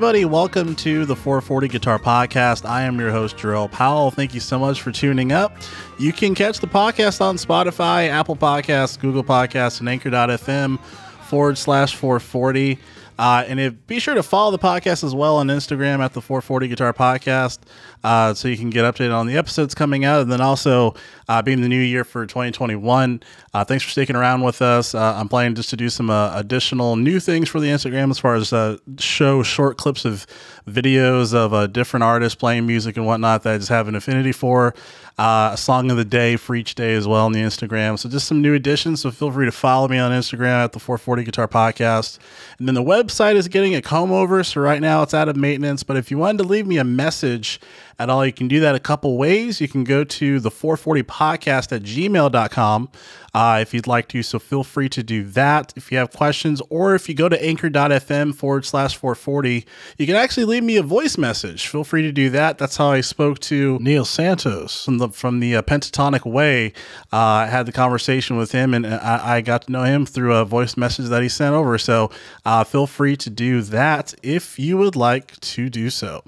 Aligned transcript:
Everybody, 0.00 0.24
welcome 0.24 0.74
to 0.76 1.04
the 1.04 1.14
440 1.14 1.68
Guitar 1.68 1.98
Podcast. 1.98 2.66
I 2.66 2.84
am 2.84 2.98
your 2.98 3.10
host, 3.10 3.36
Jerrell 3.36 3.70
Powell. 3.70 4.10
Thank 4.10 4.32
you 4.32 4.40
so 4.40 4.58
much 4.58 4.80
for 4.80 4.90
tuning 4.90 5.30
up. 5.30 5.54
You 5.98 6.10
can 6.10 6.34
catch 6.34 6.60
the 6.60 6.66
podcast 6.66 7.20
on 7.20 7.36
Spotify, 7.36 8.08
Apple 8.08 8.34
Podcasts, 8.34 8.98
Google 8.98 9.22
Podcasts, 9.22 9.78
and 9.80 9.90
Anchor.fm 9.90 10.80
forward 11.28 11.58
slash 11.58 11.96
440. 11.96 12.78
Uh, 13.20 13.44
and 13.46 13.60
if, 13.60 13.86
be 13.86 13.98
sure 13.98 14.14
to 14.14 14.22
follow 14.22 14.50
the 14.50 14.58
podcast 14.58 15.04
as 15.04 15.14
well 15.14 15.36
on 15.36 15.48
Instagram 15.48 15.98
at 15.98 16.14
the 16.14 16.22
440 16.22 16.68
Guitar 16.68 16.94
Podcast 16.94 17.58
uh, 18.02 18.32
so 18.32 18.48
you 18.48 18.56
can 18.56 18.70
get 18.70 18.82
updated 18.82 19.14
on 19.14 19.26
the 19.26 19.36
episodes 19.36 19.74
coming 19.74 20.06
out. 20.06 20.22
And 20.22 20.32
then 20.32 20.40
also, 20.40 20.94
uh, 21.28 21.42
being 21.42 21.60
the 21.60 21.68
new 21.68 21.82
year 21.82 22.02
for 22.02 22.24
2021, 22.24 23.22
uh, 23.52 23.62
thanks 23.62 23.84
for 23.84 23.90
sticking 23.90 24.16
around 24.16 24.40
with 24.40 24.62
us. 24.62 24.94
Uh, 24.94 25.16
I'm 25.16 25.28
planning 25.28 25.54
just 25.54 25.68
to 25.68 25.76
do 25.76 25.90
some 25.90 26.08
uh, 26.08 26.34
additional 26.34 26.96
new 26.96 27.20
things 27.20 27.50
for 27.50 27.60
the 27.60 27.68
Instagram 27.68 28.10
as 28.10 28.18
far 28.18 28.36
as 28.36 28.54
show 28.98 29.42
short 29.42 29.76
clips 29.76 30.06
of 30.06 30.26
videos 30.66 31.34
of 31.34 31.74
different 31.74 32.04
artists 32.04 32.34
playing 32.34 32.66
music 32.66 32.96
and 32.96 33.04
whatnot 33.04 33.42
that 33.42 33.52
I 33.52 33.58
just 33.58 33.68
have 33.68 33.86
an 33.86 33.96
affinity 33.96 34.32
for. 34.32 34.74
Uh, 35.20 35.50
a 35.52 35.56
song 35.58 35.90
of 35.90 35.98
the 35.98 36.04
day 36.04 36.34
for 36.34 36.54
each 36.54 36.74
day 36.74 36.94
as 36.94 37.06
well 37.06 37.26
on 37.26 37.32
the 37.32 37.40
Instagram. 37.40 37.98
So 37.98 38.08
just 38.08 38.26
some 38.26 38.40
new 38.40 38.54
additions. 38.54 39.02
So 39.02 39.10
feel 39.10 39.30
free 39.30 39.44
to 39.44 39.52
follow 39.52 39.86
me 39.86 39.98
on 39.98 40.12
Instagram 40.12 40.64
at 40.64 40.72
the 40.72 40.78
440 40.78 41.24
Guitar 41.24 41.46
Podcast. 41.46 42.18
And 42.58 42.66
then 42.66 42.74
the 42.74 42.82
website 42.82 43.34
is 43.34 43.46
getting 43.46 43.74
a 43.74 43.82
comb 43.82 44.12
over. 44.12 44.42
So 44.42 44.62
right 44.62 44.80
now 44.80 45.02
it's 45.02 45.12
out 45.12 45.28
of 45.28 45.36
maintenance. 45.36 45.82
But 45.82 45.98
if 45.98 46.10
you 46.10 46.16
wanted 46.16 46.38
to 46.38 46.44
leave 46.44 46.66
me 46.66 46.78
a 46.78 46.84
message, 46.84 47.60
at 48.00 48.08
all. 48.08 48.24
You 48.24 48.32
can 48.32 48.48
do 48.48 48.60
that 48.60 48.74
a 48.74 48.80
couple 48.80 49.18
ways. 49.18 49.60
You 49.60 49.68
can 49.68 49.84
go 49.84 50.04
to 50.04 50.40
the 50.40 50.50
440 50.50 51.02
podcast 51.02 51.70
at 51.70 51.82
gmail.com 51.82 52.88
uh, 53.34 53.58
if 53.60 53.74
you'd 53.74 53.86
like 53.86 54.08
to. 54.08 54.22
So 54.22 54.38
feel 54.38 54.64
free 54.64 54.88
to 54.88 55.02
do 55.02 55.24
that 55.24 55.74
if 55.76 55.92
you 55.92 55.98
have 55.98 56.10
questions, 56.10 56.62
or 56.70 56.94
if 56.94 57.10
you 57.10 57.14
go 57.14 57.28
to 57.28 57.44
anchor.fm 57.44 58.34
forward 58.34 58.64
slash 58.64 58.96
440, 58.96 59.66
you 59.98 60.06
can 60.06 60.16
actually 60.16 60.46
leave 60.46 60.64
me 60.64 60.78
a 60.78 60.82
voice 60.82 61.18
message. 61.18 61.66
Feel 61.66 61.84
free 61.84 62.00
to 62.00 62.10
do 62.10 62.30
that. 62.30 62.56
That's 62.56 62.78
how 62.78 62.90
I 62.90 63.02
spoke 63.02 63.38
to 63.40 63.78
Neil 63.80 64.06
Santos 64.06 64.82
from 64.86 64.96
the, 64.96 65.10
from 65.10 65.40
the 65.40 65.56
uh, 65.56 65.62
Pentatonic 65.62 66.24
Way. 66.24 66.72
Uh, 67.12 67.16
I 67.16 67.46
had 67.46 67.66
the 67.66 67.72
conversation 67.72 68.38
with 68.38 68.52
him 68.52 68.72
and 68.72 68.86
I, 68.86 69.36
I, 69.36 69.40
got 69.42 69.62
to 69.62 69.72
know 69.72 69.82
him 69.82 70.06
through 70.06 70.34
a 70.34 70.46
voice 70.46 70.76
message 70.76 71.06
that 71.08 71.22
he 71.22 71.28
sent 71.28 71.54
over. 71.54 71.76
So 71.76 72.10
uh, 72.46 72.64
feel 72.64 72.86
free 72.86 73.16
to 73.18 73.28
do 73.28 73.60
that 73.62 74.14
if 74.22 74.58
you 74.58 74.78
would 74.78 74.96
like 74.96 75.38
to 75.40 75.68
do 75.68 75.90
so. 75.90 76.22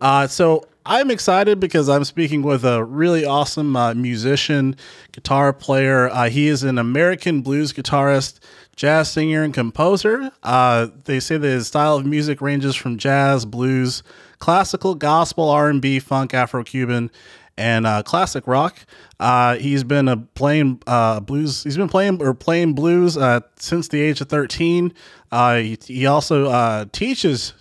Uh, 0.00 0.26
so 0.26 0.67
I'm 0.90 1.10
excited 1.10 1.60
because 1.60 1.86
I'm 1.90 2.04
speaking 2.04 2.40
with 2.40 2.64
a 2.64 2.82
really 2.82 3.22
awesome 3.22 3.76
uh, 3.76 3.92
musician, 3.92 4.74
guitar 5.12 5.52
player. 5.52 6.08
Uh, 6.08 6.30
he 6.30 6.48
is 6.48 6.62
an 6.62 6.78
American 6.78 7.42
blues 7.42 7.74
guitarist, 7.74 8.40
jazz 8.74 9.10
singer, 9.10 9.42
and 9.42 9.52
composer. 9.52 10.30
Uh, 10.42 10.86
they 11.04 11.20
say 11.20 11.36
that 11.36 11.46
his 11.46 11.66
style 11.66 11.96
of 11.96 12.06
music 12.06 12.40
ranges 12.40 12.74
from 12.74 12.96
jazz, 12.96 13.44
blues, 13.44 14.02
classical, 14.38 14.94
gospel, 14.94 15.50
R&B, 15.50 15.98
funk, 15.98 16.32
Afro-Cuban, 16.32 17.10
and 17.58 17.86
uh, 17.86 18.02
classic 18.04 18.46
rock. 18.46 18.78
Uh, 19.20 19.56
he's 19.56 19.82
been 19.84 20.08
uh, 20.08 20.16
playing 20.34 20.80
uh, 20.86 21.20
blues. 21.20 21.64
He's 21.64 21.76
been 21.76 21.88
playing 21.88 22.22
or 22.22 22.32
playing 22.32 22.74
blues 22.74 23.16
uh, 23.16 23.40
since 23.56 23.88
the 23.88 24.00
age 24.00 24.20
of 24.20 24.28
thirteen. 24.28 24.94
Uh, 25.30 25.56
he, 25.56 25.78
he, 25.84 26.06
also 26.06 26.46
uh, 26.46 26.86
teaches 26.92 27.52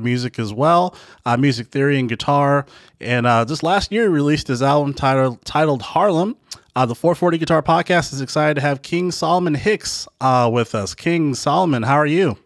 music 0.00 0.40
as 0.40 0.52
well, 0.52 0.96
music 1.38 1.68
theory 1.68 2.00
and 2.00 2.08
guitar. 2.08 2.66
And 3.00 3.26
this 3.48 3.62
last 3.62 3.92
year, 3.92 4.04
he 4.04 4.08
released 4.08 4.48
his 4.48 4.62
album 4.62 4.94
titled 4.94 5.44
titled 5.44 5.82
Harlem. 5.82 6.36
the 6.74 6.94
440 6.94 7.38
Guitar 7.38 7.62
Podcast 7.62 8.12
is 8.12 8.20
excited 8.20 8.54
to 8.54 8.60
have 8.60 8.82
King 8.82 9.12
Solomon 9.12 9.54
Hicks 9.54 10.08
with 10.50 10.74
us. 10.74 10.94
King 10.96 11.34
Solomon, 11.34 11.84
how 11.84 11.94
are 11.94 12.06
you? 12.06 12.38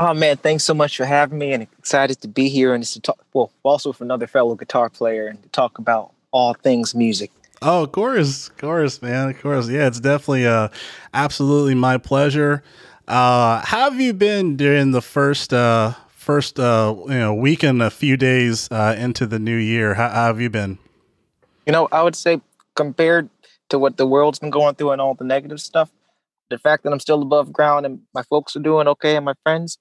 Oh 0.00 0.14
man, 0.14 0.36
thanks 0.36 0.62
so 0.62 0.74
much 0.74 0.96
for 0.96 1.04
having 1.04 1.38
me, 1.38 1.52
and 1.52 1.64
excited 1.76 2.20
to 2.20 2.28
be 2.28 2.48
here 2.48 2.72
and 2.72 2.84
to 2.84 3.00
talk. 3.00 3.18
Well, 3.34 3.50
also 3.64 3.90
with 3.90 4.00
another 4.00 4.28
fellow 4.28 4.54
guitar 4.54 4.88
player, 4.88 5.26
and 5.26 5.42
to 5.42 5.48
talk 5.48 5.78
about 5.78 6.12
all 6.30 6.54
things 6.54 6.94
music. 6.94 7.30
Oh, 7.60 7.84
of 7.84 7.92
course, 7.92 8.48
of 8.48 8.56
course, 8.58 9.02
man, 9.02 9.30
of 9.30 9.40
course. 9.40 9.68
Yeah, 9.68 9.86
it's 9.88 10.00
definitely 10.00 10.46
uh, 10.46 10.68
absolutely 11.12 11.74
my 11.74 11.98
pleasure. 11.98 12.62
Uh, 13.08 13.60
how 13.64 13.90
have 13.90 14.00
you 14.00 14.12
been 14.12 14.56
during 14.56 14.92
the 14.92 15.02
first 15.02 15.52
uh, 15.52 15.94
first 16.10 16.60
uh, 16.60 16.94
you 17.08 17.18
know 17.18 17.34
week 17.34 17.62
and 17.62 17.82
a 17.82 17.90
few 17.90 18.16
days 18.16 18.68
uh, 18.70 18.94
into 18.98 19.26
the 19.26 19.38
new 19.38 19.56
year? 19.56 19.94
How, 19.94 20.08
how 20.08 20.26
have 20.26 20.40
you 20.40 20.50
been? 20.50 20.78
You 21.66 21.72
know, 21.72 21.88
I 21.90 22.02
would 22.02 22.14
say 22.14 22.40
compared 22.76 23.28
to 23.70 23.78
what 23.78 23.96
the 23.96 24.06
world's 24.06 24.38
been 24.38 24.50
going 24.50 24.74
through 24.74 24.92
and 24.92 25.00
all 25.00 25.14
the 25.14 25.24
negative 25.24 25.60
stuff, 25.60 25.90
the 26.50 26.58
fact 26.58 26.84
that 26.84 26.92
I'm 26.92 27.00
still 27.00 27.22
above 27.22 27.52
ground 27.52 27.86
and 27.86 28.00
my 28.14 28.22
folks 28.22 28.54
are 28.56 28.60
doing 28.60 28.88
okay 28.88 29.16
and 29.16 29.24
my 29.24 29.34
friends, 29.42 29.78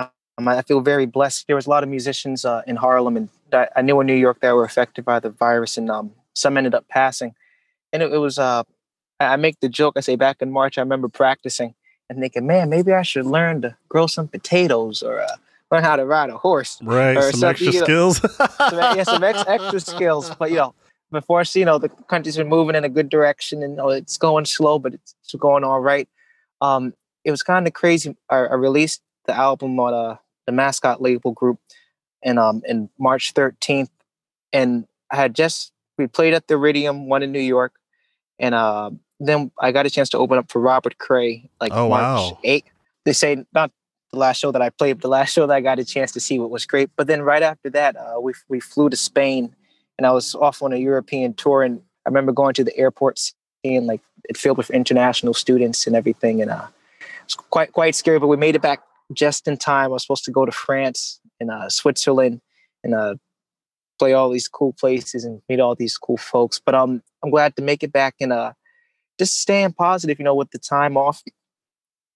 um, 0.00 0.48
I 0.48 0.62
feel 0.62 0.80
very 0.80 1.06
blessed. 1.06 1.46
There 1.46 1.56
was 1.56 1.66
a 1.66 1.70
lot 1.70 1.82
of 1.82 1.88
musicians 1.88 2.44
uh, 2.44 2.62
in 2.66 2.76
Harlem 2.76 3.16
and 3.16 3.28
I, 3.52 3.68
I, 3.76 3.82
knew 3.82 4.00
in 4.00 4.06
New 4.06 4.14
York 4.14 4.40
that 4.40 4.54
were 4.54 4.64
affected 4.64 5.04
by 5.04 5.20
the 5.20 5.30
virus, 5.30 5.76
and 5.76 5.90
um, 5.90 6.12
some 6.34 6.56
ended 6.56 6.74
up 6.74 6.88
passing. 6.88 7.34
And 7.92 8.02
it, 8.02 8.12
it 8.12 8.18
was 8.18 8.38
uh, 8.38 8.64
I 9.20 9.36
make 9.36 9.60
the 9.60 9.68
joke. 9.68 9.94
I 9.96 10.00
say 10.00 10.16
back 10.16 10.40
in 10.40 10.50
March, 10.50 10.78
I 10.78 10.82
remember 10.82 11.08
practicing 11.08 11.74
and 12.08 12.20
thinking, 12.20 12.46
man, 12.46 12.70
maybe 12.70 12.92
I 12.92 13.02
should 13.02 13.26
learn 13.26 13.62
to 13.62 13.76
grow 13.88 14.06
some 14.06 14.28
potatoes 14.28 15.02
or 15.02 15.20
uh, 15.20 15.36
learn 15.70 15.82
how 15.82 15.96
to 15.96 16.04
ride 16.04 16.30
a 16.30 16.38
horse. 16.38 16.78
Right, 16.82 17.16
or 17.16 17.32
some 17.32 17.50
extra 17.50 17.72
you 17.72 17.80
know, 17.80 17.84
skills. 17.84 18.16
some, 18.18 18.96
yeah, 18.96 19.02
some 19.02 19.24
ex- 19.24 19.44
extra 19.46 19.80
skills. 19.80 20.34
But 20.34 20.50
you 20.50 20.56
know, 20.56 20.74
before 21.10 21.42
you 21.54 21.64
know, 21.64 21.78
the 21.78 21.88
country's 21.88 22.36
been 22.36 22.48
moving 22.48 22.76
in 22.76 22.84
a 22.84 22.88
good 22.88 23.08
direction, 23.08 23.62
and 23.62 23.72
you 23.72 23.76
know, 23.76 23.88
it's 23.90 24.16
going 24.16 24.44
slow, 24.44 24.78
but 24.78 24.94
it's, 24.94 25.14
it's 25.22 25.34
going 25.34 25.64
all 25.64 25.80
right. 25.80 26.08
Um, 26.60 26.94
it 27.24 27.30
was 27.30 27.42
kind 27.42 27.66
of 27.66 27.72
crazy. 27.72 28.16
I, 28.30 28.36
I, 28.36 28.54
released 28.54 29.00
the 29.26 29.34
album 29.34 29.78
on 29.78 29.94
uh, 29.94 30.16
the 30.46 30.52
Mascot 30.52 31.00
label 31.00 31.32
group 31.32 31.58
in 32.22 32.38
um 32.38 32.62
in 32.66 32.88
March 32.98 33.34
13th, 33.34 33.90
and 34.52 34.86
I 35.10 35.16
had 35.16 35.34
just 35.34 35.72
we 35.96 36.06
played 36.06 36.34
at 36.34 36.46
the 36.46 36.54
Iridium, 36.54 37.08
one 37.08 37.22
in 37.22 37.32
New 37.32 37.40
York, 37.40 37.74
and 38.38 38.54
uh, 38.54 38.90
then 39.20 39.50
I 39.60 39.72
got 39.72 39.86
a 39.86 39.90
chance 39.90 40.08
to 40.10 40.18
open 40.18 40.38
up 40.38 40.50
for 40.50 40.60
Robert 40.60 40.98
Cray 40.98 41.50
like 41.60 41.72
oh, 41.74 41.88
March 41.88 42.32
wow. 42.32 42.38
8th. 42.44 42.64
They 43.04 43.12
say 43.12 43.44
not 43.52 43.72
the 44.12 44.18
last 44.18 44.38
show 44.38 44.52
that 44.52 44.62
I 44.62 44.70
played, 44.70 44.94
but 44.94 45.02
the 45.02 45.08
last 45.08 45.32
show 45.32 45.46
that 45.46 45.54
I 45.54 45.60
got 45.60 45.78
a 45.78 45.84
chance 45.84 46.12
to 46.12 46.20
see 46.20 46.38
what 46.38 46.50
was 46.50 46.66
great. 46.66 46.90
But 46.96 47.06
then 47.06 47.22
right 47.22 47.42
after 47.42 47.70
that, 47.70 47.96
uh, 47.96 48.20
we 48.20 48.32
we 48.48 48.60
flew 48.60 48.88
to 48.90 48.96
Spain, 48.96 49.54
and 49.98 50.06
I 50.06 50.12
was 50.12 50.34
off 50.34 50.62
on 50.62 50.72
a 50.72 50.76
European 50.76 51.34
tour, 51.34 51.62
and 51.62 51.80
I 52.06 52.08
remember 52.08 52.32
going 52.32 52.54
to 52.54 52.64
the 52.64 52.76
airport 52.76 53.18
seeing 53.64 53.86
like 53.86 54.00
it 54.28 54.36
filled 54.36 54.58
with 54.58 54.70
international 54.70 55.34
students 55.34 55.86
and 55.86 55.96
everything, 55.96 56.40
and 56.40 56.50
uh, 56.50 56.66
it's 57.24 57.34
quite 57.34 57.72
quite 57.72 57.94
scary. 57.94 58.18
But 58.18 58.28
we 58.28 58.36
made 58.36 58.54
it 58.54 58.62
back 58.62 58.80
just 59.12 59.48
in 59.48 59.56
time. 59.56 59.86
I 59.86 59.88
was 59.88 60.02
supposed 60.02 60.24
to 60.24 60.30
go 60.30 60.44
to 60.44 60.52
France 60.52 61.20
in 61.40 61.50
uh, 61.50 61.68
Switzerland 61.68 62.40
and 62.84 62.94
uh, 62.94 63.14
play 63.98 64.12
all 64.12 64.30
these 64.30 64.48
cool 64.48 64.72
places 64.72 65.24
and 65.24 65.42
meet 65.48 65.60
all 65.60 65.74
these 65.74 65.98
cool 65.98 66.16
folks. 66.16 66.60
But 66.64 66.74
um, 66.74 67.02
I'm 67.22 67.30
glad 67.30 67.56
to 67.56 67.62
make 67.62 67.82
it 67.82 67.92
back 67.92 68.14
and 68.20 68.32
uh, 68.32 68.52
just 69.18 69.40
staying 69.40 69.72
positive, 69.72 70.18
you 70.18 70.24
know, 70.24 70.34
with 70.34 70.50
the 70.50 70.58
time 70.58 70.96
off. 70.96 71.22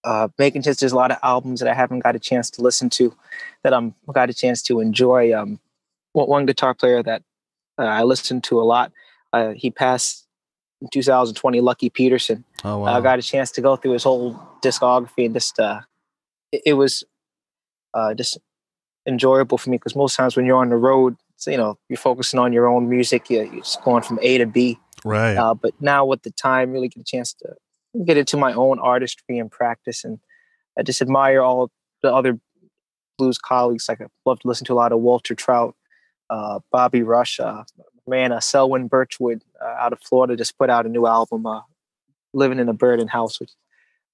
Uh, 0.04 0.26
making 0.36 0.62
just 0.62 0.80
there's 0.80 0.90
a 0.90 0.96
lot 0.96 1.12
of 1.12 1.18
albums 1.22 1.60
that 1.60 1.68
I 1.68 1.74
haven't 1.74 2.00
got 2.00 2.16
a 2.16 2.18
chance 2.18 2.50
to 2.52 2.62
listen 2.62 2.90
to 2.90 3.14
that 3.62 3.72
I'm 3.72 3.94
got 4.12 4.30
a 4.30 4.34
chance 4.34 4.60
to 4.62 4.80
enjoy. 4.80 5.32
Um, 5.32 5.60
one 6.12 6.44
guitar 6.44 6.74
player 6.74 7.02
that 7.02 7.22
uh, 7.78 7.84
I 7.84 8.02
listened 8.02 8.44
to 8.44 8.60
a 8.60 8.64
lot, 8.64 8.92
uh, 9.32 9.52
he 9.52 9.70
passed 9.70 10.26
in 10.80 10.88
2020, 10.92 11.60
Lucky 11.60 11.88
Peterson. 11.88 12.44
Oh, 12.64 12.78
wow. 12.78 12.98
I 12.98 13.00
got 13.00 13.18
a 13.18 13.22
chance 13.22 13.50
to 13.52 13.60
go 13.60 13.76
through 13.76 13.92
his 13.92 14.02
whole 14.02 14.38
discography 14.62 15.24
and 15.26 15.34
just 15.34 15.58
uh, 15.58 15.80
it, 16.50 16.62
it 16.66 16.72
was 16.74 17.04
uh, 17.94 18.14
just 18.14 18.38
enjoyable 19.06 19.58
for 19.58 19.70
me 19.70 19.76
because 19.76 19.96
most 19.96 20.16
times 20.16 20.36
when 20.36 20.46
you're 20.46 20.56
on 20.56 20.70
the 20.70 20.76
road, 20.76 21.16
you 21.46 21.56
know, 21.56 21.78
you're 21.88 21.96
focusing 21.96 22.38
on 22.38 22.52
your 22.52 22.68
own 22.68 22.88
music, 22.88 23.28
you're, 23.28 23.44
you're 23.44 23.62
just 23.62 23.82
going 23.82 24.02
from 24.02 24.18
A 24.22 24.38
to 24.38 24.46
B. 24.46 24.78
Right. 25.04 25.36
Uh, 25.36 25.54
but 25.54 25.72
now 25.80 26.04
with 26.04 26.22
the 26.22 26.30
time, 26.30 26.72
really 26.72 26.88
get 26.88 27.00
a 27.00 27.04
chance 27.04 27.32
to 27.34 27.54
get 28.04 28.16
into 28.16 28.36
my 28.36 28.52
own 28.52 28.78
artistry 28.78 29.38
and 29.38 29.50
practice. 29.50 30.04
And 30.04 30.20
I 30.78 30.82
just 30.82 31.02
admire 31.02 31.40
all 31.40 31.70
the 32.02 32.14
other 32.14 32.38
blues 33.18 33.38
colleagues. 33.38 33.88
Like 33.88 34.00
I 34.00 34.06
love 34.24 34.40
to 34.40 34.48
listen 34.48 34.66
to 34.66 34.72
a 34.72 34.74
lot 34.74 34.92
of 34.92 35.00
Walter 35.00 35.34
Trout, 35.34 35.74
uh, 36.30 36.60
Bobby 36.70 37.02
Rush, 37.02 37.40
uh, 37.40 37.64
man, 38.06 38.32
uh, 38.32 38.40
Selwyn 38.40 38.88
Birchwood 38.88 39.42
uh, 39.60 39.76
out 39.78 39.92
of 39.92 40.00
Florida 40.00 40.36
just 40.36 40.58
put 40.58 40.70
out 40.70 40.86
a 40.86 40.88
new 40.88 41.06
album, 41.06 41.46
uh, 41.46 41.60
Living 42.34 42.58
in 42.58 42.68
a 42.68 42.72
Burning 42.72 43.08
House, 43.08 43.38
which 43.38 43.50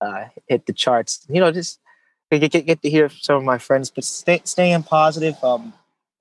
uh, 0.00 0.24
hit 0.48 0.66
the 0.66 0.72
charts. 0.72 1.24
You 1.28 1.40
know, 1.40 1.52
just 1.52 1.78
get, 2.30 2.50
get, 2.50 2.66
get 2.66 2.82
to 2.82 2.90
hear 2.90 3.08
some 3.08 3.36
of 3.36 3.44
my 3.44 3.58
friends, 3.58 3.90
but 3.90 4.04
stay, 4.04 4.40
staying 4.44 4.82
positive. 4.82 5.42
Um, 5.42 5.72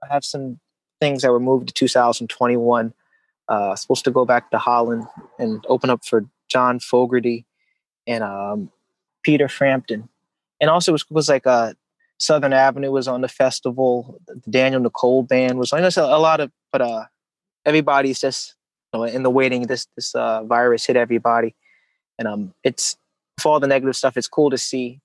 I 0.01 0.13
have 0.13 0.23
some 0.23 0.59
things 0.99 1.21
that 1.21 1.31
were 1.31 1.39
moved 1.39 1.67
to 1.69 1.73
2021. 1.73 2.93
Uh, 3.49 3.75
supposed 3.75 4.03
to 4.03 4.11
go 4.11 4.25
back 4.25 4.51
to 4.51 4.57
Holland 4.57 5.05
and 5.39 5.65
open 5.69 5.89
up 5.89 6.05
for 6.05 6.25
John 6.49 6.79
Fogerty 6.79 7.45
and 8.05 8.23
um, 8.23 8.71
Peter 9.23 9.47
Frampton. 9.47 10.09
And 10.59 10.69
also 10.69 10.91
it 10.91 10.93
was, 10.93 11.09
was 11.09 11.29
like 11.29 11.47
uh, 11.47 11.73
Southern 12.17 12.53
Avenue 12.53 12.91
was 12.91 13.07
on 13.07 13.21
the 13.21 13.27
festival. 13.27 14.19
The 14.27 14.41
Danielle 14.49 14.81
Nicole 14.81 15.23
band 15.23 15.59
was. 15.59 15.71
I 15.71 15.79
know 15.79 15.89
a 15.95 16.19
lot 16.19 16.39
of, 16.39 16.51
but 16.71 16.81
uh, 16.81 17.05
everybody's 17.65 18.19
just 18.19 18.55
you 18.93 18.99
know, 18.99 19.05
in 19.05 19.23
the 19.23 19.29
waiting. 19.29 19.63
This 19.63 19.87
this 19.95 20.15
uh, 20.15 20.43
virus 20.43 20.85
hit 20.85 20.95
everybody, 20.95 21.55
and 22.17 22.27
um, 22.27 22.53
it's 22.63 22.97
for 23.39 23.53
all 23.53 23.59
the 23.59 23.67
negative 23.67 23.95
stuff. 23.95 24.17
It's 24.17 24.27
cool 24.27 24.49
to 24.49 24.57
see 24.57 24.99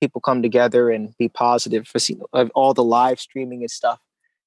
people 0.00 0.20
come 0.20 0.42
together 0.42 0.90
and 0.90 1.16
be 1.18 1.28
positive 1.28 1.86
for 1.86 1.98
seeing 1.98 2.20
all 2.54 2.74
the 2.74 2.84
live 2.84 3.20
streaming 3.20 3.62
and 3.62 3.70
stuff. 3.70 4.00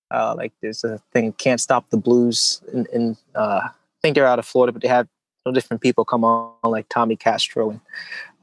Uh, 0.09 0.35
like 0.35 0.51
there's 0.61 0.83
a 0.83 0.99
thing, 1.13 1.31
Can't 1.33 1.61
Stop 1.61 1.89
the 1.89 1.97
Blues, 1.97 2.61
and, 2.73 2.87
and 2.89 3.17
uh, 3.33 3.61
I 3.63 3.69
think 4.01 4.15
they're 4.15 4.27
out 4.27 4.39
of 4.39 4.45
Florida, 4.45 4.73
but 4.73 4.81
they 4.81 4.89
have 4.89 5.07
different 5.53 5.81
people 5.81 6.05
come 6.05 6.23
on, 6.23 6.53
like 6.63 6.87
Tommy 6.89 7.15
Castro 7.15 7.71
and 7.71 7.79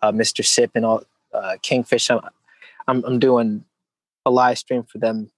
uh, 0.02 0.10
Mr. 0.10 0.44
Sipp 0.44 0.70
and 0.74 0.84
all 0.84 1.04
uh, 1.34 1.56
Kingfish. 1.62 2.10
I'm, 2.10 2.20
I'm, 2.86 3.04
I'm 3.04 3.18
doing 3.18 3.64
a 4.24 4.30
live 4.30 4.58
stream 4.58 4.82
for 4.82 4.98
them 4.98 5.30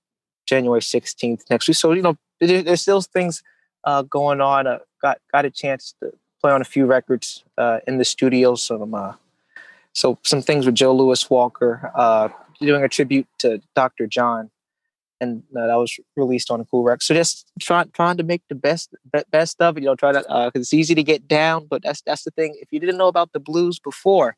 January 0.46 0.80
16th 0.80 1.42
next 1.50 1.68
week. 1.68 1.76
So 1.76 1.92
you 1.92 2.02
know, 2.02 2.16
there, 2.40 2.62
there's 2.62 2.82
still 2.82 3.00
things 3.00 3.42
uh, 3.84 4.02
going 4.02 4.40
on. 4.40 4.66
Uh, 4.68 4.78
got 5.02 5.18
got 5.32 5.44
a 5.44 5.50
chance 5.50 5.94
to 6.00 6.12
play 6.40 6.52
on 6.52 6.60
a 6.60 6.64
few 6.64 6.86
records 6.86 7.44
in 7.86 7.98
the 7.98 8.04
studio. 8.04 8.54
So 8.54 8.80
I'm 8.80 9.14
so 9.92 10.18
some 10.22 10.42
things 10.42 10.66
with 10.66 10.74
Joe 10.74 10.94
Louis 10.94 11.28
Walker, 11.30 11.90
uh, 11.94 12.28
doing 12.60 12.82
a 12.82 12.88
tribute 12.88 13.26
to 13.38 13.60
Dr. 13.74 14.06
John, 14.06 14.50
and 15.20 15.42
uh, 15.56 15.66
that 15.66 15.74
was 15.74 15.98
released 16.16 16.50
on 16.50 16.64
cool 16.64 16.82
record. 16.82 17.02
So 17.02 17.14
just 17.14 17.50
trying 17.60 17.90
trying 17.90 18.16
to 18.16 18.22
make 18.22 18.42
the 18.48 18.54
best 18.54 18.94
best 19.30 19.60
of 19.60 19.76
it. 19.76 19.80
You 19.80 19.86
know, 19.86 19.96
try 19.96 20.12
to 20.12 20.20
because 20.20 20.50
uh, 20.54 20.60
it's 20.60 20.74
easy 20.74 20.94
to 20.94 21.02
get 21.02 21.28
down, 21.28 21.66
but 21.66 21.82
that's 21.82 22.02
that's 22.02 22.24
the 22.24 22.30
thing. 22.30 22.56
If 22.60 22.68
you 22.70 22.80
didn't 22.80 22.96
know 22.96 23.08
about 23.08 23.32
the 23.32 23.40
blues 23.40 23.78
before, 23.78 24.36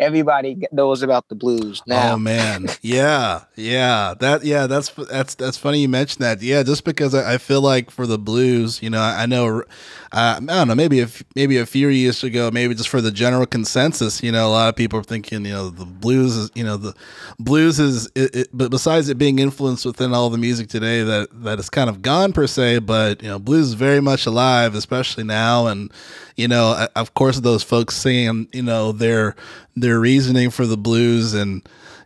everybody 0.00 0.66
knows 0.72 1.02
about 1.02 1.28
the 1.28 1.34
blues 1.34 1.82
now. 1.86 2.14
Oh 2.14 2.18
man, 2.18 2.68
yeah, 2.82 3.44
yeah, 3.54 4.14
that 4.18 4.44
yeah, 4.44 4.66
that's 4.66 4.90
that's 4.90 5.34
that's 5.34 5.56
funny 5.56 5.80
you 5.80 5.88
mentioned 5.88 6.24
that. 6.24 6.42
Yeah, 6.42 6.62
just 6.62 6.84
because 6.84 7.14
I, 7.14 7.34
I 7.34 7.38
feel 7.38 7.60
like 7.60 7.90
for 7.90 8.06
the 8.06 8.18
blues, 8.18 8.82
you 8.82 8.90
know, 8.90 9.00
I, 9.00 9.22
I 9.22 9.26
know, 9.26 9.60
uh, 10.12 10.40
I 10.40 10.40
don't 10.40 10.68
know, 10.68 10.74
maybe 10.74 11.00
if 11.00 11.22
maybe 11.36 11.58
a 11.58 11.66
few 11.66 11.88
years 11.88 12.24
ago, 12.24 12.50
maybe 12.50 12.74
just 12.74 12.88
for 12.88 13.00
the 13.00 13.10
general 13.10 13.46
consensus, 13.46 14.22
you 14.22 14.32
know, 14.32 14.48
a 14.48 14.50
lot 14.50 14.68
of 14.68 14.76
people 14.76 14.98
are 14.98 15.04
thinking, 15.04 15.44
you 15.44 15.52
know, 15.52 15.68
the 15.68 15.84
blues 15.84 16.36
is, 16.36 16.50
you 16.54 16.64
know, 16.64 16.76
the 16.76 16.94
blues 17.38 17.78
is, 17.78 18.06
it, 18.14 18.34
it, 18.34 18.48
but 18.52 18.70
besides 18.70 19.08
it 19.08 19.18
being 19.18 19.38
influenced 19.38 19.84
within 19.84 20.14
all 20.14 20.30
the 20.30 20.38
music 20.38 20.68
today, 20.68 21.02
that 21.02 21.28
that 21.42 21.58
is 21.58 21.68
kind 21.68 21.90
of 21.90 22.02
gone 22.02 22.32
per 22.32 22.46
se, 22.46 22.80
but 22.80 23.22
you 23.22 23.28
know, 23.28 23.38
blues 23.38 23.68
is 23.68 23.74
very 23.74 24.00
much 24.00 24.26
alive, 24.26 24.74
especially 24.74 25.24
now, 25.24 25.66
and 25.66 25.92
you 26.36 26.48
know, 26.48 26.86
of 26.96 27.12
course, 27.12 27.40
those 27.40 27.62
folks 27.62 27.94
singing, 27.96 28.48
you 28.52 28.62
know, 28.62 28.92
their 28.92 29.36
their 29.76 30.00
reasoning 30.00 30.50
for 30.50 30.66
the 30.66 30.76
blues 30.76 31.34
and 31.34 31.62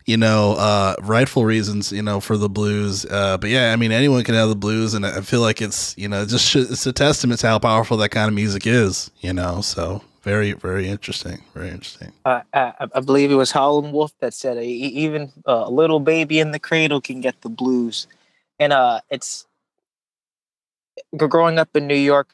you 0.06 0.16
know, 0.18 0.52
uh, 0.52 0.94
rightful 1.00 1.44
reasons, 1.44 1.90
you 1.90 2.02
know, 2.02 2.20
for 2.20 2.36
the 2.36 2.48
blues. 2.48 3.06
Uh, 3.06 3.38
but 3.38 3.48
yeah, 3.48 3.72
I 3.72 3.76
mean, 3.76 3.90
anyone 3.90 4.22
can 4.22 4.34
have 4.34 4.48
the 4.48 4.54
blues, 4.54 4.94
and 4.94 5.06
I 5.06 5.22
feel 5.22 5.40
like 5.40 5.62
it's, 5.62 5.96
you 5.96 6.08
know, 6.08 6.26
just 6.26 6.54
it's 6.54 6.86
a 6.86 6.92
testament 6.92 7.40
to 7.40 7.48
how 7.48 7.58
powerful 7.58 7.96
that 7.98 8.10
kind 8.10 8.28
of 8.28 8.34
music 8.34 8.66
is, 8.66 9.10
you 9.20 9.32
know. 9.32 9.62
So 9.62 10.02
very, 10.22 10.52
very 10.52 10.88
interesting, 10.88 11.42
very 11.54 11.68
interesting. 11.68 12.12
Uh, 12.24 12.42
I, 12.52 12.86
I, 12.94 13.00
believe 13.00 13.30
it 13.30 13.36
was 13.36 13.50
Howlin' 13.50 13.92
Wolf 13.92 14.12
that 14.20 14.34
said, 14.34 14.62
even 14.62 15.32
a 15.46 15.70
little 15.70 16.00
baby 16.00 16.38
in 16.38 16.50
the 16.50 16.58
cradle 16.58 17.00
can 17.00 17.20
get 17.20 17.40
the 17.40 17.48
blues, 17.48 18.06
and 18.58 18.74
uh, 18.74 19.00
it's 19.10 19.46
growing 21.16 21.58
up 21.58 21.74
in 21.74 21.86
New 21.86 21.94
York. 21.94 22.28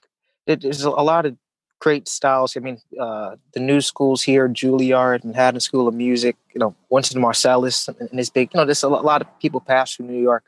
There's 0.47 0.83
a 0.83 0.91
lot 0.91 1.27
of 1.27 1.37
great 1.81 2.07
styles. 2.09 2.57
I 2.57 2.61
mean, 2.61 2.79
uh, 3.01 3.37
the 3.53 3.61
new 3.61 3.81
schools 3.81 4.23
here, 4.23 4.49
Juilliard, 4.49 5.23
and 5.23 5.33
Manhattan 5.33 5.61
School 5.61 5.89
of 5.89 5.95
Music, 5.95 6.37
you 6.55 6.59
know, 6.59 6.75
Wynton 6.91 7.21
Marsalis 7.21 7.89
and 7.89 8.11
his 8.19 8.31
big, 8.31 8.51
you 8.55 8.59
know, 8.59 8.65
there's 8.65 8.83
a 8.83 8.89
lot 8.89 9.23
of 9.23 9.41
people 9.41 9.61
pass 9.61 9.97
through 9.97 10.07
New 10.07 10.21
York. 10.21 10.45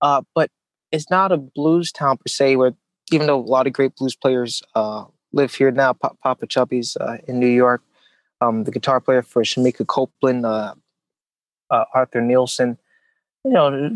Uh, 0.00 0.22
but 0.34 0.50
it's 0.92 1.10
not 1.10 1.32
a 1.32 1.38
blues 1.38 1.90
town 1.90 2.18
per 2.18 2.28
se, 2.28 2.56
where 2.56 2.74
even 3.10 3.26
though 3.26 3.40
a 3.40 3.40
lot 3.40 3.66
of 3.66 3.72
great 3.72 3.96
blues 3.96 4.14
players 4.14 4.62
uh, 4.74 5.04
live 5.32 5.54
here 5.54 5.70
now, 5.70 5.94
pa- 5.94 6.12
Popa 6.22 6.46
Chubby's 6.46 6.96
uh, 6.96 7.16
in 7.26 7.40
New 7.40 7.46
York, 7.46 7.82
um, 8.40 8.64
the 8.64 8.70
guitar 8.70 9.00
player 9.00 9.22
for 9.22 9.42
Shemekia 9.42 9.86
Copeland, 9.86 10.44
uh, 10.44 10.74
uh, 11.70 11.84
Arthur 11.94 12.20
Neilson, 12.20 12.76
you 13.44 13.52
know, 13.52 13.90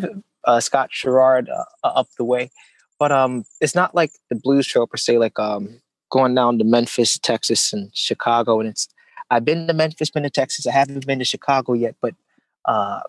Scott 0.61 0.91
Sharrard 0.91 1.47
up 1.85 2.09
the 2.17 2.25
way. 2.25 2.51
But 2.99 3.13
um, 3.13 3.45
it's 3.61 3.75
not 3.75 3.95
like 3.95 4.13
the 4.31 4.37
blues 4.37 4.67
show 4.67 4.87
per 4.87 4.97
se, 4.97 5.19
like 5.19 5.39
um, 5.39 5.81
going 6.11 6.35
down 6.35 6.59
to 6.59 6.65
Memphis, 6.65 7.19
Texas, 7.19 7.73
and 7.73 7.91
Chicago. 7.95 8.61
And 8.61 8.69
it's 8.69 8.89
I've 9.31 9.45
been 9.45 9.67
to 9.69 9.75
Memphis, 9.75 10.11
been 10.11 10.25
to 10.25 10.31
Texas. 10.31 10.67
I 10.67 10.73
haven't 10.73 11.07
been 11.07 11.21
to 11.21 11.25
Chicago 11.25 11.73
yet, 11.73 11.95
but 12.01 12.15
uh, 12.65 13.01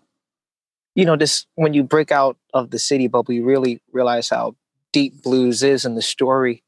you 0.96 1.06
know, 1.06 1.16
this 1.16 1.46
when 1.56 1.74
you 1.74 1.84
break 1.84 2.12
out 2.12 2.38
of 2.54 2.72
the 2.72 2.80
city 2.80 3.08
bubble, 3.08 3.34
you 3.34 3.44
really 3.44 3.82
realize 3.92 4.30
how 4.30 4.56
deep 4.92 5.24
blues 5.24 5.64
is 5.64 5.86
in 5.86 5.96
the 5.96 6.02
story. 6.02 6.64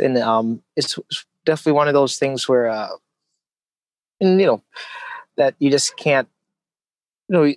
And 0.00 0.16
um, 0.18 0.62
it's 0.76 0.98
definitely 1.44 1.72
one 1.72 1.88
of 1.88 1.94
those 1.94 2.16
things 2.16 2.48
where, 2.48 2.68
uh, 2.68 2.88
and 4.20 4.40
you 4.40 4.46
know, 4.46 4.62
that 5.36 5.54
you 5.58 5.70
just 5.70 5.96
can't. 5.96 6.28
You 7.28 7.38
know, 7.38 7.54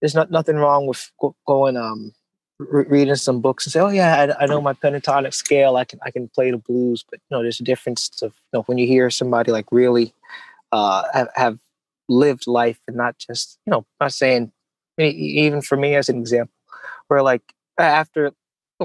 there's 0.00 0.14
not 0.14 0.30
nothing 0.30 0.56
wrong 0.56 0.86
with 0.86 1.10
going 1.46 1.76
um 1.76 2.12
re- 2.58 2.86
reading 2.88 3.14
some 3.16 3.40
books 3.40 3.66
and 3.66 3.72
say, 3.72 3.80
"Oh 3.80 3.88
yeah, 3.88 4.34
I, 4.38 4.44
I, 4.44 4.46
know 4.46 4.60
my 4.60 4.72
pentatonic 4.72 5.34
scale. 5.34 5.76
I 5.76 5.84
can 5.84 5.98
I 6.02 6.10
can 6.10 6.28
play 6.28 6.50
the 6.50 6.58
blues." 6.58 7.04
But 7.08 7.20
you 7.20 7.36
know, 7.36 7.42
there's 7.42 7.60
a 7.60 7.64
difference 7.64 8.10
of 8.22 8.32
you 8.32 8.58
know, 8.58 8.62
when 8.62 8.78
you 8.78 8.86
hear 8.86 9.10
somebody 9.10 9.52
like 9.52 9.66
really 9.70 10.14
uh, 10.72 11.04
have, 11.12 11.28
have 11.34 11.58
lived 12.08 12.46
life 12.46 12.78
and 12.86 12.96
not 12.96 13.18
just 13.18 13.58
you 13.66 13.70
know, 13.70 13.86
not 14.00 14.12
saying 14.12 14.52
even 14.98 15.60
for 15.60 15.76
me 15.76 15.94
as 15.94 16.08
an 16.08 16.18
example, 16.18 16.54
where 17.08 17.22
like 17.22 17.42
after 17.78 18.26
you 18.26 18.32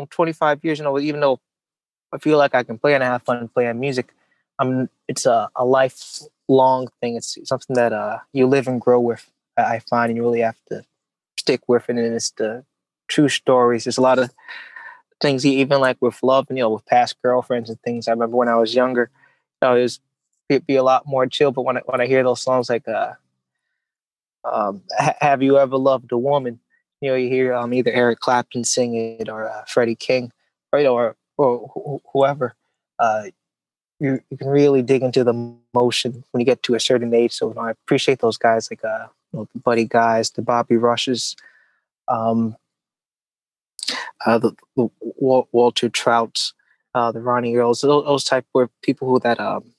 know, 0.01 0.07
25 0.09 0.63
years, 0.63 0.79
you 0.79 0.83
know, 0.83 0.99
even 0.99 1.19
though 1.19 1.39
I 2.13 2.17
feel 2.17 2.37
like 2.37 2.55
I 2.55 2.63
can 2.63 2.77
play 2.77 2.95
and 2.95 3.03
I 3.03 3.07
have 3.07 3.23
fun 3.23 3.47
playing 3.49 3.79
music, 3.79 4.13
I'm 4.57 4.89
it's 5.07 5.25
a, 5.25 5.49
a 5.55 5.65
lifelong 5.65 6.89
thing. 7.01 7.15
It's 7.15 7.37
something 7.43 7.75
that 7.75 7.93
uh, 7.93 8.19
you 8.33 8.47
live 8.47 8.67
and 8.67 8.81
grow 8.81 8.99
with. 8.99 9.29
I 9.57 9.79
find, 9.79 10.09
and 10.09 10.15
you 10.15 10.23
really 10.23 10.39
have 10.39 10.59
to 10.69 10.83
stick 11.37 11.61
with 11.67 11.89
it, 11.89 11.97
and 11.97 12.15
it's 12.15 12.31
the 12.31 12.63
true 13.09 13.29
stories. 13.29 13.83
There's 13.83 13.97
a 13.97 14.01
lot 14.01 14.19
of 14.19 14.31
things, 15.21 15.45
even 15.45 15.81
like 15.81 15.97
with 16.01 16.21
love, 16.23 16.45
and 16.49 16.57
you 16.57 16.63
know, 16.63 16.69
with 16.69 16.85
past 16.85 17.21
girlfriends 17.21 17.69
and 17.69 17.81
things. 17.81 18.07
I 18.07 18.11
remember 18.11 18.37
when 18.37 18.47
I 18.47 18.55
was 18.55 18.73
younger, 18.73 19.09
you 19.61 19.67
know, 19.67 19.75
it 19.75 19.81
was 19.81 19.99
it'd 20.47 20.67
be 20.67 20.77
a 20.77 20.83
lot 20.83 21.05
more 21.05 21.27
chill. 21.27 21.51
But 21.51 21.63
when 21.63 21.77
I, 21.77 21.81
when 21.85 22.01
I 22.01 22.07
hear 22.07 22.23
those 22.23 22.41
songs 22.41 22.69
like 22.69 22.87
uh, 22.87 23.13
um, 24.45 24.81
"Have 24.97 25.43
You 25.43 25.57
Ever 25.57 25.77
Loved 25.77 26.11
a 26.11 26.17
Woman," 26.17 26.59
you 27.01 27.09
know, 27.09 27.15
you 27.15 27.29
hear 27.29 27.53
um, 27.53 27.73
either 27.73 27.91
Eric 27.91 28.19
Clapton 28.19 28.63
sing 28.63 28.95
it 28.95 29.29
or 29.29 29.49
uh, 29.49 29.63
Freddie 29.67 29.95
King, 29.95 30.31
or 30.71 30.79
you 30.79 30.85
know, 30.85 30.95
or, 30.95 31.15
or 31.37 31.67
wh- 31.67 32.11
whoever. 32.13 32.55
Uh, 32.97 33.25
you, 33.99 34.19
you 34.29 34.37
can 34.37 34.47
really 34.47 34.81
dig 34.81 35.03
into 35.03 35.23
the 35.23 35.33
motion 35.73 36.23
when 36.31 36.39
you 36.39 36.45
get 36.45 36.63
to 36.63 36.75
a 36.75 36.79
certain 36.79 37.13
age. 37.13 37.33
So 37.33 37.49
you 37.49 37.55
know, 37.55 37.61
I 37.61 37.71
appreciate 37.71 38.19
those 38.19 38.37
guys 38.37 38.69
like 38.71 38.83
uh, 38.83 39.07
you 39.31 39.39
know, 39.39 39.47
the 39.53 39.59
Buddy 39.59 39.85
Guys, 39.85 40.31
the 40.31 40.41
Bobby 40.41 40.77
Rushes, 40.77 41.35
um, 42.07 42.55
uh, 44.25 44.37
the, 44.37 44.53
the, 44.75 44.89
Walter 45.01 45.89
Trouts, 45.89 46.53
uh, 46.95 47.11
the 47.11 47.21
Ronnie 47.21 47.55
Earls, 47.55 47.81
those, 47.81 48.05
those 48.05 48.23
type 48.23 48.45
were 48.53 48.69
people 48.81 49.09
who 49.09 49.19
that 49.19 49.39
um, 49.39 49.73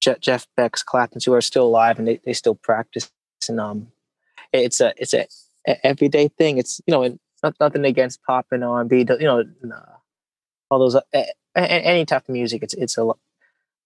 Je- 0.00 0.16
Jeff 0.20 0.46
Beck's, 0.56 0.82
Clapton, 0.82 1.20
who 1.24 1.32
are 1.34 1.40
still 1.40 1.66
alive 1.66 1.98
and 1.98 2.08
they, 2.08 2.20
they 2.24 2.32
still 2.32 2.54
practice. 2.54 3.10
And 3.48 3.60
um, 3.60 3.88
it's 4.52 4.80
a 4.80 4.92
it's 4.96 5.14
a, 5.14 5.26
a 5.66 5.86
everyday 5.86 6.28
thing. 6.28 6.58
It's 6.58 6.80
you 6.86 6.92
know 6.92 7.18
not, 7.42 7.54
nothing 7.60 7.84
against 7.84 8.22
pop 8.22 8.46
and 8.50 8.64
R 8.64 8.80
and 8.80 8.90
B. 8.90 9.06
You 9.20 9.26
know 9.26 9.44
all 10.70 10.78
those 10.78 10.96
uh, 10.96 11.02
any 11.54 12.04
type 12.04 12.28
of 12.28 12.32
music. 12.32 12.62
It's 12.62 12.74
it's 12.74 12.98
a, 12.98 13.04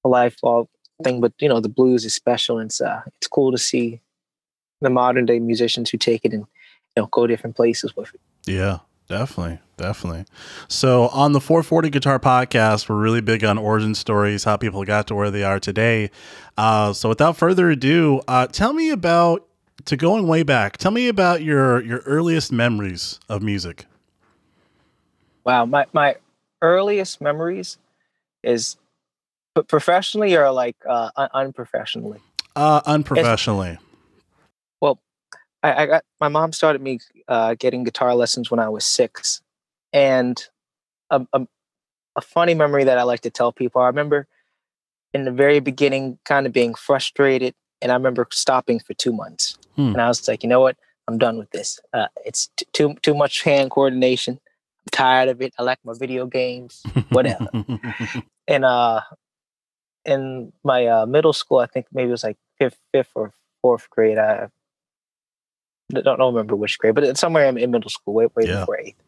a 0.05 0.09
lifelong 0.09 0.69
thing. 1.03 1.21
But 1.21 1.33
you 1.41 1.49
know 1.49 1.61
the 1.61 1.69
blues 1.69 2.05
is 2.05 2.15
special. 2.15 2.59
And 2.59 2.69
it's 2.69 2.81
uh, 2.81 3.03
it's 3.19 3.27
cool 3.27 3.53
to 3.53 3.59
see 3.59 4.01
the 4.81 4.91
modern 4.91 5.27
day 5.27 5.39
musicians 5.39 5.91
who 5.91 5.99
take 5.99 6.25
it 6.25 6.33
and 6.33 6.47
you 6.97 7.03
know 7.03 7.07
go 7.07 7.27
different 7.27 7.57
places 7.57 7.95
with 7.97 8.15
it. 8.15 8.21
Yeah, 8.47 8.79
Definitely, 9.11 9.59
definitely. 9.77 10.25
So 10.69 11.09
on 11.09 11.33
the 11.33 11.41
440 11.41 11.91
Guitar 11.91 12.21
Podcast, 12.21 12.89
we're 12.89 12.95
really 12.95 13.21
big 13.21 13.43
on 13.43 13.59
origin 13.59 13.97
stories, 13.97 14.45
how 14.45 14.57
people 14.57 14.85
got 14.85 15.09
to 15.09 15.17
where 15.17 15.33
they 15.33 15.43
are 15.43 15.59
today. 15.59 16.13
Uh, 16.57 16.93
so 16.93 17.09
without 17.09 17.37
further 17.37 17.71
ado, 17.71 18.21
uh, 18.29 18.47
tell 18.47 18.73
me 18.73 18.91
about 18.91 19.49
to 19.87 19.97
going 19.97 20.29
way 20.29 20.45
back. 20.45 20.77
Tell 20.77 20.93
me 20.93 21.09
about 21.09 21.43
your 21.43 21.83
your 21.83 21.99
earliest 22.07 22.53
memories 22.53 23.19
of 23.29 23.43
music. 23.43 23.87
Wow, 25.43 25.65
my 25.65 25.87
my 25.93 26.15
earliest 26.63 27.21
memories 27.21 27.79
is 28.45 28.77
professionally 29.67 30.37
or 30.37 30.53
like 30.53 30.77
uh, 30.89 31.11
unprofessionally. 31.35 32.21
Uh, 32.55 32.81
unprofessionally. 32.87 33.71
It's, 33.71 33.90
I, 35.63 35.83
I 35.83 35.87
got 35.87 36.05
my 36.21 36.29
mom 36.29 36.53
started 36.53 36.83
me 36.83 37.01
uh, 37.29 37.55
getting 37.55 37.85
guitar 37.85 38.15
lessons 38.15 38.51
when 38.51 38.61
I 38.61 38.69
was 38.69 38.85
six, 38.85 39.43
and 39.93 40.43
a, 41.11 41.27
a, 41.33 41.47
a 42.17 42.21
funny 42.21 42.55
memory 42.55 42.85
that 42.85 42.99
I 42.99 43.03
like 43.03 43.21
to 43.23 43.31
tell 43.31 43.53
people. 43.53 43.83
I 43.83 43.87
remember 43.87 44.27
in 45.13 45.25
the 45.25 45.33
very 45.33 45.61
beginning, 45.61 46.19
kind 46.25 46.47
of 46.47 46.53
being 46.53 46.75
frustrated, 46.75 47.55
and 47.83 47.93
I 47.93 47.95
remember 47.95 48.27
stopping 48.31 48.81
for 48.81 48.95
two 48.95 49.13
months, 49.13 49.59
hmm. 49.77 49.89
and 49.89 50.01
I 50.01 50.09
was 50.09 50.27
like, 50.27 50.43
you 50.43 50.49
know 50.49 50.61
what, 50.61 50.77
I'm 51.09 51.19
done 51.19 51.39
with 51.39 51.51
this. 51.51 51.81
Uh, 51.93 52.07
it's 52.25 52.51
t- 52.57 52.67
too 52.73 52.95
too 53.03 53.15
much 53.15 53.43
hand 53.43 53.71
coordination. 53.71 54.35
I'm 54.35 54.91
tired 54.93 55.29
of 55.29 55.43
it. 55.43 55.53
I 55.59 55.63
like 55.63 55.79
my 55.85 55.93
video 55.99 56.27
games, 56.27 56.83
whatever. 57.11 57.49
and 58.49 58.65
uh, 58.65 59.03
in 60.05 60.53
my 60.65 60.87
uh, 60.87 61.07
middle 61.07 61.33
school, 61.33 61.59
I 61.59 61.67
think 61.67 61.87
maybe 61.93 62.09
it 62.09 62.13
was 62.13 62.25
like 62.25 62.39
fifth, 62.59 62.79
fifth 62.93 63.13
or 63.15 63.33
fourth 63.61 63.91
grade. 63.91 64.19
I 64.19 64.49
don't, 65.91 66.05
don't 66.19 66.35
remember 66.35 66.57
which 66.57 66.79
grade, 66.79 66.95
but 66.95 67.05
it's 67.05 67.21
somewhere 67.21 67.47
in, 67.49 67.59
in 67.59 67.71
middle 67.71 67.91
school, 67.91 68.15
way, 68.15 68.27
way 68.35 68.45
Yeah. 68.47 68.61
before 68.61 68.79
eighth. 68.79 69.01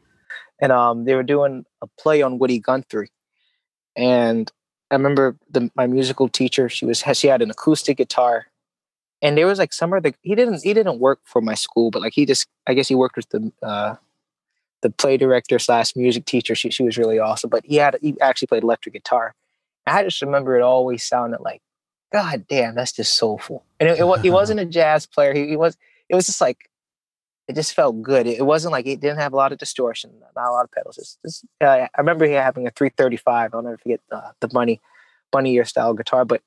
And 0.61 0.71
um, 0.73 1.05
they 1.05 1.15
were 1.15 1.23
doing 1.23 1.65
a 1.83 1.87
play 1.99 2.23
on 2.23 2.39
Woody 2.39 2.59
Guthrie, 2.61 3.11
and 3.97 4.51
I 4.91 4.95
remember 4.95 5.37
the 5.51 5.71
my 5.75 5.87
musical 5.87 6.29
teacher. 6.29 6.69
She 6.69 6.85
was 6.87 7.03
she 7.15 7.27
had 7.27 7.43
an 7.43 7.51
acoustic 7.51 7.97
guitar, 7.97 8.47
and 9.21 9.37
there 9.37 9.47
was 9.47 9.59
like 9.59 9.73
of 9.81 10.03
the 10.03 10.15
he 10.23 10.35
didn't 10.35 10.63
he 10.63 10.73
didn't 10.75 10.99
work 11.01 11.21
for 11.25 11.41
my 11.41 11.55
school, 11.55 11.91
but 11.91 12.03
like 12.03 12.13
he 12.15 12.27
just 12.27 12.47
I 12.67 12.75
guess 12.75 12.89
he 12.89 12.95
worked 12.95 13.17
with 13.17 13.29
the 13.31 13.53
uh, 13.63 13.97
the 14.83 14.91
play 14.91 15.17
director 15.17 15.59
slash 15.59 15.97
music 15.97 16.27
teacher. 16.27 16.55
She 16.55 16.71
she 16.71 16.83
was 16.85 16.97
really 16.97 17.19
awesome, 17.19 17.51
but 17.51 17.65
he 17.65 17.77
had 17.77 17.97
he 18.01 18.15
actually 18.21 18.47
played 18.47 18.63
electric 18.63 18.93
guitar. 18.95 19.35
I 19.87 20.05
just 20.05 20.23
remember 20.23 20.57
it 20.57 20.63
always 20.63 21.03
sounded 21.03 21.41
like, 21.41 21.61
God 22.13 22.47
damn, 22.49 22.77
that's 22.77 22.93
just 22.93 23.17
soulful. 23.17 23.65
And 23.81 23.89
it, 23.89 23.99
it, 23.99 24.05
wa- 24.05 24.19
he 24.19 24.31
wasn't 24.31 24.61
a 24.61 24.65
jazz 24.65 25.07
player. 25.07 25.35
He, 25.35 25.49
he 25.49 25.57
was. 25.57 25.77
It 26.09 26.15
was 26.15 26.27
just 26.27 26.41
like 26.41 26.69
it 27.53 27.55
just 27.55 27.75
felt 27.75 28.01
good. 28.01 28.27
It, 28.27 28.47
wasn't 28.47 28.73
like 28.73 28.87
it 28.87 29.01
didn't 29.01 29.19
have 29.19 29.35
a 29.35 29.37
lot 29.37 29.53
of 29.53 29.59
distortion, 29.59 30.11
not 30.35 30.49
a 30.49 30.51
lot 30.51 30.65
of 30.65 30.73
pedals. 30.73 31.19
It's 31.23 31.45
uh, 31.61 31.67
I 31.67 31.89
remember 31.99 32.27
having 32.27 32.67
a 32.67 32.71
335. 32.71 33.55
I'll 33.55 33.63
never 33.63 33.77
forget 33.77 34.01
uh, 34.11 34.31
the 34.41 34.49
bunny 34.49 34.81
bunny 35.31 35.53
ear 35.55 35.67
style 35.67 35.93
guitar. 35.93 36.25
But 36.25 36.41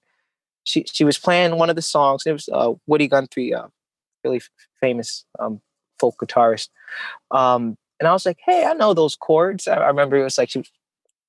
she 0.64 0.84
she 0.92 1.04
was 1.04 1.20
playing 1.20 1.58
one 1.58 1.70
of 1.70 1.76
the 1.76 1.84
songs. 1.84 2.24
It 2.26 2.32
was 2.32 2.50
uh, 2.52 2.74
Woody 2.88 3.08
Guthrie, 3.08 3.54
uh, 3.54 3.68
really 4.24 4.38
f- 4.38 4.50
famous 4.82 5.26
um, 5.38 5.62
folk 6.00 6.16
guitarist. 6.18 6.70
Um, 7.30 7.78
and 8.00 8.08
I 8.08 8.12
was 8.12 8.26
like, 8.26 8.40
hey, 8.44 8.66
I 8.66 8.74
know 8.74 8.96
those 8.96 9.16
chords. 9.16 9.68
I, 9.68 9.76
I 9.76 9.88
remember 9.88 10.18
it 10.18 10.24
was 10.24 10.40
like 10.40 10.50
she 10.50 10.64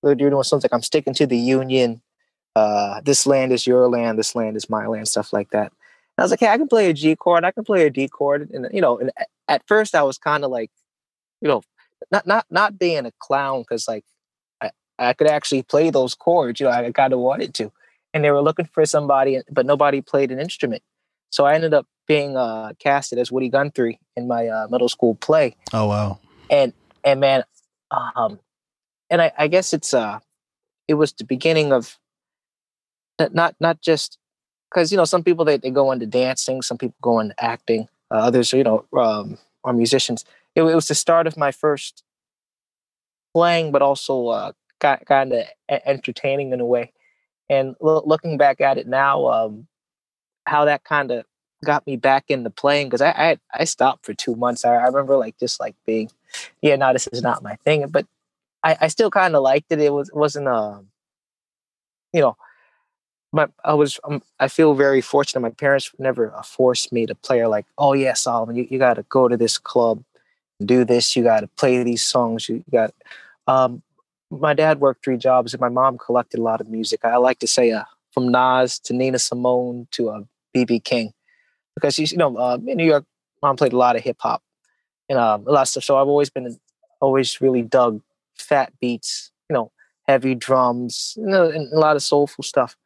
was 0.00 0.16
doing 0.16 0.42
something 0.42 0.68
like 0.71 0.75
I'm 0.75 0.83
sticking 0.83 1.14
to 1.14 1.26
the 1.26 1.37
Union. 1.37 2.00
Uh, 2.54 3.02
this 3.02 3.26
land 3.26 3.52
is 3.52 3.66
your 3.66 3.88
land. 3.88 4.18
This 4.18 4.35
land 4.35 4.56
is 4.56 4.71
my 4.71 4.87
land. 4.87 5.06
Stuff 5.06 5.35
like 5.35 5.50
that. 5.50 5.71
And 6.16 6.23
I 6.23 6.23
was 6.23 6.30
like, 6.30 6.40
hey, 6.40 6.49
I 6.49 6.56
can 6.56 6.66
play 6.66 6.88
a 6.88 6.95
G 6.95 7.14
chord. 7.14 7.45
I 7.45 7.50
can 7.50 7.64
play 7.64 7.85
a 7.85 7.90
D 7.90 8.09
chord. 8.09 8.50
And 8.50 8.66
you 8.73 8.80
know, 8.80 8.99
and 8.99 9.11
at 9.49 9.62
first 9.67 9.95
I 9.95 10.03
was 10.03 10.19
kind 10.19 10.45
of 10.45 10.50
like, 10.50 10.71
you 11.41 11.49
know, 11.49 11.62
not 12.11 12.26
not 12.26 12.47
not 12.50 12.79
being 12.79 13.07
a 13.07 13.12
clown 13.19 13.62
because 13.62 13.88
like 13.88 14.05
I, 14.61 14.71
I 14.99 15.12
could 15.12 15.29
actually 15.29 15.62
play 15.62 15.91
those 15.91 16.15
chords. 16.15 16.61
You 16.61 16.67
know, 16.67 16.73
I 16.73 16.91
kind 16.93 17.12
of 17.12 17.19
wanted 17.21 17.55
to. 17.55 17.73
And 18.15 18.25
they 18.25 18.31
were 18.31 18.41
looking 18.43 18.67
for 18.67 18.87
somebody, 18.87 19.41
but 19.50 19.67
nobody 19.67 20.00
played 20.00 20.31
an 20.31 20.41
instrument. 20.41 20.83
So 21.31 21.45
I 21.45 21.55
ended 21.55 21.75
up 21.75 21.87
being 22.07 22.37
uh, 22.37 22.73
casted 22.79 23.19
as 23.19 23.31
Woody 23.31 23.49
Guthrie 23.50 23.99
in 24.17 24.26
my 24.26 24.47
uh, 24.49 24.69
middle 24.71 24.88
school 24.88 25.17
play 25.17 25.57
Oh 25.73 25.87
wow. 25.88 26.19
and 26.50 26.73
and 27.05 27.21
man 27.21 27.43
um 27.91 28.38
and 29.11 29.21
i 29.21 29.33
i 29.37 29.47
guess 29.49 29.73
it's 29.75 29.93
uh 29.93 30.19
it 30.88 30.95
was 30.95 31.12
the 31.12 31.25
beginning 31.25 31.73
of 31.73 31.99
not 33.19 33.35
not, 33.35 33.55
not 33.61 33.81
just 33.81 34.19
because 34.71 34.91
you 34.93 34.97
know 34.97 35.05
some 35.05 35.23
people 35.25 35.45
they, 35.45 35.57
they 35.57 35.71
go 35.71 35.91
into 35.93 36.07
dancing 36.07 36.62
some 36.62 36.79
people 36.79 36.97
go 37.03 37.19
into 37.21 37.35
acting 37.43 37.88
uh, 38.10 38.14
others 38.16 38.52
you 38.52 38.64
know 38.64 38.84
um 38.96 39.38
are 39.64 39.72
musicians 39.72 40.25
it, 40.54 40.62
it 40.62 40.75
was 40.75 40.88
the 40.88 40.94
start 40.94 41.26
of 41.26 41.36
my 41.36 41.50
first 41.50 42.04
playing 43.34 43.72
but 43.72 43.82
also 43.82 44.28
uh 44.28 44.52
kind 44.80 45.32
of 45.32 45.44
entertaining 45.86 46.52
in 46.52 46.60
a 46.60 46.66
way 46.66 46.92
and 47.50 47.75
loo- 47.80 48.02
looking 48.04 48.36
back 48.36 48.60
at 48.60 48.78
it 48.78 48.86
now 48.86 49.26
um 49.26 49.66
how 50.46 50.64
that 50.64 50.84
kind 50.84 51.10
of 51.10 51.25
got 51.64 51.86
me 51.86 51.96
back 51.96 52.25
into 52.28 52.50
playing 52.50 52.88
because 52.88 53.00
I, 53.00 53.10
I 53.10 53.38
I 53.52 53.64
stopped 53.64 54.06
for 54.06 54.14
two 54.14 54.36
months. 54.36 54.64
I, 54.64 54.75
I 54.75 54.86
remember 54.86 55.16
like 55.16 55.38
just 55.38 55.60
like 55.60 55.75
being, 55.86 56.10
yeah, 56.62 56.76
no, 56.76 56.92
this 56.92 57.08
is 57.08 57.22
not 57.22 57.42
my 57.42 57.56
thing. 57.64 57.86
But 57.88 58.06
I, 58.64 58.76
I 58.82 58.88
still 58.88 59.10
kind 59.10 59.36
of 59.36 59.42
liked 59.42 59.72
it. 59.72 59.80
It 59.80 59.92
was 59.92 60.10
wasn't 60.14 60.48
um, 60.48 60.88
you 62.12 62.20
know, 62.20 62.36
my 63.33 63.49
I 63.64 63.75
was 63.75 63.99
um, 64.04 64.23
I 64.40 64.49
feel 64.49 64.75
very 64.75 65.00
fortunate. 65.00 65.40
My 65.40 65.50
parents 65.50 65.90
never 65.99 66.35
uh, 66.35 66.42
forced 66.42 66.92
me 66.92 67.06
to 67.06 67.14
play. 67.14 67.40
Or 67.40 67.49
like, 67.49 67.66
oh 67.78 67.92
yeah, 67.92 68.14
Solomon, 68.14 68.56
you, 68.56 68.66
you 68.71 68.78
got 68.78 68.95
to 68.95 69.02
go 69.04 69.28
to 69.28 69.37
this 69.37 69.59
club, 69.59 70.02
do 70.64 70.85
this. 70.85 71.16
You 71.16 71.23
got 71.23 71.40
to 71.40 71.49
play 71.49 71.83
these 71.83 72.02
songs. 72.02 72.49
You 72.49 72.64
got. 72.71 72.95
Um, 73.47 73.83
my 74.30 74.54
dad 74.54 74.80
worked 74.80 75.04
three 75.04 75.16
jobs, 75.16 75.54
and 75.54 75.61
my 75.61 75.68
mom 75.68 75.99
collected 75.99 76.40
a 76.40 76.42
lot 76.42 76.61
of 76.61 76.68
music. 76.68 77.04
I 77.04 77.16
like 77.16 77.38
to 77.40 77.47
say, 77.47 77.71
uh, 77.71 77.85
from 78.12 78.28
Nas 78.28 78.78
to 78.80 78.92
Nina 78.92 79.18
Simone 79.18 79.87
to 79.92 80.11
uh, 80.11 80.21
BB 80.54 80.83
King 80.85 81.12
because 81.75 81.99
you 81.99 82.16
know 82.16 82.37
uh, 82.37 82.59
in 82.66 82.78
New 82.78 82.87
York, 82.87 83.04
mom 83.42 83.56
played 83.56 83.73
a 83.73 83.76
lot 83.76 83.97
of 83.97 84.02
hip 84.02 84.16
hop 84.21 84.42
and 85.09 85.18
um, 85.18 85.47
a 85.47 85.52
lot 85.52 85.62
of 85.62 85.68
stuff. 85.68 85.85
So 85.85 85.97
I've 85.97 86.09
always 86.09 86.30
been 86.30 86.59
always 87.00 87.40
really 87.40 87.62
dug 87.62 88.00
fat 88.35 88.73
beats, 88.80 89.30
you 89.49 89.54
know, 89.54 89.71
heavy 90.09 90.35
drums, 90.35 91.14
you 91.16 91.26
know, 91.26 91.49
and 91.49 91.73
a 91.73 91.78
lot 91.78 91.97
of 91.97 92.02
soulful 92.02 92.42
stuff. 92.42 92.76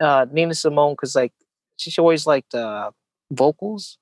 Uh, 0.00 0.26
Nina 0.32 0.54
Simone 0.54 0.94
because 0.94 1.14
like 1.14 1.32
she, 1.76 1.90
she 1.90 2.00
always 2.00 2.26
liked 2.26 2.54
uh, 2.54 2.90
vocals, 3.32 3.98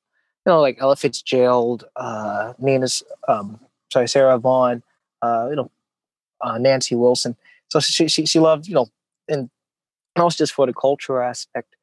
you 0.46 0.52
know, 0.52 0.60
like 0.60 0.78
Ella 0.80 0.96
Fitzgerald, 0.96 1.84
uh, 1.96 2.52
Nina's 2.58 3.02
um, 3.28 3.60
sorry 3.92 4.08
Sarah 4.08 4.38
Vaughan, 4.38 4.82
uh, 5.22 5.48
you 5.50 5.56
know, 5.56 5.70
uh, 6.40 6.58
Nancy 6.58 6.94
Wilson. 6.94 7.36
So 7.68 7.80
she 7.80 8.08
she 8.08 8.26
she 8.26 8.38
loved 8.38 8.68
you 8.68 8.74
know 8.74 8.88
and 9.28 9.50
also 10.16 10.38
just 10.42 10.52
for 10.54 10.66
the 10.66 10.74
cultural 10.74 11.22
aspect. 11.28 11.74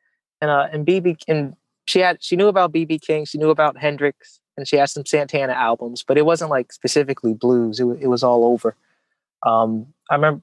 And 0.42 0.52
uh 0.52 0.68
and 0.72 0.86
BB 0.86 1.18
and 1.28 1.56
she 1.88 2.00
had 2.00 2.24
she 2.24 2.36
knew 2.36 2.48
about 2.48 2.74
BB 2.74 3.02
King, 3.02 3.26
she 3.26 3.38
knew 3.38 3.50
about 3.50 3.78
Hendrix, 3.78 4.40
and 4.58 4.68
she 4.68 4.78
had 4.78 4.90
some 4.90 5.06
Santana 5.06 5.54
albums, 5.54 6.04
but 6.08 6.18
it 6.18 6.26
wasn't 6.26 6.50
like 6.52 6.72
specifically 6.74 7.34
blues. 7.34 7.80
It, 7.80 7.84
wa- 7.86 7.98
it 8.00 8.08
was 8.08 8.24
all 8.24 8.46
over. 8.46 8.76
Um, 9.44 9.88
I 10.10 10.16
remember 10.16 10.42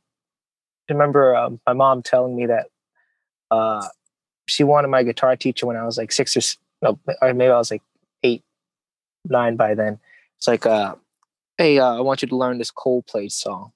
I 0.89 0.93
remember 0.93 1.37
um, 1.37 1.61
my 1.67 1.73
mom 1.73 2.03
telling 2.03 2.37
me 2.37 2.47
that 2.47 2.67
uh, 3.53 3.87
she 4.47 4.65
wanted 4.65 4.89
my 4.89 5.03
guitar 5.03 5.37
teacher 5.37 5.67
when 5.67 5.77
I 5.77 5.85
was 5.85 5.99
like 5.99 6.11
six 6.11 6.37
or, 6.37 6.41
no, 6.81 6.99
or 7.21 7.35
maybe 7.35 7.51
I 7.51 7.59
was 7.59 7.71
like 7.71 7.83
eight, 8.23 8.43
nine 9.29 9.57
by 9.57 9.75
then. 9.75 9.99
It's 10.39 10.49
like, 10.49 10.65
uh, 10.67 10.95
hey, 11.59 11.79
uh, 11.79 11.97
I 11.99 12.01
want 12.01 12.23
you 12.23 12.29
to 12.29 12.37
learn 12.37 12.59
this 12.59 12.73
Coldplay 12.73 13.31
song. 13.31 13.73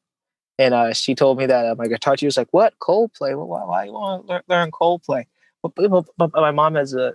And 0.59 0.73
uh, 0.73 0.95
she 0.95 1.15
told 1.15 1.37
me 1.37 1.45
that 1.47 1.67
uh, 1.67 1.75
my 1.77 1.87
guitar 1.87 2.17
teacher 2.17 2.27
was 2.27 2.39
like, 2.39 2.49
"What 2.51 2.73
Coldplay? 2.81 3.37
Why, 3.37 3.85
you 3.85 3.93
want 3.93 4.27
to 4.27 4.43
learn, 4.49 4.71
Coldplay?" 4.71 5.27
But, 5.63 5.75
but, 5.75 5.91
but, 5.91 6.07
but 6.17 6.33
my 6.33 6.51
mom 6.51 6.77
has 6.77 6.95
a, 6.95 7.15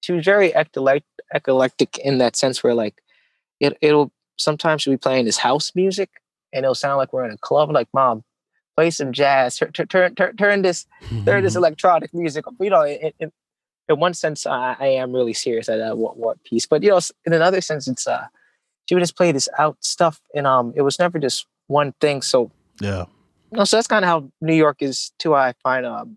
she 0.00 0.12
was 0.12 0.24
very 0.24 0.50
eclectic, 0.50 1.04
eclectic 1.34 1.98
in 1.98 2.18
that 2.18 2.36
sense, 2.36 2.62
where 2.62 2.74
like, 2.74 2.94
it 3.58 3.76
it'll 3.80 4.12
sometimes 4.38 4.82
she'll 4.82 4.92
be 4.92 4.98
playing 4.98 5.24
this 5.24 5.38
house 5.38 5.72
music, 5.74 6.08
and 6.52 6.64
it'll 6.64 6.76
sound 6.76 6.98
like 6.98 7.12
we're 7.12 7.24
in 7.24 7.32
a 7.32 7.38
club. 7.38 7.72
Like, 7.72 7.88
mom, 7.92 8.22
play 8.78 8.90
some 8.90 9.12
jazz. 9.12 9.56
Turn 9.56 9.72
turn 9.72 10.14
turn, 10.14 10.36
turn 10.36 10.62
this 10.62 10.86
turn 11.24 11.42
this 11.42 11.56
electronic 11.56 12.14
music. 12.14 12.44
You 12.60 12.70
know, 12.70 12.82
in, 12.82 13.10
in, 13.18 13.32
in 13.88 13.98
one 13.98 14.14
sense, 14.14 14.46
I, 14.46 14.76
I 14.78 14.86
am 14.86 15.12
really 15.12 15.32
serious 15.32 15.68
at 15.68 15.98
what 15.98 16.16
what 16.16 16.42
piece, 16.44 16.64
but 16.64 16.84
you 16.84 16.90
know, 16.90 17.00
in 17.26 17.32
another 17.32 17.60
sense, 17.60 17.88
it's 17.88 18.06
uh, 18.06 18.26
she 18.86 18.94
would 18.94 19.00
just 19.00 19.16
play 19.16 19.32
this 19.32 19.48
out 19.58 19.76
stuff, 19.80 20.20
and 20.32 20.46
um, 20.46 20.72
it 20.76 20.82
was 20.82 20.96
never 21.00 21.18
just 21.18 21.46
one 21.66 21.92
thing. 22.00 22.22
So 22.22 22.52
yeah. 22.80 23.06
no, 23.50 23.64
so 23.64 23.76
that's 23.76 23.88
kind 23.88 24.04
of 24.04 24.08
how 24.08 24.30
New 24.40 24.54
York 24.54 24.76
is 24.80 25.10
too. 25.18 25.34
I 25.34 25.54
find 25.64 25.84
um, 25.84 26.16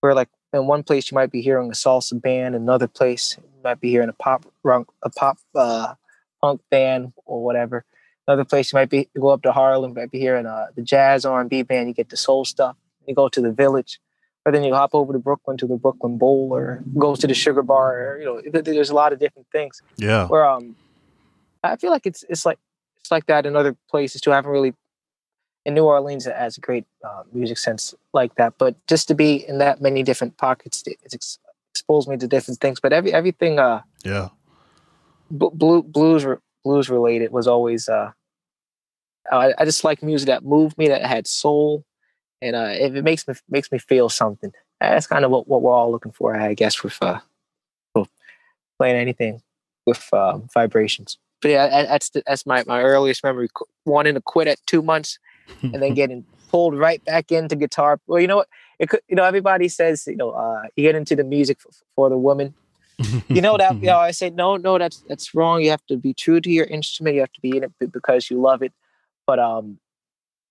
where 0.00 0.14
like 0.14 0.28
in 0.52 0.66
one 0.66 0.82
place 0.82 1.10
you 1.10 1.14
might 1.14 1.32
be 1.32 1.40
hearing 1.40 1.70
a 1.70 1.72
salsa 1.72 2.20
band, 2.20 2.54
another 2.54 2.88
place 2.88 3.38
you 3.38 3.62
might 3.64 3.80
be 3.80 3.88
hearing 3.88 4.10
a 4.10 4.18
pop 4.24 4.44
rock, 4.62 4.92
a 5.02 5.08
pop 5.08 5.38
uh, 5.54 5.94
punk 6.42 6.60
band 6.70 7.14
or 7.24 7.42
whatever. 7.42 7.86
Another 8.26 8.44
place 8.44 8.72
you 8.72 8.78
might 8.78 8.88
be 8.90 9.08
you 9.14 9.20
go 9.20 9.28
up 9.28 9.42
to 9.42 9.52
Harlem, 9.52 9.90
you 9.90 9.96
might 9.96 10.10
be 10.10 10.18
hearing 10.18 10.46
uh, 10.46 10.66
the 10.74 10.82
jazz 10.82 11.24
R 11.26 11.40
and 11.40 11.50
B 11.50 11.62
band. 11.62 11.88
You 11.88 11.94
get 11.94 12.08
the 12.08 12.16
soul 12.16 12.44
stuff. 12.44 12.76
You 13.06 13.14
go 13.14 13.28
to 13.28 13.40
the 13.40 13.52
Village, 13.52 14.00
or 14.46 14.52
then 14.52 14.64
you 14.64 14.72
hop 14.74 14.90
over 14.94 15.12
to 15.12 15.18
Brooklyn 15.18 15.58
to 15.58 15.66
the 15.66 15.76
Brooklyn 15.76 16.16
Bowl, 16.16 16.48
or 16.52 16.82
go 16.98 17.14
to 17.16 17.26
the 17.26 17.34
Sugar 17.34 17.62
Bar. 17.62 18.12
Or, 18.12 18.18
you 18.18 18.24
know, 18.24 18.62
there's 18.62 18.88
a 18.88 18.94
lot 18.94 19.12
of 19.12 19.18
different 19.18 19.46
things 19.52 19.82
Yeah. 19.98 20.26
where 20.28 20.46
um 20.46 20.74
I 21.62 21.76
feel 21.76 21.90
like 21.90 22.06
it's 22.06 22.24
it's 22.30 22.46
like 22.46 22.58
it's 23.00 23.10
like 23.10 23.26
that 23.26 23.44
in 23.44 23.56
other 23.56 23.76
places 23.90 24.20
too. 24.22 24.32
I 24.32 24.36
haven't 24.36 24.52
really 24.52 24.72
in 25.66 25.74
New 25.74 25.84
Orleans 25.84 26.26
it 26.26 26.34
has 26.36 26.56
a 26.56 26.60
great 26.60 26.84
uh, 27.04 27.24
music 27.32 27.58
sense 27.58 27.94
like 28.14 28.34
that, 28.36 28.54
but 28.58 28.74
just 28.86 29.06
to 29.08 29.14
be 29.14 29.46
in 29.46 29.58
that 29.58 29.80
many 29.82 30.02
different 30.02 30.36
pockets, 30.38 30.82
it- 30.86 30.98
it's 31.04 31.14
ex- 31.14 31.38
exposed 31.72 32.06
me 32.08 32.16
to 32.18 32.26
different 32.28 32.60
things. 32.60 32.80
But 32.80 32.92
every 32.94 33.12
everything 33.12 33.58
uh 33.58 33.82
Yeah. 34.02 34.28
b- 35.36 35.50
blue, 35.52 35.82
blues 35.82 36.24
re- 36.24 36.36
blues 36.64 36.88
related 36.88 37.30
was 37.32 37.46
always 37.46 37.88
uh 37.88 38.10
I, 39.30 39.54
I 39.58 39.64
just 39.64 39.84
like 39.84 40.02
music 40.02 40.26
that 40.26 40.44
moved 40.44 40.76
me 40.76 40.88
that 40.88 41.04
had 41.04 41.26
soul 41.26 41.84
and 42.42 42.56
uh 42.56 42.72
if 42.72 42.94
it 42.94 43.02
makes 43.02 43.26
me 43.28 43.34
makes 43.48 43.70
me 43.70 43.78
feel 43.78 44.08
something. 44.08 44.52
That's 44.80 45.06
kind 45.06 45.24
of 45.24 45.30
what, 45.30 45.48
what 45.48 45.62
we're 45.62 45.72
all 45.72 45.90
looking 45.90 46.12
for 46.12 46.36
i 46.36 46.52
guess 46.52 46.82
with 46.82 46.98
uh 47.00 47.20
playing 48.78 48.96
anything 48.96 49.40
with 49.86 50.12
um, 50.12 50.48
vibrations. 50.52 51.18
But 51.40 51.50
yeah 51.52 51.84
that's 51.84 52.10
the, 52.10 52.22
that's 52.26 52.46
my, 52.46 52.64
my 52.66 52.82
earliest 52.82 53.22
memory 53.22 53.48
wanting 53.84 54.14
to 54.14 54.20
quit 54.20 54.48
at 54.48 54.58
two 54.66 54.82
months 54.82 55.18
and 55.62 55.82
then 55.82 55.94
getting 55.94 56.24
pulled 56.50 56.76
right 56.76 57.04
back 57.04 57.30
into 57.30 57.56
guitar. 57.56 58.00
Well 58.06 58.20
you 58.20 58.26
know 58.26 58.36
what? 58.36 58.48
It 58.78 58.88
could 58.88 59.00
you 59.08 59.16
know 59.16 59.24
everybody 59.24 59.68
says 59.68 60.06
you 60.06 60.16
know 60.16 60.30
uh 60.30 60.62
you 60.76 60.82
get 60.82 60.94
into 60.94 61.14
the 61.14 61.24
music 61.24 61.60
for, 61.60 61.70
for 61.94 62.08
the 62.08 62.18
woman 62.18 62.54
you 63.28 63.40
know 63.40 63.56
that 63.56 63.74
you 63.80 63.86
know 63.86 63.98
i 63.98 64.10
say 64.10 64.30
no 64.30 64.56
no 64.56 64.78
that's 64.78 65.04
that's 65.08 65.34
wrong 65.34 65.62
you 65.62 65.70
have 65.70 65.84
to 65.86 65.96
be 65.96 66.14
true 66.14 66.40
to 66.40 66.50
your 66.50 66.66
instrument 66.66 67.14
you 67.14 67.20
have 67.20 67.32
to 67.32 67.40
be 67.40 67.56
in 67.56 67.64
it 67.64 67.72
because 67.92 68.30
you 68.30 68.40
love 68.40 68.62
it 68.62 68.72
but 69.26 69.38
um 69.38 69.78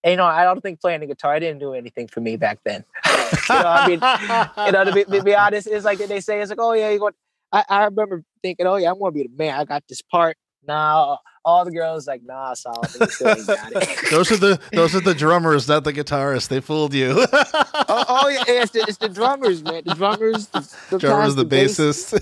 and, 0.04 0.12
you 0.12 0.18
know 0.18 0.26
i 0.26 0.44
don't 0.44 0.62
think 0.62 0.82
playing 0.82 1.00
the 1.00 1.08
guitar 1.08 1.40
didn't 1.40 1.60
do 1.60 1.74
anything 1.74 2.08
for 2.08 2.20
me 2.20 2.36
back 2.36 2.60
then 2.66 2.84
you 3.06 3.56
know 3.56 3.68
i 3.68 3.88
mean 3.88 4.66
you 4.66 4.72
know 4.72 4.84
to 4.84 4.92
be, 4.92 5.04
to 5.06 5.24
be 5.24 5.36
honest 5.44 5.68
it's 5.68 5.86
like 5.86 6.00
they 6.00 6.20
say 6.20 6.42
it's 6.42 6.50
like 6.50 6.60
oh 6.60 6.74
yeah 6.74 6.90
you 6.90 7.00
go 7.00 7.10
I, 7.54 7.64
I 7.70 7.84
remember 7.86 8.24
thinking, 8.42 8.66
oh 8.66 8.78
yeah, 8.78 8.90
I'm 8.90 9.00
gonna 9.00 9.12
be 9.12 9.24
the 9.24 9.30
man. 9.38 9.58
I 9.58 9.64
got 9.64 9.84
this 9.88 10.02
part. 10.02 10.36
Nah, 10.68 11.18
all 11.44 11.66
the 11.66 11.72
girls 11.72 12.08
like, 12.08 12.22
nah, 12.24 12.54
solid. 12.54 12.90
those 12.92 14.32
are 14.32 14.38
the 14.38 14.60
those 14.72 14.96
are 14.96 15.02
the 15.02 15.14
drummers, 15.14 15.68
not 15.68 15.84
the 15.84 15.92
guitarists. 15.92 16.48
They 16.48 16.62
fooled 16.62 16.94
you. 16.94 17.26
oh, 17.34 18.06
oh, 18.08 18.28
yeah, 18.30 18.44
it's 18.48 18.72
the, 18.72 18.86
it's 18.88 18.98
the 18.98 19.10
drummers, 19.14 19.64
man. 19.64 19.84
The 19.86 19.96
drummers, 19.96 20.48
the, 20.48 20.76
the 20.90 21.00
drummers, 21.00 21.36
the, 21.36 21.44
the 21.44 21.56
bassist. 21.56 22.14